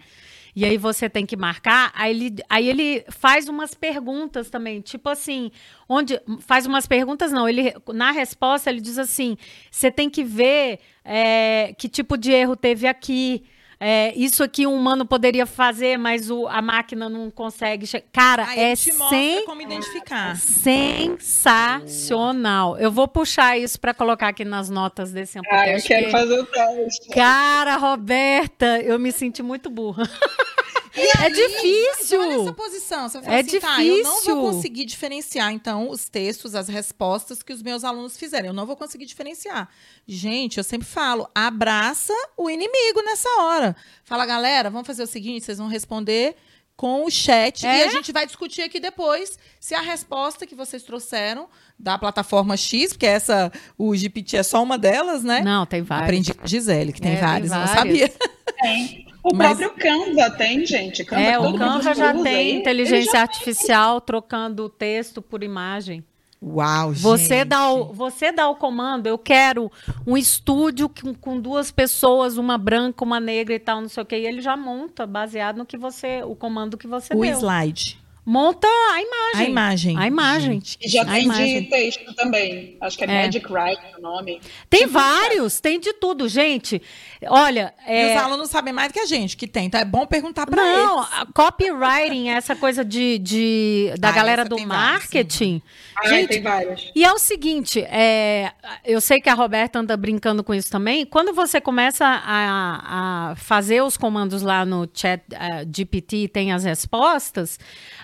E 0.54 0.64
aí 0.64 0.76
você 0.76 1.08
tem 1.08 1.26
que 1.26 1.36
marcar. 1.36 1.90
Aí 1.96 2.10
ele, 2.14 2.36
aí 2.48 2.68
ele 2.68 3.04
faz 3.10 3.48
umas 3.48 3.74
perguntas 3.74 4.50
também, 4.50 4.80
tipo 4.80 5.08
assim, 5.08 5.50
onde 5.88 6.20
faz 6.40 6.64
umas 6.64 6.86
perguntas 6.86 7.32
não. 7.32 7.48
Ele 7.48 7.74
na 7.92 8.12
resposta 8.12 8.70
ele 8.70 8.80
diz 8.80 8.98
assim: 8.98 9.36
você 9.68 9.90
tem 9.90 10.08
que 10.08 10.22
ver 10.22 10.78
é, 11.04 11.74
que 11.76 11.88
tipo 11.88 12.16
de 12.16 12.30
erro 12.30 12.54
teve 12.54 12.86
aqui 12.86 13.42
é, 13.84 14.12
isso 14.14 14.44
aqui 14.44 14.64
um 14.64 14.76
humano 14.76 15.04
poderia 15.04 15.44
fazer, 15.44 15.98
mas 15.98 16.30
o, 16.30 16.46
a 16.46 16.62
máquina 16.62 17.08
não 17.08 17.32
consegue. 17.32 17.84
Cara, 18.12 18.46
Aí 18.46 18.60
é 18.60 18.76
sen... 18.76 19.44
como 19.44 19.60
identificar. 19.60 20.36
sensacional. 20.36 22.78
Eu 22.78 22.92
vou 22.92 23.08
puxar 23.08 23.58
isso 23.58 23.80
para 23.80 23.92
colocar 23.92 24.28
aqui 24.28 24.44
nas 24.44 24.70
notas 24.70 25.10
desse 25.10 25.36
Amputest. 25.36 25.60
Ah, 25.60 25.68
eu 25.68 25.82
quero 25.82 26.12
fazer 26.12 26.38
o 26.38 26.46
teste. 26.46 27.08
Cara, 27.08 27.76
Roberta, 27.76 28.78
eu 28.82 29.00
me 29.00 29.10
senti 29.10 29.42
muito 29.42 29.68
burra. 29.68 30.08
é 30.94 31.30
difícil. 31.30 32.20
Olha 32.20 32.42
essa 32.42 32.52
posição. 32.52 33.08
Você 33.08 33.22
fala 33.22 33.36
é 33.36 33.40
assim, 33.40 33.50
difícil. 33.50 33.68
Tá, 33.68 33.84
eu 33.84 34.02
não 34.02 34.22
vou 34.22 34.52
conseguir 34.52 34.84
diferenciar, 34.84 35.52
então, 35.52 35.88
os 35.88 36.08
textos, 36.08 36.54
as 36.54 36.68
respostas 36.68 37.42
que 37.42 37.52
os 37.52 37.62
meus 37.62 37.84
alunos 37.84 38.16
fizeram. 38.16 38.48
Eu 38.48 38.52
não 38.52 38.66
vou 38.66 38.76
conseguir 38.76 39.06
diferenciar. 39.06 39.68
Gente, 40.06 40.58
eu 40.58 40.64
sempre 40.64 40.86
falo, 40.86 41.28
abraça 41.34 42.14
o 42.36 42.50
inimigo 42.50 43.02
nessa 43.02 43.28
hora. 43.40 43.76
Fala, 44.04 44.26
galera, 44.26 44.70
vamos 44.70 44.86
fazer 44.86 45.02
o 45.02 45.06
seguinte, 45.06 45.44
vocês 45.44 45.58
vão 45.58 45.68
responder 45.68 46.36
com 46.76 47.04
o 47.04 47.10
chat 47.10 47.66
é? 47.66 47.78
e 47.78 47.82
a 47.84 47.90
gente 47.90 48.10
vai 48.12 48.26
discutir 48.26 48.62
aqui 48.62 48.80
depois 48.80 49.38
se 49.60 49.74
a 49.74 49.80
resposta 49.80 50.46
que 50.46 50.54
vocês 50.54 50.82
trouxeram 50.82 51.48
da 51.78 51.98
plataforma 51.98 52.56
X, 52.56 52.92
porque 52.92 53.06
essa 53.06 53.52
o 53.78 53.94
GPT 53.94 54.38
é 54.38 54.42
só 54.42 54.62
uma 54.62 54.78
delas, 54.78 55.22
né? 55.22 55.42
Não, 55.42 55.66
tem 55.66 55.82
várias. 55.82 56.04
Aprendi 56.04 56.34
com 56.34 56.46
Gisele 56.46 56.92
que 56.92 57.00
tem 57.00 57.12
é, 57.12 57.20
várias, 57.20 57.50
tem 57.50 57.60
não 57.60 57.66
sabia. 57.68 58.12
Tem. 58.60 59.11
O 59.22 59.34
Mas... 59.34 59.58
próprio 59.58 59.78
Canva 59.78 60.30
tem, 60.30 60.66
gente. 60.66 61.04
Canva, 61.04 61.22
é, 61.22 61.38
o 61.38 61.56
Canva 61.56 61.94
já 61.94 62.12
tem 62.12 62.34
aí. 62.34 62.52
inteligência 62.54 63.20
artificial 63.20 64.00
tem. 64.00 64.06
trocando 64.06 64.68
texto 64.68 65.22
por 65.22 65.42
imagem. 65.42 66.04
Uau, 66.44 66.92
você 66.92 67.38
gente. 67.38 67.44
Dá 67.44 67.70
o, 67.70 67.92
você 67.92 68.32
dá 68.32 68.48
o 68.48 68.56
comando, 68.56 69.06
eu 69.06 69.16
quero 69.16 69.70
um 70.04 70.16
estúdio 70.16 70.88
com, 70.88 71.14
com, 71.14 71.40
duas 71.40 71.70
pessoas, 71.70 72.36
uma 72.36 72.58
branca, 72.58 73.04
uma 73.04 73.20
negra 73.20 73.54
e 73.54 73.60
tal, 73.60 73.80
não 73.80 73.88
sei 73.88 74.02
o 74.02 74.06
quê. 74.06 74.16
E 74.16 74.26
ele 74.26 74.40
já 74.40 74.56
monta, 74.56 75.06
baseado 75.06 75.58
no 75.58 75.64
que 75.64 75.76
você, 75.76 76.20
o 76.24 76.34
comando 76.34 76.76
que 76.76 76.88
você 76.88 77.14
o 77.14 77.20
deu. 77.20 77.30
O 77.30 77.38
slide. 77.38 78.01
Monta 78.24 78.66
a 78.68 79.00
imagem. 79.02 79.40
A 79.40 79.44
imagem. 79.48 79.98
A 79.98 80.06
imagem. 80.06 80.62
E 80.80 80.88
já 80.88 81.04
tem 81.04 81.24
imagem. 81.24 81.62
de 81.62 81.68
texto 81.70 82.14
também. 82.14 82.76
Acho 82.80 82.96
que 82.98 83.04
é, 83.04 83.06
É. 83.10 83.24
Magic 83.26 83.52
Write 83.52 83.82
o 83.98 84.00
nome. 84.02 84.40
Tem 84.70 84.80
Tipo, 84.80 84.92
vários, 84.92 85.60
tem 85.60 85.78
de 85.80 85.92
tudo, 85.92 86.28
gente. 86.28 86.80
Olha, 87.28 87.72
E 87.86 87.92
é, 87.92 88.16
os 88.16 88.22
alunos 88.22 88.50
sabem 88.50 88.72
mais 88.72 88.88
do 88.88 88.94
que 88.94 89.00
a 89.00 89.06
gente 89.06 89.36
que 89.36 89.46
tem, 89.46 89.66
então 89.66 89.80
é 89.80 89.84
bom 89.84 90.06
perguntar 90.06 90.46
para 90.46 90.62
eles. 90.62 90.76
não, 90.84 91.00
a 91.00 91.26
copywriting, 91.32 92.28
essa 92.30 92.56
coisa 92.56 92.84
de, 92.84 93.18
de 93.18 93.92
da 93.98 94.08
Ah, 94.08 94.12
galera 94.12 94.44
do 94.44 94.58
marketing. 94.58 95.62
Ah, 95.96 96.08
gente, 96.08 96.28
tem 96.28 96.42
vários. 96.42 96.90
E 96.94 97.04
é 97.04 97.12
o 97.12 97.18
seguinte, 97.18 97.80
é, 97.82 98.52
eu 98.84 99.00
sei 99.00 99.20
que 99.20 99.28
a 99.28 99.34
Roberta 99.34 99.78
anda 99.78 99.96
brincando 99.96 100.42
com 100.42 100.52
isso 100.54 100.70
também. 100.70 101.04
Quando 101.06 101.32
você 101.32 101.60
começa 101.60 102.04
a, 102.06 103.30
a 103.30 103.36
fazer 103.36 103.82
os 103.82 103.96
comandos 103.96 104.42
lá 104.42 104.64
no 104.64 104.88
chat 104.92 105.22
eh, 105.30 105.66
GPT 105.72 106.16
e 106.24 106.28
tem 106.28 106.52
as 106.52 106.64
respostas, 106.64 107.58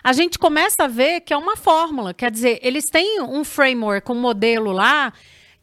a 0.08 0.12
gente 0.14 0.38
começa 0.38 0.84
a 0.84 0.88
ver 0.88 1.20
que 1.20 1.34
é 1.34 1.36
uma 1.36 1.54
fórmula. 1.54 2.14
Quer 2.14 2.30
dizer, 2.30 2.58
eles 2.62 2.86
têm 2.86 3.20
um 3.20 3.44
framework, 3.44 4.10
um 4.10 4.14
modelo 4.14 4.72
lá 4.72 5.12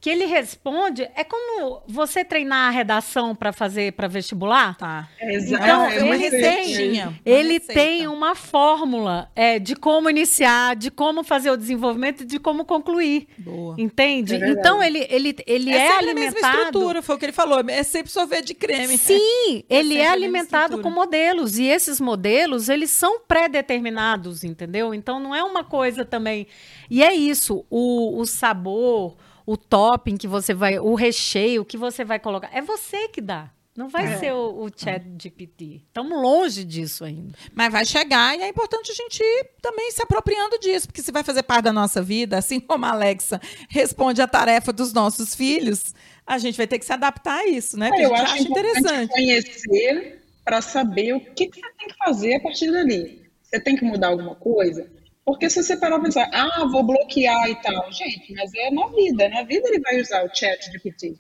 que 0.06 0.10
ele 0.12 0.26
responde. 0.28 1.10
É 1.16 1.24
como 1.24 1.82
você 1.88 2.24
treinar 2.24 2.68
a 2.68 2.70
redação 2.70 3.34
para 3.36 3.52
fazer 3.52 3.94
para 3.94 4.08
vestibular. 4.08 4.78
Tá. 4.78 5.10
É, 5.20 5.34
exa- 5.34 5.56
Então, 5.56 5.86
é 5.88 5.98
ele 5.98 6.16
receitinha. 6.18 7.08
Uma 7.08 7.20
Ele 7.26 7.60
tem 7.60 8.08
uma 8.08 8.36
fórmula 8.36 9.32
é, 9.36 9.58
de 9.58 9.76
como 9.76 10.08
iniciar, 10.08 10.76
de 10.76 10.92
como 10.92 11.24
fazer 11.24 11.50
o 11.50 11.58
desenvolvimento 11.58 12.22
e 12.22 12.26
de 12.28 12.38
como 12.38 12.66
concluir. 12.66 13.28
Boa. 13.40 13.74
Entende? 13.80 14.36
É 14.36 14.48
então 14.52 14.84
ele, 14.84 15.08
ele, 15.10 15.36
ele 15.48 15.72
é, 15.72 15.90
sempre 15.90 16.12
a 16.12 16.14
mesma 16.14 16.22
alimentado. 16.38 16.58
estrutura, 16.66 17.02
foi 17.02 17.16
o 17.16 17.18
que 17.18 17.26
ele 17.26 17.32
falou. 17.32 17.60
É 17.68 17.82
sempre 17.82 18.12
sorvete 18.12 18.46
de 18.46 18.54
creme. 18.54 19.00
Sim, 19.00 19.64
ele 19.68 19.96
é 19.98 20.02
a 20.02 20.12
mesma 20.12 20.14
alimentado 20.14 20.82
com 20.84 20.92
modelos. 20.92 21.58
E 21.58 21.66
esses 21.66 22.00
modelos, 22.00 22.70
eles 22.70 22.92
são 22.92 23.22
pré-determinados, 23.22 24.44
entendeu? 24.44 24.94
Então 24.94 25.20
não 25.20 25.34
é 25.34 25.44
uma 25.44 25.64
coisa 25.64 26.06
também. 26.06 26.46
E 26.92 27.02
é 27.02 27.12
isso, 27.16 27.66
o, 27.72 28.20
o 28.22 28.26
sabor, 28.28 29.18
o 29.46 29.56
topping 29.58 30.18
que 30.18 30.28
você 30.28 30.54
vai, 30.54 30.80
o 30.80 30.96
recheio 30.96 31.64
que 31.66 31.78
você 31.78 32.04
vai 32.04 32.20
colocar, 32.20 32.50
é 32.54 32.62
você 32.62 33.08
que 33.08 33.22
dá. 33.22 33.52
Não 33.76 33.90
vai 33.90 34.14
É. 34.14 34.18
ser 34.20 34.32
o, 34.34 34.64
o 34.64 34.70
chat 34.74 35.04
GPT. 35.22 35.82
Estamos 35.88 36.18
longe 36.22 36.64
disso 36.64 37.04
ainda. 37.04 37.38
Mas 37.54 37.72
vai 37.74 37.86
chegar 37.86 38.38
e 38.40 38.42
é 38.42 38.48
importante 38.48 38.90
a 38.90 38.96
gente 38.96 39.22
ir 39.22 39.50
também 39.62 39.92
se 39.92 40.02
apropriando 40.02 40.58
disso, 40.60 40.88
porque 40.88 41.02
se 41.02 41.12
vai 41.12 41.24
fazer 41.26 41.44
parte 41.44 41.66
da 41.66 41.74
nossa 41.74 42.02
vida, 42.02 42.38
assim 42.38 42.58
como 42.62 42.86
a 42.86 42.92
Alexa 42.92 43.40
responde 43.70 44.22
a 44.22 44.28
tarefa 44.28 44.72
dos 44.72 44.94
nossos 44.94 45.36
filhos, 45.36 45.94
a 46.26 46.38
gente 46.38 46.56
vai 46.56 46.68
ter 46.68 46.80
que 46.80 46.86
se 46.86 46.94
adaptar 46.94 47.40
a 47.40 47.48
isso, 47.48 47.78
né? 47.78 47.90
Porque 47.90 48.04
É, 48.04 48.06
eu 48.06 48.14
a 48.16 48.18
gente 48.20 48.32
acho 48.32 48.48
interessante. 48.50 49.12
conhecer 49.12 50.22
para 50.46 50.62
saber 50.62 51.14
o 51.14 51.20
que, 51.20 51.48
que 51.48 51.60
você 51.60 51.72
tem 51.78 51.88
que 51.90 51.96
fazer 51.98 52.36
a 52.36 52.40
partir 52.40 52.72
dali. 52.72 53.26
Você 53.44 53.60
tem 53.60 53.76
que 53.76 53.84
mudar 53.84 54.08
alguma 54.08 54.36
coisa? 54.36 54.90
Porque 55.26 55.50
se 55.50 55.64
você 55.64 55.76
parar 55.76 55.96
para 55.96 56.06
pensar, 56.06 56.30
ah, 56.32 56.68
vou 56.72 56.84
bloquear 56.84 57.50
e 57.50 57.56
tal, 57.56 57.92
gente, 57.92 58.32
mas 58.34 58.54
é 58.54 58.70
na 58.70 58.88
vida, 58.88 59.28
na 59.28 59.42
vida 59.42 59.68
ele 59.68 59.80
vai 59.80 60.00
usar 60.00 60.24
o 60.24 60.36
chat 60.36 60.72
GPT. 60.72 61.16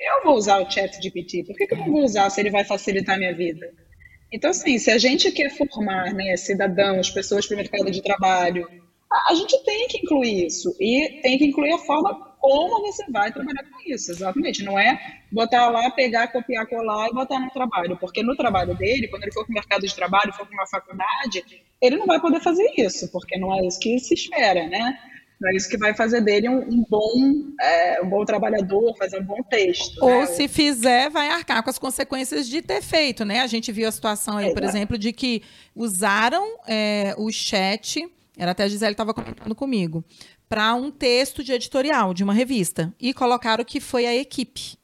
Eu 0.00 0.24
vou 0.24 0.34
usar 0.34 0.60
o 0.62 0.70
chat 0.70 1.00
GPT, 1.00 1.44
por 1.44 1.54
que, 1.54 1.66
que 1.66 1.74
eu 1.74 1.78
não 1.78 1.92
vou 1.92 2.04
usar 2.04 2.30
se 2.30 2.40
ele 2.40 2.50
vai 2.50 2.64
facilitar 2.64 3.16
a 3.16 3.18
minha 3.18 3.34
vida? 3.34 3.70
Então, 4.32 4.50
assim, 4.50 4.78
se 4.78 4.90
a 4.90 4.98
gente 4.98 5.30
quer 5.30 5.50
formar 5.50 6.12
né, 6.14 6.36
cidadãos, 6.36 7.10
pessoas 7.10 7.46
para 7.46 7.54
o 7.54 7.58
mercado 7.58 7.90
de 7.90 8.02
trabalho, 8.02 8.66
a 9.28 9.34
gente 9.34 9.62
tem 9.64 9.86
que 9.86 9.98
incluir 9.98 10.46
isso. 10.46 10.74
E 10.80 11.20
tem 11.22 11.38
que 11.38 11.44
incluir 11.44 11.72
a 11.72 11.78
forma 11.78 12.33
como 12.44 12.82
você 12.82 13.10
vai 13.10 13.32
trabalhar 13.32 13.62
com 13.62 13.90
isso, 13.90 14.10
exatamente. 14.10 14.62
Não 14.62 14.78
é 14.78 15.00
botar 15.32 15.70
lá, 15.70 15.90
pegar, 15.90 16.28
copiar, 16.28 16.66
colar 16.66 17.08
e 17.08 17.14
botar 17.14 17.40
no 17.40 17.48
trabalho. 17.48 17.96
Porque 17.96 18.22
no 18.22 18.36
trabalho 18.36 18.76
dele, 18.76 19.08
quando 19.08 19.22
ele 19.22 19.32
for 19.32 19.46
para 19.46 19.52
o 19.52 19.54
mercado 19.54 19.86
de 19.86 19.94
trabalho, 19.94 20.30
for 20.34 20.44
para 20.46 20.54
uma 20.54 20.66
faculdade, 20.66 21.42
ele 21.80 21.96
não 21.96 22.04
vai 22.04 22.20
poder 22.20 22.40
fazer 22.40 22.70
isso, 22.76 23.10
porque 23.10 23.38
não 23.38 23.50
é 23.58 23.66
isso 23.66 23.80
que 23.80 23.98
se 23.98 24.12
espera, 24.12 24.66
né? 24.66 24.98
Não 25.40 25.50
é 25.50 25.56
isso 25.56 25.70
que 25.70 25.78
vai 25.78 25.94
fazer 25.94 26.20
dele 26.20 26.50
um, 26.50 26.58
um 26.58 26.84
bom, 26.86 27.10
é, 27.58 28.02
um 28.02 28.10
bom 28.10 28.26
trabalhador, 28.26 28.94
fazer 28.98 29.20
um 29.20 29.24
bom 29.24 29.42
texto. 29.44 29.96
Ou 30.02 30.20
né? 30.20 30.26
se 30.26 30.46
fizer, 30.46 31.08
vai 31.08 31.30
arcar 31.30 31.62
com 31.62 31.70
as 31.70 31.78
consequências 31.78 32.46
de 32.46 32.60
ter 32.60 32.82
feito, 32.82 33.24
né? 33.24 33.40
A 33.40 33.46
gente 33.46 33.72
viu 33.72 33.88
a 33.88 33.92
situação 33.92 34.36
aí, 34.36 34.52
por 34.52 34.62
Exato. 34.62 34.76
exemplo, 34.76 34.98
de 34.98 35.14
que 35.14 35.42
usaram 35.74 36.58
é, 36.68 37.14
o 37.16 37.32
chat, 37.32 38.06
era 38.36 38.50
até 38.50 38.64
a 38.64 38.68
Gisele 38.68 38.92
estava 38.92 39.14
comentando 39.14 39.54
comigo, 39.54 40.04
para 40.48 40.74
um 40.74 40.90
texto 40.90 41.42
de 41.42 41.52
editorial 41.52 42.14
de 42.14 42.24
uma 42.24 42.34
revista. 42.34 42.94
E 43.00 43.12
colocaram 43.12 43.64
que 43.64 43.80
foi 43.80 44.06
a 44.06 44.14
equipe. 44.14 44.76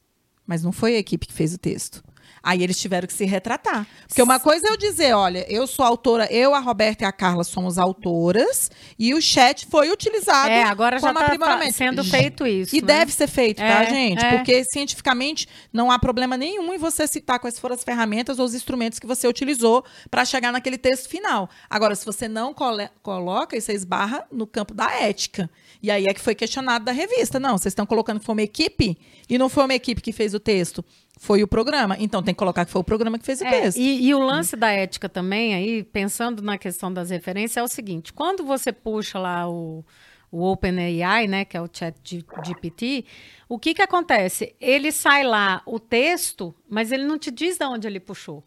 Mas 0.45 0.63
não 0.63 0.71
foi 0.71 0.95
a 0.95 0.99
equipe 0.99 1.27
que 1.27 1.33
fez 1.33 1.53
o 1.53 1.57
texto. 1.57 2.03
Aí 2.43 2.63
eles 2.63 2.79
tiveram 2.79 3.07
que 3.07 3.13
se 3.13 3.25
retratar. 3.25 3.85
Porque 4.07 4.21
uma 4.21 4.39
coisa 4.39 4.67
é 4.67 4.71
eu 4.71 4.77
dizer, 4.77 5.13
olha, 5.13 5.45
eu 5.47 5.67
sou 5.67 5.85
autora, 5.85 6.27
eu, 6.31 6.55
a 6.55 6.59
Roberta 6.59 7.03
e 7.03 7.07
a 7.07 7.11
Carla 7.11 7.43
somos 7.43 7.77
autoras, 7.77 8.71
e 8.97 9.13
o 9.13 9.21
chat 9.21 9.67
foi 9.67 9.91
utilizado 9.91 10.49
É, 10.49 10.63
agora 10.63 10.99
já 10.99 11.11
está 11.11 11.71
sendo 11.71 12.03
feito 12.03 12.47
isso. 12.47 12.75
E 12.75 12.81
né? 12.81 12.87
deve 12.87 13.11
ser 13.11 13.27
feito, 13.27 13.57
tá, 13.57 13.83
É, 13.83 13.89
gente? 13.89 14.25
é. 14.25 14.35
Porque 14.35 14.63
cientificamente 14.65 15.47
não 15.71 15.91
há 15.91 15.99
problema 15.99 16.35
nenhum 16.35 16.73
em 16.73 16.77
você 16.77 17.07
citar 17.07 17.39
quais 17.39 17.59
foram 17.59 17.75
as 17.75 17.83
ferramentas 17.83 18.39
ou 18.39 18.45
os 18.45 18.55
instrumentos 18.55 18.97
que 18.97 19.05
você 19.05 19.27
utilizou 19.27 19.85
para 20.09 20.25
chegar 20.25 20.51
naquele 20.51 20.77
texto 20.77 21.09
final. 21.09 21.49
Agora, 21.69 21.95
se 21.95 22.05
você 22.05 22.27
não 22.27 22.55
coloca, 23.03 23.55
isso 23.55 23.71
esbarra 23.71 24.25
no 24.31 24.47
campo 24.47 24.73
da 24.73 24.91
ética. 24.91 25.49
E 25.81 25.89
aí 25.89 26.05
é 26.05 26.13
que 26.13 26.21
foi 26.21 26.35
questionado 26.35 26.85
da 26.85 26.91
revista. 26.91 27.39
Não, 27.39 27.57
vocês 27.57 27.71
estão 27.71 27.85
colocando 27.85 28.19
que 28.19 28.25
foi 28.25 28.33
uma 28.33 28.41
equipe 28.41 28.97
e 29.29 29.37
não 29.37 29.49
foi 29.49 29.63
uma 29.65 29.73
equipe 29.73 30.01
que 30.01 30.11
fez 30.11 30.33
o 30.33 30.39
texto. 30.39 30.83
Foi 31.23 31.43
o 31.43 31.47
programa. 31.47 31.95
Então 31.99 32.23
tem 32.23 32.33
que 32.33 32.39
colocar 32.39 32.65
que 32.65 32.71
foi 32.71 32.81
o 32.81 32.83
programa 32.83 33.19
que 33.19 33.23
fez 33.25 33.41
o 33.41 33.45
É, 33.45 33.61
texto. 33.61 33.77
e, 33.77 34.07
e 34.07 34.15
o 34.15 34.19
lance 34.19 34.55
da 34.55 34.71
ética 34.71 35.07
também, 35.07 35.53
aí, 35.53 35.83
pensando 35.83 36.41
na 36.41 36.57
questão 36.57 36.91
das 36.91 37.11
referências, 37.11 37.57
é 37.57 37.61
o 37.63 37.67
seguinte: 37.67 38.11
quando 38.11 38.43
você 38.43 38.71
puxa 38.71 39.19
lá 39.19 39.47
o, 39.47 39.85
o 40.31 40.43
OpenAI, 40.51 41.27
né, 41.27 41.45
que 41.45 41.55
é 41.55 41.61
o 41.61 41.69
chat 41.71 41.95
GPT, 42.43 43.05
o 43.47 43.59
que, 43.59 43.75
que 43.75 43.83
acontece? 43.83 44.55
Ele 44.59 44.91
sai 44.91 45.23
lá 45.23 45.61
o 45.67 45.79
texto, 45.79 46.55
mas 46.67 46.91
ele 46.91 47.03
não 47.03 47.19
te 47.19 47.29
diz 47.29 47.55
de 47.55 47.65
onde 47.65 47.85
ele 47.85 47.99
puxou. 47.99 48.43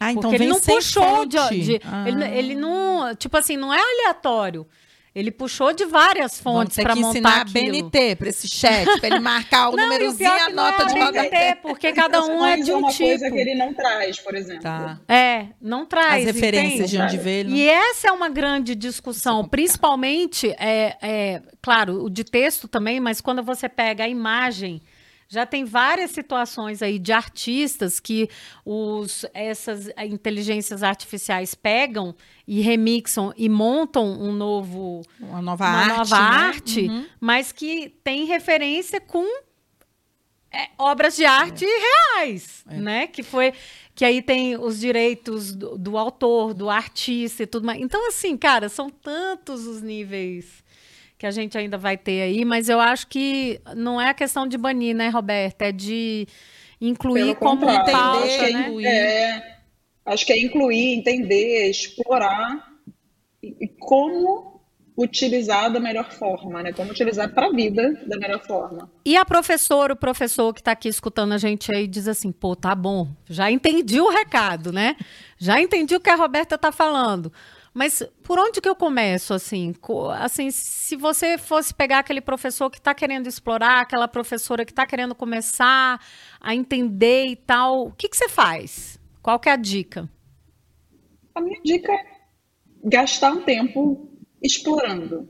Ah, 0.00 0.10
então 0.10 0.22
Porque 0.30 0.36
ele 0.42 0.46
não 0.48 0.60
puxou 0.60 1.24
de. 1.26 1.36
de- 1.62 1.80
Ah. 1.84 2.08
ele, 2.08 2.24
ele 2.24 2.54
não. 2.56 3.14
Tipo 3.14 3.36
assim, 3.36 3.56
não 3.56 3.72
é 3.72 3.78
aleatório. 3.78 4.66
Ele 5.14 5.30
puxou 5.30 5.72
de 5.72 5.84
várias 5.84 6.38
fontes 6.38 6.76
para 6.76 6.94
que 6.94 7.00
montar 7.00 7.10
ensinar 7.10 7.40
aquilo. 7.42 7.90
BNT 7.90 8.16
para 8.16 8.28
esse 8.28 8.48
chat, 8.48 8.84
para 9.00 9.08
ele 9.08 9.18
marcar 9.18 9.70
o 9.70 9.72
Não, 9.76 9.82
e 9.82 9.86
númerozinho 9.86 10.28
e 10.28 10.32
a 10.32 10.46
que 10.46 10.52
não 10.52 10.64
nota 10.64 10.82
é 10.82 10.86
de 10.86 10.94
BNT, 10.94 11.58
porque 11.62 11.92
cada 11.92 12.24
um 12.24 12.46
é 12.46 12.56
de 12.58 12.72
um 12.72 12.78
uma 12.78 12.90
tipo. 12.90 13.04
coisa 13.04 13.30
que 13.30 13.38
ele 13.38 13.54
não 13.54 13.74
traz, 13.74 14.20
por 14.20 14.34
exemplo. 14.36 14.62
Tá. 14.62 15.00
É, 15.08 15.46
não 15.60 15.84
traz. 15.84 16.26
As 16.28 16.34
referências 16.34 16.92
entende? 16.92 16.96
de 16.96 17.02
onde 17.02 17.16
veio. 17.18 17.50
E 17.50 17.68
essa 17.68 18.08
é 18.08 18.12
uma 18.12 18.28
grande 18.28 18.74
discussão, 18.74 19.46
principalmente, 19.48 20.54
é, 20.58 20.96
é, 21.02 21.42
claro, 21.60 22.04
o 22.04 22.08
de 22.10 22.22
texto 22.22 22.68
também, 22.68 23.00
mas 23.00 23.20
quando 23.20 23.42
você 23.42 23.68
pega 23.68 24.04
a 24.04 24.08
imagem, 24.08 24.80
já 25.32 25.46
tem 25.46 25.64
várias 25.64 26.10
situações 26.10 26.82
aí 26.82 26.98
de 26.98 27.12
artistas 27.12 28.00
que 28.00 28.28
os, 28.66 29.24
essas 29.32 29.88
inteligências 30.04 30.82
artificiais 30.82 31.54
pegam 31.54 32.12
e 32.48 32.60
remixam 32.60 33.32
e 33.36 33.48
montam 33.48 34.04
um 34.20 34.32
novo, 34.32 35.02
Uma 35.20 35.40
nova 35.40 35.64
uma 35.64 35.76
arte. 35.78 35.96
nova 35.96 36.16
né? 36.18 36.36
arte, 36.46 36.80
Uhum. 36.88 37.06
mas 37.20 37.52
que 37.52 37.94
tem 38.02 38.24
referência 38.24 39.00
com 39.00 39.24
é, 40.52 40.68
obras 40.76 41.14
de 41.14 41.24
arte 41.24 41.64
reais, 41.64 42.64
É. 42.68 42.76
né? 42.76 43.06
Que 43.06 43.22
foi 43.22 43.52
que 43.94 44.04
aí 44.04 44.20
tem 44.20 44.56
os 44.56 44.80
direitos 44.80 45.54
do, 45.54 45.78
do 45.78 45.96
autor, 45.96 46.54
do 46.54 46.68
artista 46.68 47.44
e 47.44 47.46
tudo 47.46 47.64
mais. 47.66 47.80
Então 47.80 48.08
assim, 48.08 48.36
cara, 48.36 48.68
são 48.68 48.90
tantos 48.90 49.64
os 49.64 49.80
níveis 49.80 50.64
que 51.20 51.26
a 51.26 51.30
gente 51.30 51.58
ainda 51.58 51.76
vai 51.76 51.98
ter 51.98 52.22
aí, 52.22 52.46
mas 52.46 52.70
eu 52.70 52.80
acho 52.80 53.06
que 53.06 53.60
não 53.76 54.00
é 54.00 54.08
a 54.08 54.14
questão 54.14 54.46
de 54.46 54.56
banir, 54.56 54.96
né, 54.96 55.10
Roberta? 55.10 55.66
É 55.66 55.70
de 55.70 56.26
incluir 56.80 57.20
Pelo 57.20 57.36
como 57.36 57.60
contrário, 57.60 57.92
pauta, 57.92 58.24
acho 58.24 58.38
que 58.38 58.44
é, 58.46 58.52
né? 58.54 58.60
incluir. 58.60 58.86
é, 58.86 59.56
acho 60.06 60.26
que 60.26 60.32
é 60.32 60.38
incluir, 60.42 60.94
entender, 60.94 61.68
explorar 61.68 62.70
e, 63.42 63.54
e 63.60 63.68
como 63.68 64.62
utilizar 64.96 65.70
da 65.70 65.78
melhor 65.78 66.10
forma, 66.10 66.62
né? 66.62 66.72
Como 66.72 66.90
utilizar 66.90 67.28
para 67.34 67.48
a 67.48 67.52
vida 67.52 68.02
da 68.06 68.16
melhor 68.16 68.40
forma. 68.40 68.90
E 69.04 69.14
a 69.14 69.24
professora, 69.24 69.92
o 69.92 69.96
professor 69.96 70.54
que 70.54 70.62
está 70.62 70.72
aqui 70.72 70.88
escutando 70.88 71.32
a 71.32 71.38
gente 71.38 71.70
aí 71.70 71.86
diz 71.86 72.08
assim, 72.08 72.32
pô, 72.32 72.56
tá 72.56 72.74
bom, 72.74 73.08
já 73.28 73.50
entendi 73.50 74.00
o 74.00 74.08
recado, 74.08 74.72
né? 74.72 74.96
Já 75.36 75.60
entendi 75.60 75.94
o 75.94 76.00
que 76.00 76.08
a 76.08 76.16
Roberta 76.16 76.54
está 76.54 76.72
falando. 76.72 77.30
Mas 77.72 78.02
por 78.22 78.38
onde 78.38 78.60
que 78.60 78.68
eu 78.68 78.74
começo, 78.74 79.32
assim? 79.32 79.74
Assim, 80.18 80.50
se 80.50 80.96
você 80.96 81.38
fosse 81.38 81.72
pegar 81.72 82.00
aquele 82.00 82.20
professor 82.20 82.68
que 82.68 82.78
está 82.78 82.92
querendo 82.94 83.28
explorar, 83.28 83.80
aquela 83.80 84.08
professora 84.08 84.64
que 84.64 84.72
está 84.72 84.84
querendo 84.84 85.14
começar 85.14 86.00
a 86.40 86.54
entender 86.54 87.26
e 87.26 87.36
tal, 87.36 87.86
o 87.86 87.92
que, 87.92 88.08
que 88.08 88.16
você 88.16 88.28
faz? 88.28 88.98
Qual 89.22 89.38
que 89.38 89.48
é 89.48 89.52
a 89.52 89.56
dica? 89.56 90.08
A 91.34 91.40
minha 91.40 91.60
dica 91.62 91.92
é 91.92 92.04
gastar 92.84 93.32
um 93.32 93.42
tempo 93.42 94.10
explorando 94.42 95.28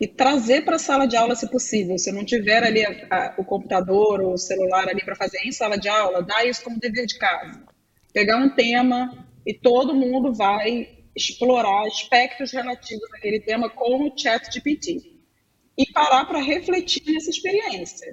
e 0.00 0.08
trazer 0.08 0.64
para 0.64 0.76
a 0.76 0.78
sala 0.78 1.06
de 1.06 1.16
aula, 1.16 1.36
se 1.36 1.48
possível. 1.50 1.98
Se 1.98 2.10
não 2.10 2.24
tiver 2.24 2.64
ali 2.64 2.84
a- 2.84 3.06
a- 3.10 3.34
o 3.38 3.44
computador 3.44 4.20
ou 4.20 4.32
o 4.32 4.38
celular 4.38 4.88
ali 4.88 5.04
para 5.04 5.14
fazer 5.14 5.38
em 5.44 5.52
sala 5.52 5.78
de 5.78 5.88
aula, 5.88 6.22
dá 6.22 6.44
isso 6.44 6.64
como 6.64 6.80
dever 6.80 7.06
de 7.06 7.18
casa. 7.18 7.62
Pegar 8.12 8.38
um 8.38 8.48
tema 8.50 9.26
e 9.46 9.54
todo 9.54 9.94
mundo 9.94 10.32
vai 10.32 10.99
explorar 11.14 11.86
aspectos 11.86 12.52
relativos 12.52 13.08
àquele 13.14 13.40
tema 13.40 13.68
com 13.68 14.06
o 14.06 14.18
chat 14.18 14.52
GPT 14.52 15.20
e 15.76 15.92
parar 15.92 16.26
para 16.26 16.40
refletir 16.40 17.02
nessa 17.06 17.30
experiência. 17.30 18.12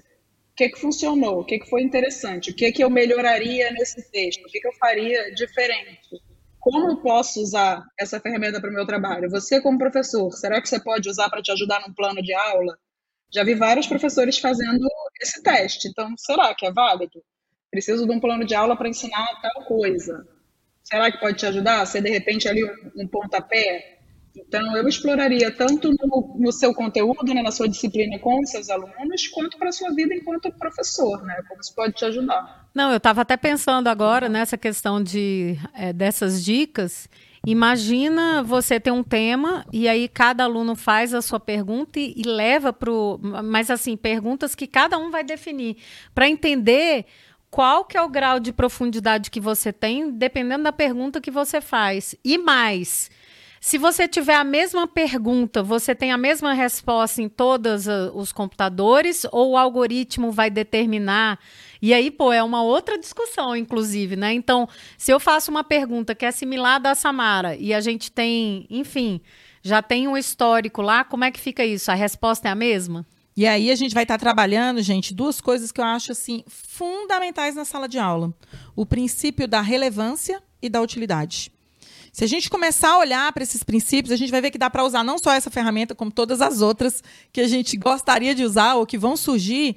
O 0.52 0.56
que, 0.56 0.70
que 0.70 0.80
funcionou? 0.80 1.42
O 1.42 1.46
que, 1.46 1.60
que 1.60 1.70
foi 1.70 1.84
interessante? 1.84 2.52
O 2.52 2.56
que, 2.56 2.72
que 2.72 2.84
eu 2.84 2.90
melhoraria 2.90 3.72
nesse 3.72 4.10
texto? 4.10 4.44
O 4.44 4.48
que, 4.48 4.60
que 4.60 4.68
eu 4.68 4.74
faria 4.74 5.34
diferente? 5.36 6.22
Como 6.60 6.90
eu 6.90 6.98
posso 6.98 7.42
usar 7.42 7.86
essa 8.00 8.20
ferramenta 8.20 8.60
para 8.60 8.70
o 8.70 8.74
meu 8.74 8.86
trabalho? 8.86 9.30
Você, 9.30 9.62
como 9.62 9.78
professor, 9.78 10.32
será 10.34 10.62
que 10.62 10.68
você 10.68 10.80
pode 10.80 11.10
usar 11.10 11.30
para 11.30 11.42
te 11.42 11.52
ajudar 11.52 11.82
num 11.88 11.94
plano 11.94 12.22
de 12.22 12.34
aula? 12.34 12.78
Já 13.34 13.44
vi 13.44 13.54
vários 13.54 13.88
professores 13.88 14.40
fazendo 14.40 14.88
esse 15.22 15.44
teste. 15.44 15.88
Então, 15.90 16.14
será 16.18 16.56
que 16.56 16.66
é 16.66 16.72
válido? 16.72 17.24
Preciso 17.70 18.08
de 18.08 18.12
um 18.12 18.20
plano 18.20 18.46
de 18.46 18.56
aula 18.56 18.76
para 18.76 18.90
ensinar 18.90 19.28
tal 19.42 19.66
coisa. 19.66 20.26
Será 20.90 21.12
que 21.12 21.20
pode 21.20 21.38
te 21.38 21.46
ajudar? 21.46 21.86
Ser 21.86 22.02
de 22.02 22.10
repente 22.10 22.48
ali 22.48 22.64
um, 22.64 23.04
um 23.04 23.08
pontapé? 23.08 23.98
Então, 24.38 24.78
eu 24.78 24.88
exploraria 24.88 25.52
tanto 25.52 25.90
no, 25.90 26.36
no 26.40 26.52
seu 26.52 26.74
conteúdo, 26.74 27.34
né, 27.34 27.42
na 27.42 27.52
sua 27.52 27.68
disciplina 27.68 28.18
com 28.20 28.40
os 28.40 28.52
seus 28.52 28.70
alunos, 28.70 29.28
quanto 29.28 29.58
para 29.58 29.70
a 29.70 29.72
sua 29.72 29.94
vida 29.94 30.14
enquanto 30.14 30.50
professor, 30.52 31.22
né? 31.24 31.42
Como 31.50 31.60
isso 31.60 31.76
pode 31.76 31.94
te 31.94 32.06
ajudar. 32.06 32.70
Não, 32.74 32.92
eu 32.92 32.98
estava 32.98 33.22
até 33.22 33.36
pensando 33.36 33.88
agora 33.88 34.30
nessa 34.30 34.58
questão 34.58 35.04
de, 35.04 35.58
é, 35.74 35.92
dessas 35.92 36.46
dicas. 36.46 37.10
Imagina 37.46 38.44
você 38.44 38.80
ter 38.80 38.92
um 38.92 39.04
tema 39.04 39.66
e 39.74 39.88
aí 39.88 40.08
cada 40.08 40.44
aluno 40.44 40.76
faz 40.76 41.14
a 41.14 41.22
sua 41.22 41.40
pergunta 41.40 42.00
e, 42.00 42.14
e 42.16 42.24
leva 42.24 42.72
para 42.72 42.92
o. 42.92 43.20
Mas 43.44 43.70
assim, 43.70 43.98
perguntas 43.98 44.54
que 44.54 44.68
cada 44.68 44.98
um 44.98 45.10
vai 45.10 45.24
definir. 45.24 45.78
Para 46.14 46.30
entender 46.30 47.06
qual 47.50 47.86
que 47.86 47.98
é 47.98 48.02
o 48.02 48.10
grau 48.10 48.40
de 48.40 48.52
profundidade 48.52 49.32
que 49.32 49.40
você 49.40 49.72
tem, 49.72 50.12
dependendo 50.12 50.64
da 50.64 50.72
pergunta 50.72 51.22
que 51.22 51.32
você 51.32 51.62
faz. 51.62 52.16
E 52.24 52.38
mais, 52.38 53.10
se 53.60 53.78
você 53.78 54.08
tiver 54.08 54.36
a 54.36 54.44
mesma 54.44 54.88
pergunta, 54.88 55.64
você 55.64 55.96
tem 55.96 56.12
a 56.12 56.18
mesma 56.18 56.54
resposta 56.54 57.22
em 57.22 57.28
todos 57.28 57.86
os 58.14 58.32
computadores 58.32 59.26
ou 59.32 59.52
o 59.52 59.58
algoritmo 59.58 60.32
vai 60.32 60.50
determinar? 60.50 61.40
E 61.82 61.94
aí, 61.94 62.12
pô, 62.12 62.32
é 62.32 62.44
uma 62.44 62.64
outra 62.64 62.98
discussão, 62.98 63.56
inclusive, 63.56 64.16
né? 64.16 64.34
Então, 64.34 64.68
se 64.98 65.12
eu 65.12 65.20
faço 65.20 65.50
uma 65.50 65.64
pergunta 65.64 66.16
que 66.16 66.26
é 66.26 66.32
similar 66.32 66.80
da 66.80 66.96
Samara 66.96 67.56
e 67.56 67.74
a 67.74 67.82
gente 67.82 68.12
tem, 68.12 68.68
enfim, 68.70 69.22
já 69.62 69.82
tem 69.82 70.08
um 70.08 70.18
histórico 70.18 70.82
lá, 70.82 71.04
como 71.04 71.24
é 71.24 71.32
que 71.32 71.40
fica 71.40 71.66
isso? 71.66 71.92
A 71.92 71.96
resposta 71.96 72.48
é 72.48 72.52
a 72.52 72.56
mesma? 72.56 73.06
E 73.38 73.46
aí 73.46 73.70
a 73.70 73.76
gente 73.76 73.94
vai 73.94 74.04
estar 74.04 74.18
trabalhando, 74.18 74.82
gente, 74.82 75.14
duas 75.14 75.40
coisas 75.40 75.72
que 75.72 75.80
eu 75.80 75.86
acho 75.86 76.12
assim 76.12 76.44
fundamentais 76.48 77.54
na 77.54 77.64
sala 77.64 77.88
de 77.88 78.00
aula: 78.00 78.34
o 78.76 78.84
princípio 78.84 79.48
da 79.48 79.62
relevância 79.62 80.42
e 80.60 80.68
da 80.68 80.82
utilidade. 80.82 81.52
Se 82.12 82.24
a 82.24 82.28
gente 82.28 82.50
começar 82.50 82.94
a 82.94 82.98
olhar 82.98 83.32
para 83.32 83.44
esses 83.44 83.64
princípios, 83.64 84.12
a 84.12 84.16
gente 84.16 84.32
vai 84.32 84.42
ver 84.42 84.50
que 84.50 84.58
dá 84.58 84.72
para 84.72 84.84
usar 84.84 85.04
não 85.04 85.20
só 85.20 85.32
essa 85.32 85.52
ferramenta, 85.52 85.94
como 85.94 86.10
todas 86.10 86.42
as 86.42 86.62
outras 86.62 87.04
que 87.32 87.40
a 87.40 87.48
gente 87.48 87.78
gostaria 87.78 88.34
de 88.34 88.44
usar 88.44 88.74
ou 88.74 88.88
que 88.88 88.98
vão 88.98 89.16
surgir, 89.16 89.76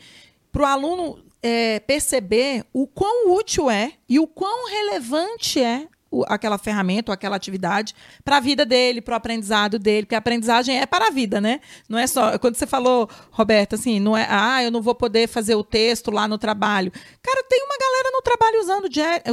para 0.50 0.62
o 0.62 0.64
aluno 0.64 1.22
é, 1.42 1.80
perceber 1.80 2.64
o 2.72 2.86
quão 2.86 3.30
útil 3.34 3.70
é 3.70 3.92
e 4.08 4.18
o 4.18 4.26
quão 4.26 4.70
relevante 4.70 5.60
é 5.60 5.86
o, 6.10 6.24
aquela 6.26 6.58
ferramenta 6.58 7.10
ou 7.10 7.14
aquela 7.14 7.36
atividade 7.36 7.94
para 8.24 8.38
a 8.38 8.40
vida 8.40 8.66
dele, 8.66 9.00
para 9.00 9.12
o 9.12 9.16
aprendizado 9.16 9.78
dele, 9.78 10.06
porque 10.06 10.14
a 10.14 10.18
aprendizagem 10.18 10.80
é 10.80 10.86
para 10.86 11.06
a 11.06 11.10
vida, 11.10 11.40
né? 11.40 11.60
Não 11.88 11.98
é 11.98 12.06
só. 12.06 12.38
Quando 12.38 12.56
você 12.56 12.66
falou, 12.66 13.08
Roberta, 13.30 13.76
assim, 13.76 14.00
não 14.00 14.16
é, 14.16 14.26
ah, 14.28 14.62
eu 14.62 14.70
não 14.70 14.82
vou 14.82 14.94
poder 14.94 15.28
fazer 15.28 15.54
o 15.54 15.62
texto 15.62 16.10
lá 16.10 16.26
no 16.26 16.38
trabalho. 16.38 16.92
Cara, 17.22 17.44
tem 17.48 17.62
uma 17.64 17.78
galera 17.78 18.10
no 18.12 18.22
trabalho 18.22 18.60
usando 18.60 18.88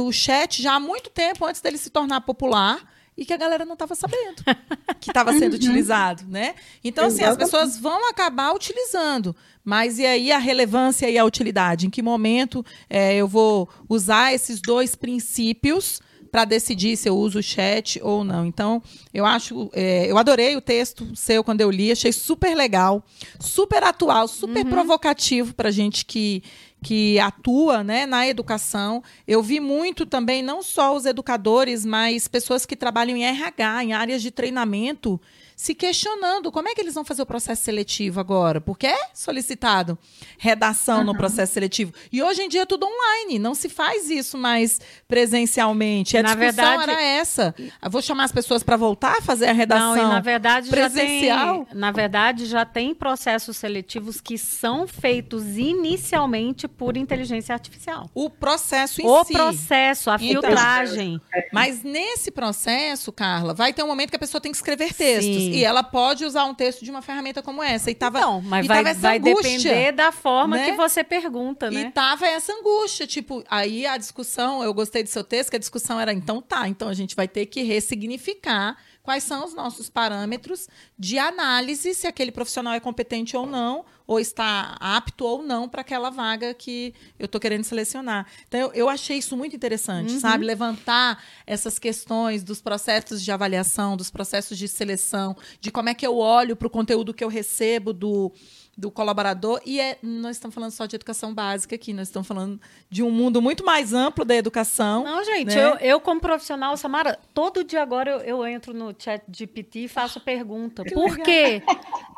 o 0.06 0.12
chat 0.12 0.62
já 0.62 0.74
há 0.74 0.80
muito 0.80 1.10
tempo 1.10 1.44
antes 1.44 1.60
dele 1.60 1.78
se 1.78 1.90
tornar 1.90 2.20
popular 2.20 2.80
e 3.18 3.24
que 3.24 3.32
a 3.32 3.36
galera 3.36 3.64
não 3.64 3.72
estava 3.72 3.96
sabendo 3.96 4.44
que 5.00 5.10
estava 5.10 5.32
sendo 5.32 5.54
uhum. 5.54 5.58
utilizado, 5.58 6.22
né? 6.28 6.54
Então, 6.84 7.06
assim, 7.06 7.24
as 7.24 7.36
pessoas 7.36 7.76
vão 7.76 8.08
acabar 8.08 8.54
utilizando, 8.54 9.34
mas 9.64 9.98
e 9.98 10.06
aí 10.06 10.30
a 10.30 10.38
relevância 10.38 11.10
e 11.10 11.18
a 11.18 11.24
utilidade? 11.24 11.88
Em 11.88 11.90
que 11.90 12.00
momento 12.00 12.64
é, 12.88 13.16
eu 13.16 13.26
vou 13.26 13.68
usar 13.88 14.32
esses 14.32 14.60
dois 14.60 14.94
princípios 14.94 16.00
para 16.30 16.44
decidir 16.44 16.96
se 16.96 17.08
eu 17.08 17.16
uso 17.16 17.38
o 17.38 17.42
chat 17.42 18.00
ou 18.02 18.22
não. 18.24 18.44
Então, 18.44 18.82
eu 19.12 19.24
acho, 19.24 19.70
é, 19.72 20.10
eu 20.10 20.18
adorei 20.18 20.56
o 20.56 20.60
texto 20.60 21.14
seu 21.16 21.42
quando 21.42 21.60
eu 21.60 21.70
li, 21.70 21.90
achei 21.90 22.12
super 22.12 22.54
legal, 22.54 23.02
super 23.40 23.82
atual, 23.82 24.28
super 24.28 24.64
uhum. 24.64 24.70
provocativo 24.70 25.54
para 25.54 25.70
gente 25.70 26.04
que 26.04 26.42
que 26.82 27.18
atua 27.18 27.82
né, 27.82 28.06
na 28.06 28.26
educação. 28.28 29.02
Eu 29.26 29.42
vi 29.42 29.58
muito 29.58 30.06
também, 30.06 30.42
não 30.42 30.62
só 30.62 30.94
os 30.94 31.06
educadores, 31.06 31.84
mas 31.84 32.28
pessoas 32.28 32.64
que 32.64 32.76
trabalham 32.76 33.16
em 33.16 33.24
RH, 33.24 33.84
em 33.84 33.92
áreas 33.92 34.22
de 34.22 34.30
treinamento, 34.30 35.20
se 35.58 35.74
questionando 35.74 36.52
como 36.52 36.68
é 36.68 36.74
que 36.74 36.80
eles 36.80 36.94
vão 36.94 37.04
fazer 37.04 37.20
o 37.20 37.26
processo 37.26 37.64
seletivo 37.64 38.20
agora, 38.20 38.60
porque 38.60 38.86
é 38.86 39.08
solicitado 39.12 39.98
redação 40.38 40.98
uhum. 40.98 41.06
no 41.06 41.16
processo 41.16 41.52
seletivo. 41.52 41.92
E 42.12 42.22
hoje 42.22 42.42
em 42.42 42.48
dia 42.48 42.62
é 42.62 42.64
tudo 42.64 42.86
online, 42.86 43.40
não 43.40 43.56
se 43.56 43.68
faz 43.68 44.08
isso 44.08 44.38
mais 44.38 44.80
presencialmente. 45.08 46.16
A 46.16 46.22
na 46.22 46.36
discussão 46.36 46.64
verdade, 46.64 46.92
era 46.92 47.02
essa. 47.02 47.52
Eu 47.82 47.90
vou 47.90 48.00
chamar 48.00 48.22
as 48.22 48.30
pessoas 48.30 48.62
para 48.62 48.76
voltar 48.76 49.18
a 49.18 49.20
fazer 49.20 49.46
a 49.46 49.52
redação 49.52 49.96
não, 49.96 50.04
e 50.04 50.08
na 50.14 50.20
verdade, 50.20 50.70
presencial. 50.70 51.64
Tem, 51.64 51.76
na 51.76 51.90
verdade, 51.90 52.46
já 52.46 52.64
tem 52.64 52.94
processos 52.94 53.56
seletivos 53.56 54.20
que 54.20 54.38
são 54.38 54.86
feitos 54.86 55.56
inicialmente 55.56 56.68
por 56.68 56.96
inteligência 56.96 57.52
artificial. 57.52 58.08
O 58.14 58.30
processo 58.30 59.02
em 59.02 59.06
o 59.06 59.24
si. 59.24 59.32
O 59.32 59.36
processo, 59.36 60.08
a 60.08 60.14
então, 60.14 60.40
filtragem. 60.40 61.20
Mas 61.52 61.82
nesse 61.82 62.30
processo, 62.30 63.12
Carla, 63.12 63.54
vai 63.54 63.72
ter 63.72 63.82
um 63.82 63.86
momento 63.86 64.10
que 64.10 64.16
a 64.16 64.18
pessoa 64.18 64.40
tem 64.40 64.52
que 64.52 64.56
escrever 64.56 64.92
textos. 64.92 65.36
Sim. 65.36 65.50
E 65.50 65.64
ela 65.64 65.82
pode 65.82 66.24
usar 66.24 66.44
um 66.44 66.54
texto 66.54 66.84
de 66.84 66.90
uma 66.90 67.02
ferramenta 67.02 67.42
como 67.42 67.62
essa. 67.62 67.90
E 67.90 67.94
tava, 67.94 68.20
Não, 68.20 68.40
mas 68.40 68.66
vai, 68.66 68.94
vai 68.94 69.18
depender 69.18 69.92
da 69.92 70.12
forma 70.12 70.56
né? 70.56 70.70
que 70.70 70.76
você 70.76 71.02
pergunta, 71.02 71.70
né? 71.70 71.80
E 71.82 71.90
tava 71.90 72.26
essa 72.26 72.52
angústia, 72.52 73.06
tipo, 73.06 73.42
aí 73.50 73.86
a 73.86 73.96
discussão, 73.96 74.62
eu 74.62 74.72
gostei 74.74 75.02
do 75.02 75.08
seu 75.08 75.24
texto, 75.24 75.50
que 75.50 75.56
a 75.56 75.60
discussão 75.60 75.98
era, 75.98 76.12
então 76.12 76.40
tá, 76.40 76.68
então 76.68 76.88
a 76.88 76.94
gente 76.94 77.14
vai 77.16 77.28
ter 77.28 77.46
que 77.46 77.62
ressignificar 77.62 78.76
quais 79.08 79.24
são 79.24 79.42
os 79.42 79.54
nossos 79.54 79.88
parâmetros 79.88 80.68
de 80.98 81.18
análise 81.18 81.94
se 81.94 82.06
aquele 82.06 82.30
profissional 82.30 82.74
é 82.74 82.80
competente 82.80 83.34
ou 83.34 83.46
não, 83.46 83.86
ou 84.06 84.20
está 84.20 84.76
apto 84.78 85.24
ou 85.24 85.42
não 85.42 85.66
para 85.66 85.80
aquela 85.80 86.10
vaga 86.10 86.52
que 86.52 86.92
eu 87.18 87.24
estou 87.24 87.40
querendo 87.40 87.64
selecionar. 87.64 88.26
Então, 88.46 88.60
eu, 88.60 88.72
eu, 88.74 88.88
achei 88.90 89.16
isso 89.16 89.34
muito 89.34 89.56
interessante, 89.56 90.12
uhum. 90.12 90.20
sabe? 90.20 90.44
Levantar 90.44 91.24
essas 91.46 91.78
questões 91.78 92.44
dos 92.44 92.60
processos 92.60 93.24
de 93.24 93.32
avaliação, 93.32 93.96
dos 93.96 94.10
processos 94.10 94.58
de 94.58 94.68
seleção, 94.68 95.34
de 95.58 95.70
como 95.70 95.88
é 95.88 95.94
que 95.94 96.06
eu 96.06 96.14
olho 96.14 96.54
para 96.54 96.66
o 96.66 96.70
conteúdo 96.70 97.14
que 97.14 97.24
eu 97.24 97.28
recebo 97.28 97.94
do 97.94 98.30
do 98.78 98.92
colaborador. 98.92 99.60
E 99.66 99.80
é, 99.80 99.98
nós 100.00 100.36
estamos 100.36 100.54
falando 100.54 100.70
só 100.70 100.86
de 100.86 100.94
educação 100.94 101.34
básica 101.34 101.74
aqui, 101.74 101.92
nós 101.92 102.06
estamos 102.06 102.28
falando 102.28 102.60
de 102.88 103.02
um 103.02 103.10
mundo 103.10 103.42
muito 103.42 103.64
mais 103.64 103.92
amplo 103.92 104.24
da 104.24 104.36
educação. 104.36 105.02
Não, 105.02 105.24
gente, 105.24 105.56
né? 105.56 105.64
eu, 105.64 105.74
eu, 105.78 106.00
como 106.00 106.20
profissional, 106.20 106.76
Samara, 106.76 107.18
todo 107.34 107.64
dia 107.64 107.82
agora 107.82 108.08
eu, 108.08 108.20
eu 108.20 108.46
entro 108.46 108.72
no 108.72 108.94
chat 108.96 109.20
GPT 109.32 109.80
e 109.80 109.88
faço 109.88 110.20
pergunta. 110.20 110.84
Que 110.84 110.94
Por 110.94 111.10
legal. 111.10 111.24
quê? 111.24 111.60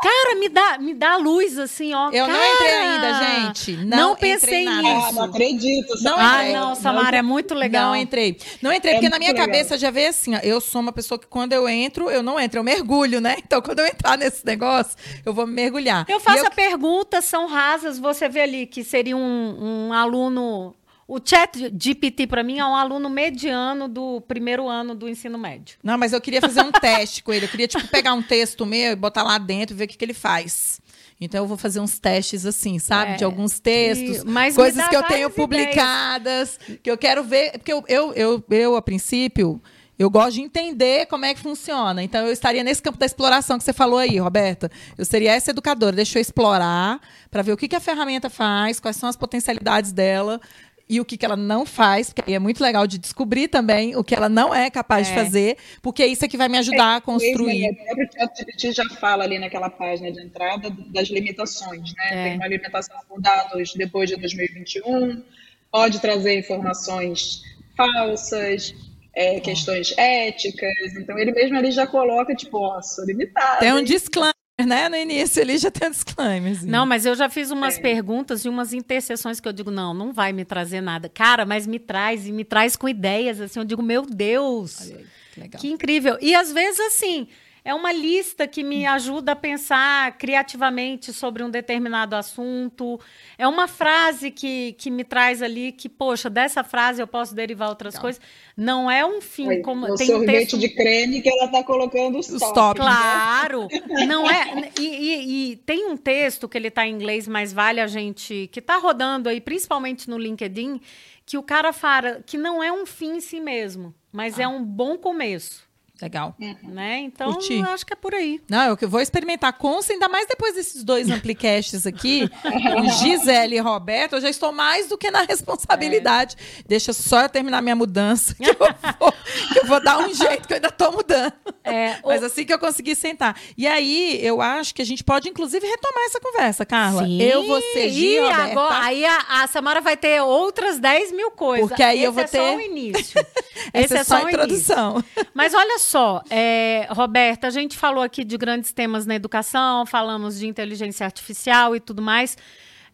Cara, 0.03 0.35
me 0.39 0.49
dá, 0.51 0.79
me 0.79 0.93
dá 0.93 1.17
luz, 1.17 1.59
assim, 1.59 1.95
ó. 1.95 2.11
Eu 2.11 2.27
cara, 2.27 2.39
não 2.39 2.55
entrei 2.55 2.75
ainda, 2.75 3.15
gente. 3.15 3.77
Não, 3.79 3.99
não 3.99 4.17
pensei 4.17 4.67
nisso. 4.67 5.07
Ah, 5.09 5.13
não 5.13 5.23
acredito. 5.25 6.03
Não 6.03 6.17
ah, 6.19 6.43
não, 6.53 6.75
Samara, 6.75 7.13
não, 7.13 7.19
é 7.19 7.23
muito 7.23 7.55
legal. 7.55 7.91
Não 7.91 7.97
entrei. 7.97 8.37
Não 8.61 8.71
entrei, 8.71 8.93
é 8.93 8.97
porque 8.97 9.09
na 9.09 9.19
minha 9.19 9.33
legal. 9.33 9.47
cabeça 9.47 9.79
já 9.79 9.91
veio 9.91 10.11
assim, 10.11 10.35
ó, 10.35 10.39
eu 10.43 10.61
sou 10.61 10.83
uma 10.83 10.93
pessoa 10.93 11.19
que 11.19 11.27
quando 11.27 11.55
eu 11.55 11.67
entro, 11.67 12.11
eu 12.11 12.23
não 12.23 12.39
entro, 12.39 12.59
eu 12.59 12.65
mergulho, 12.65 13.19
né? 13.19 13.37
Então, 13.39 13.63
quando 13.63 13.79
eu 13.79 13.87
entrar 13.87 14.19
nesse 14.19 14.45
negócio, 14.45 14.97
eu 15.25 15.33
vou 15.33 15.47
mergulhar. 15.47 16.05
Eu 16.07 16.21
faço 16.21 16.50
perguntas 16.51 17.25
são 17.25 17.47
rasas, 17.47 17.99
você 17.99 18.29
vê 18.29 18.41
ali 18.43 18.67
que 18.67 18.85
seria 18.85 19.17
um, 19.17 19.89
um 19.89 19.93
aluno. 19.93 20.75
O 21.07 21.19
chat 21.25 21.73
GPT, 21.77 22.29
para 22.29 22.45
mim, 22.45 22.59
é 22.61 22.65
um 22.65 22.77
aluno 22.77 23.11
mediano 23.11 23.89
do 23.89 24.21
primeiro 24.21 24.69
ano 24.69 24.95
do 24.95 25.09
ensino 25.09 25.37
médio. 25.37 25.77
Não, 25.83 25.99
mas 25.99 26.13
eu 26.13 26.21
queria 26.21 26.41
fazer 26.41 26.63
um 26.63 26.71
teste 26.71 27.23
com 27.23 27.33
ele. 27.33 27.47
Eu 27.47 27.49
queria, 27.49 27.67
tipo, 27.67 27.87
pegar 27.89 28.15
um 28.15 28.23
texto 28.23 28.65
meu 28.65 28.93
e 28.93 28.97
botar 28.97 29.25
lá 29.25 29.37
dentro 29.37 29.75
e 29.75 29.79
ver 29.79 29.85
o 29.85 29.89
que, 29.89 29.97
que 29.97 30.05
ele 30.05 30.15
faz. 30.15 30.81
Então 31.21 31.43
eu 31.43 31.47
vou 31.47 31.59
fazer 31.59 31.81
uns 31.81 31.99
testes 31.99 32.47
assim, 32.47 32.79
sabe? 32.79 33.13
É, 33.13 33.17
de 33.17 33.25
alguns 33.25 33.61
textos, 33.61 34.19
e, 34.19 34.55
coisas 34.55 34.89
que 34.89 34.97
eu 34.97 35.03
tenho 35.03 35.29
publicadas, 35.29 36.59
ideias. 36.63 36.81
que 36.83 36.91
eu 36.91 36.97
quero 36.97 37.23
ver. 37.23 37.53
Porque 37.59 37.73
eu, 37.73 37.85
eu, 37.89 38.13
eu, 38.15 38.45
eu, 38.49 38.77
a 38.77 38.81
princípio, 38.81 39.61
eu 40.01 40.09
gosto 40.09 40.37
de 40.37 40.41
entender 40.41 41.05
como 41.09 41.27
é 41.27 41.35
que 41.35 41.41
funciona. 41.41 42.03
Então, 42.03 42.25
eu 42.25 42.33
estaria 42.33 42.65
nesse 42.65 42.81
campo 42.81 42.97
da 42.97 43.05
exploração 43.05 43.59
que 43.59 43.65
você 43.65 43.73
falou 43.75 43.99
aí, 43.99 44.17
Roberta. 44.17 44.71
Eu 44.97 45.05
seria 45.05 45.35
essa 45.35 45.51
educadora. 45.51 45.95
Deixa 45.95 46.19
eu 46.19 46.23
explorar 46.23 46.99
para 47.31 47.43
ver 47.43 47.53
o 47.53 47.57
que, 47.57 47.69
que 47.69 47.77
a 47.77 47.81
ferramenta 47.81 48.31
faz, 48.31 48.81
quais 48.81 48.97
são 48.97 49.11
as 49.11 49.17
potencialidades 49.17 49.93
dela 49.93 50.41
e 50.89 51.03
o 51.03 51.05
que, 51.05 51.19
que 51.19 51.27
ela 51.27 51.37
não 51.37 51.67
faz, 51.67 52.15
porque 52.15 52.33
é 52.33 52.39
muito 52.39 52.63
legal 52.63 52.87
de 52.87 52.97
descobrir 52.97 53.47
também 53.47 53.95
o 53.95 54.03
que 54.03 54.15
ela 54.15 54.29
não 54.29 54.55
é 54.55 54.71
capaz 54.71 55.07
é. 55.07 55.11
de 55.11 55.17
fazer, 55.17 55.57
porque 55.83 56.05
isso 56.05 56.25
é 56.25 56.29
que 56.29 56.37
vai 56.39 56.49
me 56.49 56.57
ajudar 56.57 56.95
é, 56.95 56.97
a 56.97 57.01
construir. 57.03 57.71
O 57.71 57.85
próprio 57.85 58.09
ChatGPT 58.13 58.73
já 58.73 58.89
fala 58.99 59.23
ali 59.23 59.39
naquela 59.39 59.69
página 59.69 60.11
de 60.11 60.21
entrada 60.21 60.71
das 60.87 61.09
limitações, 61.09 61.95
né? 61.95 62.09
É. 62.11 62.25
Tem 62.25 62.37
uma 62.39 62.49
limitação 62.49 62.97
por 63.07 63.21
dados 63.21 63.75
depois 63.75 64.09
de 64.09 64.17
2021, 64.17 65.23
pode 65.71 66.01
trazer 66.01 66.39
informações 66.39 67.43
falsas, 67.77 68.75
é, 69.21 69.41
questões 69.41 69.97
éticas. 69.99 70.95
Então 70.97 71.19
ele 71.19 71.33
mesmo 71.33 71.57
ali 71.57 71.71
já 71.71 71.87
coloca, 71.87 72.35
tipo, 72.35 72.59
ó, 72.59 72.81
sou 72.81 73.05
limitado. 73.05 73.61
Tem 73.61 73.73
um 73.73 73.83
disclaimer 73.83 74.35
né? 74.67 74.91
No 74.91 74.97
início 74.97 75.41
ele 75.41 75.57
já 75.57 75.71
tem 75.71 75.89
um 75.89 75.91
disclaimer. 75.91 76.53
Assim. 76.53 76.67
Não, 76.67 76.85
mas 76.85 77.07
eu 77.07 77.15
já 77.15 77.29
fiz 77.29 77.51
umas 77.51 77.79
é. 77.79 77.81
perguntas 77.81 78.45
e 78.45 78.49
umas 78.49 78.73
interseções 78.73 79.41
que 79.41 79.49
eu 79.49 79.53
digo, 79.53 79.71
não, 79.71 79.95
não 79.95 80.13
vai 80.13 80.33
me 80.33 80.45
trazer 80.45 80.81
nada. 80.81 81.09
Cara, 81.09 81.47
mas 81.47 81.67
me 81.67 81.79
traz, 81.79 82.27
e 82.27 82.33
me 82.33 82.45
traz 82.45 82.77
com 82.77 82.89
ideias, 82.89 83.41
assim, 83.41 83.59
eu 83.59 83.65
digo, 83.65 83.83
meu 83.83 84.03
Deus, 84.03 84.83
aí, 84.83 85.49
que, 85.49 85.59
que 85.59 85.69
incrível. 85.69 86.19
E 86.21 86.35
às 86.35 86.53
vezes, 86.53 86.81
assim, 86.81 87.27
é 87.65 87.75
uma 87.75 87.93
lista 87.93 88.47
que 88.47 88.63
me 88.63 88.87
ajuda 88.87 89.33
a 89.33 89.37
pensar 89.37 90.17
criativamente 90.17 91.13
sobre 91.13 91.43
um 91.43 91.51
determinado 91.51 92.17
assunto. 92.17 92.99
É 93.37 93.47
uma 93.47 93.69
frase 93.69 94.31
que, 94.31 94.73
que 94.73 94.91
me 94.91 95.05
traz 95.05 95.43
ali 95.43 95.73
que, 95.73 95.89
poxa, 95.89 96.31
dessa 96.31 96.65
frase 96.65 97.03
eu 97.03 97.07
posso 97.07 97.35
derivar 97.35 97.69
outras 97.69 97.95
Não. 97.95 98.01
coisas. 98.01 98.21
Não 98.57 98.91
é 98.91 99.05
um 99.05 99.21
fim 99.21 99.49
Aí, 99.49 99.63
como 99.63 99.87
o 99.87 99.95
tem 99.95 100.07
sorvete 100.07 100.29
um 100.29 100.39
texto... 100.39 100.59
de 100.59 100.69
creme 100.71 101.21
que 101.21 101.29
ela 101.29 101.45
está 101.45 101.63
colocando 101.63 102.19
os 102.19 102.29
top. 102.29 102.81
Claro, 102.81 103.69
não 104.09 104.31
é. 104.31 104.71
E, 104.79 104.87
e, 104.87 105.53
e, 105.53 105.57
tem 105.57 105.87
um 105.87 105.97
texto 105.97 106.49
que 106.49 106.57
ele 106.57 106.69
está 106.69 106.87
em 106.87 106.95
inglês, 106.95 107.29
mas 107.29 107.53
vale 107.53 107.81
a 107.81 107.87
gente 107.87 108.49
que 108.53 108.61
está 108.61 108.79
rodando 108.79 109.29
aí, 109.29 109.41
principalmente 109.41 110.09
no 110.09 110.19
LinkedIn, 110.19 110.81
que 111.27 111.37
o 111.37 111.43
cara 111.43 111.73
fala 111.73 112.23
que 112.25 112.37
não 112.37 112.63
é 112.63 112.73
um 112.73 112.87
fim 112.87 113.17
em 113.17 113.21
si 113.21 113.41
mesmo, 113.41 113.95
mas 114.11 114.39
ah. 114.39 114.45
é 114.45 114.49
um 114.49 114.65
bom 114.65 114.97
começo. 114.97 115.70
Legal. 116.01 116.35
Uhum. 116.41 116.57
Né? 116.63 116.99
Então, 117.01 117.33
Curti. 117.33 117.61
acho 117.63 117.85
que 117.85 117.93
é 117.93 117.97
por 117.97 118.15
aí. 118.15 118.41
Não, 118.49 118.77
eu 118.81 118.89
vou 118.89 119.01
experimentar 119.01 119.53
com, 119.53 119.81
ainda 119.91 120.09
mais 120.09 120.27
depois 120.27 120.55
desses 120.55 120.83
dois 120.83 121.11
amplicasts 121.11 121.87
aqui, 121.87 122.29
com 122.43 122.89
Gisele 122.89 123.57
e 123.57 123.59
Roberto, 123.59 124.15
eu 124.15 124.21
já 124.21 124.31
estou 124.31 124.53
mais 124.53 124.89
do 124.89 124.97
que 124.97 125.11
na 125.11 125.23
responsabilidade. 125.23 126.37
É. 126.59 126.63
Deixa 126.67 126.93
só 126.93 127.23
eu 127.23 127.29
terminar 127.29 127.61
minha 127.61 127.77
mudança, 127.77 128.35
que 128.35 128.49
eu, 128.49 128.57
vou, 128.57 129.13
que 129.53 129.59
eu 129.59 129.67
vou 129.67 129.83
dar 129.83 129.99
um 129.99 130.15
jeito, 130.15 130.47
que 130.47 130.55
eu 130.55 130.57
ainda 130.57 130.69
estou 130.69 130.93
mudando. 130.93 131.33
É, 131.63 131.99
Mas 132.05 132.23
assim 132.23 132.45
que 132.45 132.53
eu 132.53 132.59
conseguir 132.59 132.95
sentar. 132.95 133.39
E 133.57 133.67
aí, 133.67 134.19
eu 134.23 134.41
acho 134.41 134.75
que 134.75 134.83
a 134.83 134.85
gente 134.85 135.05
pode, 135.05 135.29
inclusive, 135.29 135.67
retomar 135.67 136.05
essa 136.05 136.21
conversa, 136.21 136.65
Carla. 136.65 137.05
Sim. 137.05 137.21
Eu, 137.21 137.47
você, 137.47 137.91
Gi, 137.91 138.07
e 138.07 138.21
Roberta. 138.21 138.43
Agora, 138.43 138.85
aí 138.85 139.05
a, 139.05 139.19
a, 139.43 139.47
Samara 139.47 139.81
vai 139.81 139.97
ter 139.97 140.21
outras 140.23 140.79
10 140.79 141.13
mil 141.13 141.31
coisas. 141.31 141.69
Porque 141.69 141.83
aí 141.83 141.99
Esse 141.99 142.07
eu 142.07 142.13
vou 142.13 142.23
é 142.23 142.27
ter... 142.27 142.39
só 142.39 142.57
o 142.57 142.61
início. 142.61 143.27
Esse 143.75 143.97
é, 143.97 144.01
é 144.01 144.05
só, 144.05 144.19
só 144.19 144.27
a 144.27 144.29
introdução. 144.29 144.93
Início. 144.93 145.31
Mas 145.35 145.55
olha 145.55 145.79
só, 145.79 145.90
é, 146.29 146.87
Roberta, 146.91 147.47
a 147.47 147.51
gente 147.51 147.77
falou 147.77 148.03
aqui 148.03 148.25
de 148.25 148.37
grandes 148.37 148.73
temas 148.73 149.07
na 149.07 149.15
educação, 149.15 149.87
falamos 149.87 150.39
de 150.39 150.47
inteligência 150.47 151.05
artificial 151.05 151.75
e 151.75 151.81
tudo 151.81 152.03
mais. 152.03 152.37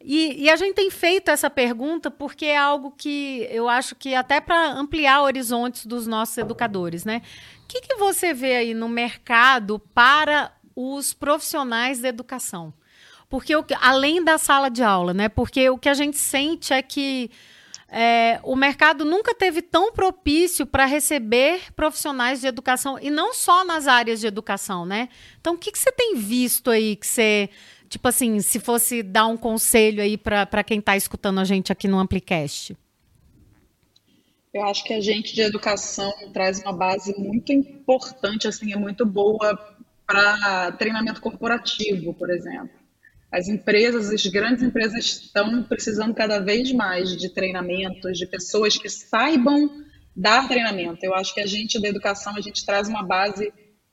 E, 0.01 0.45
e, 0.45 0.51
a 0.51 0.57
gente 0.57 0.75
tem 0.75 0.91
feito 0.91 1.31
essa 1.31 1.51
pergunta 1.51 2.11
porque 2.11 2.47
é 2.47 2.57
algo 2.57 2.93
que 2.93 3.47
eu 3.51 3.69
acho 3.69 3.95
que 3.97 4.15
até 4.15 4.41
para 4.41 4.71
ampliar 4.73 5.23
horizontes 5.23 5.85
dos 5.85 6.07
nossos 6.07 6.39
educadores, 6.39 7.05
né? 7.05 7.23
O 7.65 7.67
que, 7.67 7.81
que 7.81 7.97
você 7.97 8.33
vê 8.33 8.57
aí 8.57 8.75
no 8.75 8.89
mercado 8.89 9.81
para 9.93 10.53
os 10.77 11.13
profissionais 11.13 12.01
da 12.01 12.09
educação? 12.09 12.73
Porque 13.29 13.53
além 13.81 14.23
da 14.23 14.39
sala 14.39 14.69
de 14.69 14.83
aula, 14.83 15.13
né? 15.13 15.29
Porque 15.29 15.69
o 15.71 15.79
que 15.79 15.89
a 15.89 15.95
gente 15.95 16.17
sente 16.17 16.73
é 16.73 16.81
que 16.83 17.31
é, 17.89 18.41
o 18.43 18.57
mercado 18.57 19.05
nunca 19.05 19.35
teve 19.35 19.63
tão 19.63 19.93
propício 19.93 20.67
para 20.67 20.87
receber 20.87 21.73
profissionais 21.75 22.41
de 22.41 22.47
educação, 22.47 22.99
e 23.01 23.11
não 23.11 23.33
só 23.33 23.65
nas 23.65 23.87
áreas 23.87 24.21
de 24.21 24.27
educação, 24.27 24.85
né? 24.85 25.09
Então, 25.41 25.55
o 25.55 25.59
que, 25.59 25.71
que 25.71 25.79
você 25.79 25.93
tem 25.93 26.17
visto 26.17 26.71
aí 26.71 26.97
que 26.97 27.07
você, 27.07 27.49
tipo 27.89 28.07
assim, 28.09 28.41
se 28.41 28.59
fosse 28.59 29.03
dar 29.03 29.27
um 29.27 29.37
conselho 29.37 30.03
aí 30.03 30.17
para 30.19 30.65
quem 30.65 30.81
está 30.81 30.97
escutando 30.97 31.39
a 31.39 31.45
gente 31.45 31.71
aqui 31.71 31.87
no 31.87 31.99
Amplicast? 31.99 32.77
Eu 34.53 34.65
acho 34.65 34.85
que 34.85 34.95
a 34.95 35.01
gente 35.01 35.35
de 35.35 35.43
educação 35.43 36.13
traz 36.33 36.61
uma 36.61 36.73
base 36.73 37.15
muito 37.19 37.53
importante, 37.53 38.49
assim, 38.49 38.73
é 38.73 38.77
muito 38.77 39.05
boa 39.05 39.77
para 40.07 40.73
treinamento 40.73 41.21
corporativo, 41.21 42.15
por 42.15 42.31
exemplo. 42.31 42.76
As 43.37 43.49
empresas, 43.49 44.09
as 44.09 44.25
grandes 44.29 44.63
empresas 44.63 45.05
estão 45.05 45.63
precisando 45.65 46.15
cada 46.15 46.39
vez 46.39 46.73
mais 46.73 47.15
de 47.15 47.29
treinamentos, 47.29 48.17
de 48.17 48.27
pessoas 48.27 48.79
que 48.79 48.89
saibam 48.89 49.85
dar 50.17 50.49
treinamento. 50.49 51.05
Eu 51.05 51.15
acho 51.15 51.35
que 51.35 51.43
a 51.43 51.47
gente 51.47 51.79
da 51.79 51.87
educação, 51.87 52.35
a 52.35 52.41
gente 52.41 52.65
traz 52.65 52.89
uma 52.89 53.03
base 53.03 53.53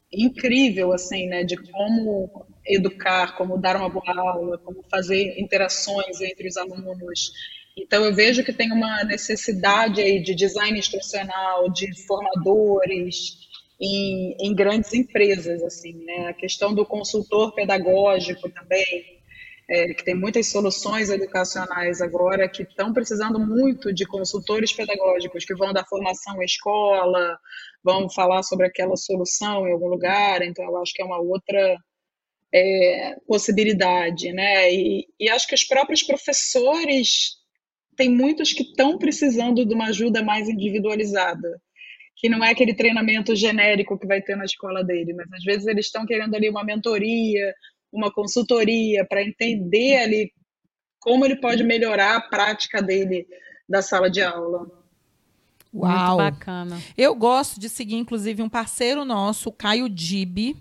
incrível, 0.10 0.94
assim, 0.94 1.28
né, 1.28 1.44
de 1.44 1.58
como 1.58 2.48
educar, 2.66 3.36
como 3.36 3.58
dar 3.58 3.76
uma 3.76 3.90
boa 3.90 4.18
aula, 4.18 4.58
como 4.60 4.82
fazer 4.90 5.38
interações 5.38 6.22
entre 6.22 6.48
os 6.48 6.56
alunos. 6.56 7.34
Então, 7.76 8.06
eu 8.06 8.16
vejo 8.16 8.46
que 8.46 8.54
tem 8.54 8.72
uma 8.72 9.04
necessidade 9.04 10.00
aí 10.00 10.24
de 10.24 10.34
design 10.34 10.80
instrucional, 10.80 11.70
de 11.70 11.94
formadores 12.06 13.40
em, 13.78 14.38
em 14.40 14.56
grandes 14.56 14.94
empresas, 14.94 15.62
assim, 15.64 15.94
né? 16.06 16.28
A 16.28 16.34
questão 16.34 16.74
do 16.74 16.86
consultor 16.86 17.54
pedagógico 17.54 18.50
também, 18.50 19.13
é, 19.70 19.94
que 19.94 20.04
tem 20.04 20.16
muitas 20.16 20.48
soluções 20.48 21.10
educacionais 21.10 22.02
agora 22.02 22.50
que 22.50 22.64
estão 22.64 22.94
precisando 22.94 23.40
muito 23.40 23.94
de 23.94 24.06
consultores 24.06 24.74
pedagógicos 24.74 25.46
que 25.46 25.56
vão 25.56 25.72
dar 25.72 25.86
formação 25.86 26.40
à 26.40 26.44
escola, 26.44 27.38
vão 27.84 28.10
falar 28.10 28.44
sobre 28.44 28.68
aquela 28.68 28.96
solução 28.96 29.68
em 29.68 29.72
algum 29.72 29.88
lugar. 29.88 30.42
Então, 30.42 30.66
eu 30.66 30.78
acho 30.82 30.94
que 30.94 31.02
é 31.02 31.06
uma 31.06 31.20
outra 31.20 31.78
é, 32.54 33.16
possibilidade, 33.28 34.32
né? 34.32 34.72
E, 34.72 35.08
e 35.20 35.30
acho 35.30 35.48
que 35.48 35.56
os 35.56 35.64
próprios 35.64 36.04
professores 36.04 37.42
tem 37.96 38.10
muitos 38.10 38.54
que 38.54 38.64
estão 38.64 38.98
precisando 38.98 39.66
de 39.66 39.74
uma 39.74 39.88
ajuda 39.88 40.24
mais 40.24 40.50
individualizada, 40.50 41.62
que 42.16 42.30
não 42.30 42.44
é 42.44 42.52
aquele 42.52 42.74
treinamento 42.74 43.36
genérico 43.36 43.98
que 43.98 44.08
vai 44.08 44.22
ter 44.22 44.36
na 44.36 44.46
escola 44.46 44.84
dele, 44.84 45.14
mas 45.14 45.32
às 45.32 45.44
vezes 45.44 45.68
eles 45.68 45.86
estão 45.88 46.06
querendo 46.06 46.36
ali 46.36 46.50
uma 46.50 46.64
mentoria, 46.64 47.54
uma 47.94 48.12
consultoria 48.12 49.06
para 49.06 49.24
entender 49.24 49.98
ali 49.98 50.34
como 51.00 51.24
ele 51.24 51.36
pode 51.36 51.64
melhorar 51.64 52.16
a 52.16 52.22
prática 52.22 52.82
dele 52.82 53.28
da 53.70 53.82
sala 53.82 54.10
de 54.10 54.22
aula. 54.22 54.68
Uau! 55.74 56.18
Muito 56.18 56.18
bacana. 56.18 56.82
Eu 56.98 57.16
gosto 57.16 57.60
de 57.60 57.70
seguir, 57.70 57.96
inclusive, 57.96 58.42
um 58.42 58.50
parceiro 58.50 59.06
nosso, 59.06 59.50
o 59.50 59.52
Caio 59.52 59.88
Dibi, 59.88 60.56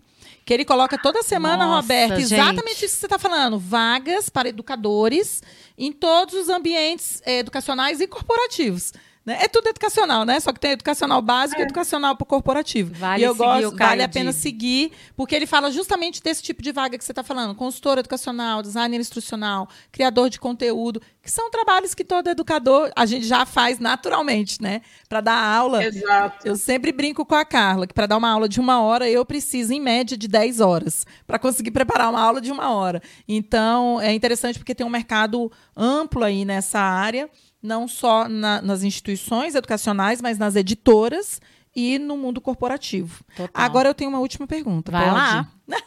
que 0.44 0.52
ele 0.52 0.64
coloca 0.64 0.98
toda 0.98 1.22
semana, 1.22 1.64
Nossa, 1.64 1.80
Roberto, 1.82 2.18
exatamente 2.18 2.80
gente. 2.80 2.84
isso 2.84 2.94
que 2.94 3.00
você 3.00 3.06
está 3.06 3.18
falando: 3.18 3.58
vagas 3.58 4.28
para 4.28 4.48
educadores 4.48 5.42
em 5.76 5.92
todos 5.92 6.34
os 6.34 6.48
ambientes 6.48 7.22
eh, 7.24 7.38
educacionais 7.38 8.00
e 8.00 8.06
corporativos. 8.06 8.92
Né? 9.24 9.38
É 9.42 9.48
tudo 9.48 9.68
educacional, 9.68 10.24
né? 10.24 10.40
Só 10.40 10.52
que 10.52 10.58
tem 10.58 10.72
educacional 10.72 11.22
básico 11.22 11.60
é. 11.60 11.62
e 11.62 11.66
educacional 11.66 12.16
para 12.16 12.26
corporativo. 12.26 12.92
Vale 12.92 13.22
e 13.22 13.26
eu 13.26 13.34
gosto, 13.34 13.76
vale 13.76 14.02
a 14.02 14.08
pena 14.08 14.32
seguir, 14.32 14.90
porque 15.16 15.34
ele 15.34 15.46
fala 15.46 15.70
justamente 15.70 16.20
desse 16.20 16.42
tipo 16.42 16.60
de 16.60 16.72
vaga 16.72 16.98
que 16.98 17.04
você 17.04 17.12
está 17.12 17.22
falando: 17.22 17.54
consultor 17.54 17.98
educacional, 17.98 18.62
designer 18.62 19.00
instrucional, 19.00 19.68
criador 19.92 20.28
de 20.28 20.40
conteúdo, 20.40 21.00
que 21.22 21.30
são 21.30 21.50
trabalhos 21.50 21.94
que 21.94 22.04
todo 22.04 22.28
educador 22.28 22.90
a 22.96 23.06
gente 23.06 23.24
já 23.24 23.46
faz 23.46 23.78
naturalmente, 23.78 24.60
né? 24.60 24.82
Para 25.08 25.20
dar 25.20 25.38
aula. 25.38 25.84
Exato. 25.84 26.46
Eu 26.46 26.56
sempre 26.56 26.90
brinco 26.90 27.24
com 27.24 27.36
a 27.36 27.44
Carla 27.44 27.86
que 27.86 27.94
para 27.94 28.06
dar 28.06 28.16
uma 28.16 28.28
aula 28.28 28.48
de 28.48 28.58
uma 28.58 28.82
hora 28.82 29.08
eu 29.08 29.24
preciso 29.24 29.72
em 29.72 29.80
média 29.80 30.16
de 30.16 30.26
10 30.26 30.58
horas 30.58 31.06
para 31.28 31.38
conseguir 31.38 31.70
preparar 31.70 32.10
uma 32.10 32.20
aula 32.20 32.40
de 32.40 32.50
uma 32.50 32.72
hora. 32.74 33.00
Então 33.28 34.00
é 34.00 34.12
interessante 34.12 34.58
porque 34.58 34.74
tem 34.74 34.84
um 34.84 34.90
mercado 34.90 35.50
amplo 35.76 36.24
aí 36.24 36.44
nessa 36.44 36.80
área 36.80 37.30
não 37.62 37.86
só 37.86 38.28
na, 38.28 38.60
nas 38.60 38.82
instituições 38.82 39.54
educacionais, 39.54 40.20
mas 40.20 40.38
nas 40.38 40.56
editoras 40.56 41.40
e 41.74 41.98
no 41.98 42.16
mundo 42.16 42.40
corporativo. 42.40 43.24
Total. 43.36 43.64
Agora 43.64 43.88
eu 43.88 43.94
tenho 43.94 44.10
uma 44.10 44.20
última 44.20 44.46
pergunta. 44.46 44.90
Vai 44.90 45.04
pode? 45.04 45.14
lá. 45.14 45.52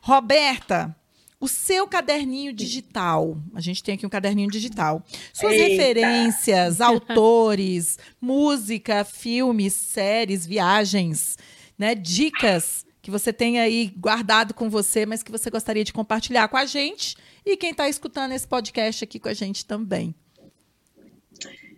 Roberta, 0.00 0.96
o 1.40 1.48
seu 1.48 1.86
caderninho 1.86 2.52
digital. 2.52 3.36
A 3.54 3.60
gente 3.60 3.82
tem 3.82 3.96
aqui 3.96 4.06
um 4.06 4.10
caderninho 4.10 4.50
digital. 4.50 5.04
Suas 5.32 5.52
Eita. 5.52 5.68
referências, 5.68 6.80
autores, 6.82 7.98
música, 8.20 9.04
filmes, 9.04 9.74
séries, 9.74 10.46
viagens, 10.46 11.36
né? 11.78 11.94
Dicas 11.94 12.86
que 13.02 13.10
você 13.10 13.34
tem 13.34 13.60
aí 13.60 13.92
guardado 13.98 14.54
com 14.54 14.70
você, 14.70 15.04
mas 15.04 15.22
que 15.22 15.30
você 15.30 15.50
gostaria 15.50 15.84
de 15.84 15.92
compartilhar 15.92 16.48
com 16.48 16.56
a 16.56 16.64
gente 16.64 17.14
e 17.44 17.54
quem 17.54 17.72
está 17.72 17.86
escutando 17.86 18.32
esse 18.32 18.48
podcast 18.48 19.04
aqui 19.04 19.18
com 19.18 19.28
a 19.28 19.34
gente 19.34 19.66
também. 19.66 20.14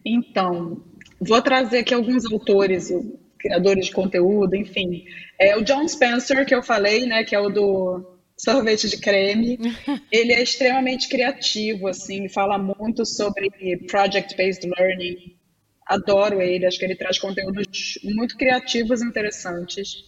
Então, 0.09 0.81
vou 1.21 1.43
trazer 1.43 1.79
aqui 1.79 1.93
alguns 1.93 2.25
autores, 2.31 2.93
criadores 3.37 3.87
de 3.87 3.93
conteúdo, 3.93 4.55
enfim. 4.55 5.05
É 5.37 5.57
o 5.57 5.65
John 5.65 5.87
Spencer, 5.89 6.47
que 6.47 6.55
eu 6.55 6.63
falei, 6.63 7.07
né, 7.07 7.25
que 7.25 7.35
é 7.35 7.41
o 7.41 7.49
do 7.49 8.17
sorvete 8.39 8.89
de 8.89 9.01
creme. 9.01 9.59
Ele 10.13 10.33
é 10.33 10.41
extremamente 10.41 11.09
criativo, 11.09 11.89
assim, 11.89 12.29
fala 12.29 12.57
muito 12.57 13.05
sobre 13.05 13.51
project-based 13.89 14.71
learning. 14.79 15.37
Adoro 15.85 16.41
ele, 16.43 16.67
acho 16.67 16.81
que 16.81 16.85
ele 16.85 16.97
traz 16.97 17.17
conteúdos 17.17 17.97
muito 18.03 18.37
criativos 18.37 19.01
e 19.01 19.07
interessantes. 19.07 20.03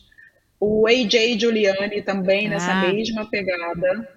O 0.58 0.88
AJ 0.88 1.38
Giuliani 1.38 2.02
também 2.02 2.48
nessa 2.48 2.72
ah. 2.72 2.92
mesma 2.92 3.30
pegada. 3.30 4.08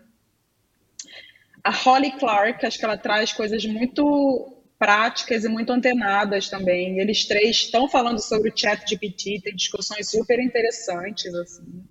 A 1.64 1.70
Holly 1.70 2.14
Clark, 2.14 2.66
acho 2.66 2.80
que 2.80 2.86
ela 2.86 2.98
traz 2.98 3.32
coisas 3.32 3.64
muito 3.64 4.61
práticas 4.82 5.44
e 5.44 5.48
muito 5.48 5.72
antenadas 5.72 6.50
também. 6.50 6.98
Eles 6.98 7.24
três 7.28 7.58
estão 7.58 7.88
falando 7.88 8.18
sobre 8.18 8.50
o 8.50 8.58
chat 8.58 8.90
GPT, 8.90 9.40
tem 9.44 9.56
discussões 9.56 10.10
super 10.10 10.40
interessantes, 10.40 11.32
assim. 11.36 11.84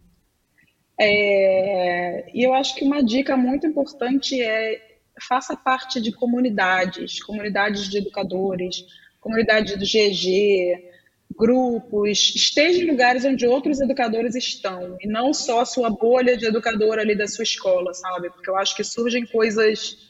É, 0.98 2.28
e 2.34 2.42
eu 2.42 2.52
acho 2.52 2.74
que 2.74 2.84
uma 2.84 3.00
dica 3.00 3.36
muito 3.36 3.64
importante 3.64 4.42
é 4.42 4.82
faça 5.28 5.56
parte 5.56 6.00
de 6.00 6.10
comunidades, 6.10 7.22
comunidades 7.22 7.88
de 7.88 7.98
educadores, 7.98 8.84
comunidade 9.20 9.76
do 9.76 9.84
GG, 9.84 10.90
grupos, 11.38 12.34
esteja 12.34 12.82
em 12.82 12.90
lugares 12.90 13.24
onde 13.24 13.46
outros 13.46 13.80
educadores 13.80 14.34
estão, 14.34 14.96
e 15.00 15.06
não 15.06 15.32
só 15.32 15.60
a 15.60 15.64
sua 15.64 15.90
bolha 15.90 16.36
de 16.36 16.46
educador 16.46 16.98
ali 16.98 17.16
da 17.16 17.28
sua 17.28 17.44
escola, 17.44 17.94
sabe? 17.94 18.30
Porque 18.30 18.50
eu 18.50 18.56
acho 18.56 18.74
que 18.74 18.82
surgem 18.82 19.24
coisas 19.24 20.09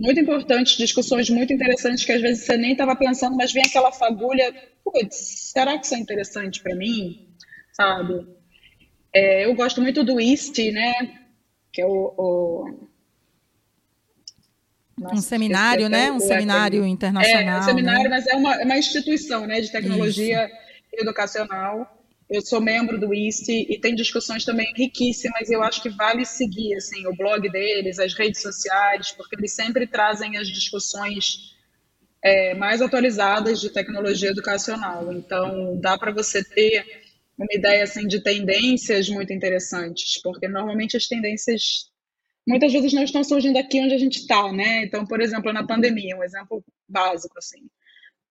muito 0.00 0.18
importantes, 0.18 0.78
discussões 0.78 1.28
muito 1.28 1.52
interessantes 1.52 2.04
que 2.04 2.12
às 2.12 2.22
vezes 2.22 2.44
você 2.44 2.56
nem 2.56 2.72
estava 2.72 2.96
pensando, 2.96 3.36
mas 3.36 3.52
vem 3.52 3.62
aquela 3.62 3.92
fagulha, 3.92 4.52
putz, 4.82 5.50
será 5.52 5.78
que 5.78 5.84
isso 5.84 5.94
é 5.94 5.98
interessante 5.98 6.62
para 6.62 6.74
mim? 6.74 7.28
Sabe? 7.72 8.26
É, 9.12 9.44
eu 9.44 9.54
gosto 9.54 9.82
muito 9.82 10.02
do 10.02 10.18
IST, 10.18 10.72
né? 10.72 10.94
Que 11.70 11.82
é 11.82 11.86
o. 11.86 12.14
o... 12.16 12.88
Nossa, 14.98 15.14
um 15.14 15.20
seminário, 15.20 15.88
né? 15.88 16.10
Um 16.10 16.20
seminário 16.20 16.86
internacional. 16.86 17.56
É, 17.56 17.60
um 17.60 17.62
seminário, 17.62 18.04
né? 18.04 18.08
mas 18.08 18.26
é 18.26 18.34
uma, 18.34 18.54
é 18.60 18.64
uma 18.64 18.78
instituição 18.78 19.46
né, 19.46 19.60
de 19.60 19.70
tecnologia 19.70 20.46
Isso. 20.46 21.02
educacional 21.02 21.99
eu 22.30 22.40
sou 22.40 22.60
membro 22.60 22.98
do 22.98 23.12
IST 23.12 23.66
e 23.68 23.78
tem 23.80 23.92
discussões 23.94 24.44
também 24.44 24.72
riquíssimas 24.76 25.48
e 25.48 25.52
eu 25.52 25.62
acho 25.64 25.82
que 25.82 25.88
vale 25.88 26.24
seguir 26.24 26.76
assim 26.76 27.04
o 27.06 27.16
blog 27.16 27.50
deles, 27.50 27.98
as 27.98 28.14
redes 28.14 28.40
sociais, 28.40 29.10
porque 29.10 29.34
eles 29.34 29.52
sempre 29.52 29.84
trazem 29.84 30.36
as 30.36 30.48
discussões 30.48 31.56
é, 32.22 32.54
mais 32.54 32.80
atualizadas 32.80 33.60
de 33.60 33.68
tecnologia 33.70 34.30
educacional. 34.30 35.12
Então, 35.12 35.76
dá 35.80 35.98
para 35.98 36.12
você 36.12 36.44
ter 36.44 37.02
uma 37.36 37.48
ideia 37.50 37.82
assim 37.82 38.06
de 38.06 38.22
tendências 38.22 39.08
muito 39.08 39.32
interessantes, 39.32 40.20
porque 40.22 40.46
normalmente 40.46 40.96
as 40.96 41.08
tendências 41.08 41.90
muitas 42.46 42.72
vezes 42.72 42.92
não 42.92 43.02
estão 43.02 43.24
surgindo 43.24 43.56
aqui 43.56 43.80
onde 43.80 43.94
a 43.94 43.98
gente 43.98 44.20
está, 44.20 44.52
né? 44.52 44.84
Então, 44.84 45.04
por 45.04 45.20
exemplo, 45.20 45.52
na 45.52 45.66
pandemia, 45.66 46.16
um 46.16 46.22
exemplo 46.22 46.64
básico 46.88 47.36
assim. 47.36 47.68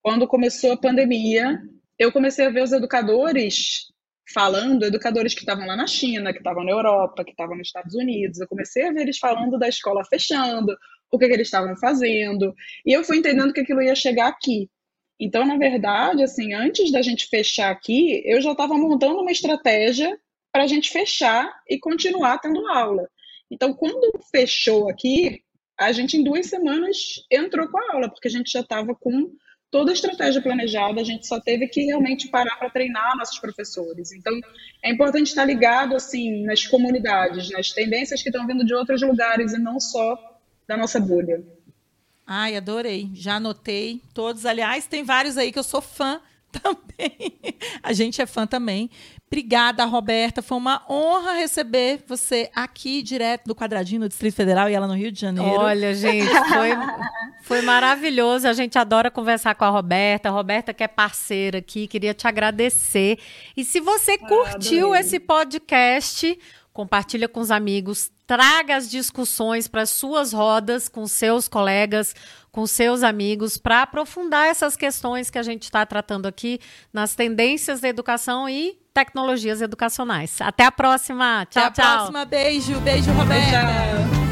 Quando 0.02 0.26
começou 0.26 0.72
a 0.72 0.78
pandemia, 0.78 1.62
eu 2.00 2.12
comecei 2.12 2.46
a 2.46 2.50
ver 2.50 2.64
os 2.64 2.72
educadores 2.72 3.92
falando, 4.34 4.84
educadores 4.84 5.34
que 5.34 5.42
estavam 5.42 5.68
lá 5.68 5.76
na 5.76 5.86
China, 5.86 6.32
que 6.32 6.38
estavam 6.40 6.64
na 6.64 6.72
Europa, 6.72 7.26
que 7.26 7.32
estavam 7.32 7.58
nos 7.58 7.68
Estados 7.68 7.94
Unidos. 7.94 8.40
Eu 8.40 8.48
comecei 8.48 8.88
a 8.88 8.92
ver 8.92 9.02
eles 9.02 9.18
falando 9.18 9.60
da 9.60 9.68
escola 9.68 10.06
fechando, 10.06 10.76
o 11.12 11.18
que, 11.18 11.28
que 11.28 11.34
eles 11.34 11.48
estavam 11.48 11.76
fazendo, 11.76 12.56
e 12.86 12.94
eu 12.94 13.04
fui 13.04 13.18
entendendo 13.18 13.52
que 13.52 13.62
aquilo 13.62 13.82
ia 13.82 13.96
chegar 13.96 14.28
aqui. 14.28 14.70
Então, 15.20 15.46
na 15.46 15.58
verdade, 15.58 16.24
assim, 16.24 16.54
antes 16.54 16.92
da 16.92 17.02
gente 17.02 17.28
fechar 17.28 17.72
aqui, 17.72 18.22
eu 18.26 18.40
já 18.40 18.52
estava 18.52 18.78
montando 18.78 19.20
uma 19.20 19.32
estratégia 19.32 20.18
para 20.52 20.64
a 20.64 20.68
gente 20.68 20.90
fechar 20.90 21.52
e 21.68 21.78
continuar 21.78 22.38
tendo 22.40 22.66
aula. 22.68 23.10
Então, 23.52 23.74
quando 23.74 24.12
fechou 24.32 24.90
aqui, 24.90 25.44
a 25.78 25.92
gente 25.92 26.16
em 26.16 26.24
duas 26.24 26.46
semanas 26.46 27.26
entrou 27.30 27.68
com 27.68 27.78
a 27.78 27.94
aula, 27.94 28.10
porque 28.10 28.28
a 28.28 28.32
gente 28.32 28.52
já 28.52 28.62
estava 28.62 28.96
com 28.96 29.32
toda 29.72 29.92
a 29.92 29.94
estratégia 29.94 30.42
planejada, 30.42 31.00
a 31.00 31.04
gente 31.04 31.28
só 31.28 31.40
teve 31.40 31.68
que 31.68 31.86
realmente 31.86 32.28
parar 32.28 32.56
para 32.58 32.70
treinar 32.70 33.18
nossos 33.18 33.40
professores. 33.40 34.12
Então, 34.12 34.34
é 34.84 34.92
importante 34.92 35.28
estar 35.28 35.46
ligado 35.46 35.96
assim 35.96 36.44
nas 36.44 36.66
comunidades, 36.66 37.50
nas 37.52 37.72
tendências 37.72 38.22
que 38.22 38.30
estão 38.30 38.46
vindo 38.48 38.66
de 38.66 38.74
outros 38.74 39.02
lugares 39.02 39.54
e 39.54 39.60
não 39.60 39.80
só 39.80 40.18
da 40.68 40.76
nossa 40.76 41.00
bolha. 41.00 41.44
Ai, 42.26 42.56
adorei. 42.56 43.10
Já 43.14 43.36
anotei 43.36 44.02
todos. 44.14 44.46
Aliás, 44.46 44.86
tem 44.86 45.04
vários 45.04 45.38
aí 45.38 45.52
que 45.52 45.58
eu 45.58 45.64
sou 45.64 45.82
fã 45.82 46.22
também. 46.62 47.40
A 47.82 47.94
gente 47.94 48.22
é 48.22 48.26
fã 48.26 48.46
também. 48.46 48.90
Obrigada, 49.28 49.86
Roberta. 49.86 50.42
Foi 50.42 50.58
uma 50.58 50.84
honra 50.90 51.34
receber 51.34 52.04
você 52.08 52.50
aqui, 52.56 53.04
direto 53.04 53.46
do 53.46 53.56
Quadradinho, 53.56 54.02
no 54.02 54.10
Distrito 54.10 54.34
Federal, 54.34 54.70
e 54.70 54.74
ela 54.74 54.88
no 54.88 54.96
Rio 54.96 55.12
de 55.12 55.22
Janeiro. 55.22 55.52
Olha, 55.52 55.94
gente, 55.94 56.28
foi, 56.28 56.70
foi 57.44 57.62
maravilhoso. 57.62 58.48
A 58.48 58.54
gente 58.54 58.78
adora 58.80 59.12
conversar 59.12 59.54
com 59.54 59.66
a 59.66 59.70
Roberta. 59.70 60.30
A 60.30 60.32
Roberta, 60.32 60.74
que 60.74 60.84
é 60.84 60.88
parceira 60.88 61.60
aqui, 61.60 61.88
queria 61.88 62.14
te 62.14 62.28
agradecer. 62.28 63.20
E 63.56 63.64
se 63.64 63.80
você 63.80 64.14
ah, 64.14 64.28
curtiu 64.28 64.96
esse 64.96 65.20
podcast, 65.20 66.38
compartilha 66.74 67.28
com 67.28 67.40
os 67.40 67.52
amigos, 67.52 68.12
traga 68.26 68.76
as 68.76 68.90
discussões 68.90 69.68
para 69.68 69.82
as 69.82 69.90
suas 69.90 70.34
rodas 70.34 70.88
com 70.88 71.06
seus 71.08 71.48
colegas, 71.48 72.16
com 72.52 72.66
seus 72.66 73.04
amigos, 73.04 73.58
para 73.58 73.84
aprofundar 73.84 74.48
essas 74.48 74.76
questões 74.76 75.30
que 75.30 75.38
a 75.38 75.44
gente 75.44 75.64
está 75.64 75.86
tratando 75.86 76.26
aqui 76.28 76.60
nas 76.92 77.16
tendências 77.16 77.80
da 77.82 77.88
educação 77.88 78.50
e 78.50 78.78
tecnologias 78.94 79.62
educacionais. 79.62 80.42
Até 80.42 80.66
a 80.66 80.72
próxima. 80.72 81.46
Tchau, 81.50 81.64
Até 81.64 81.82
a 81.82 81.86
tchau. 81.86 81.96
próxima. 81.98 82.26
Beijo. 82.26 82.80
Beijo, 82.80 83.12
Roberta. 83.12 83.52
Tchau. 83.52 84.29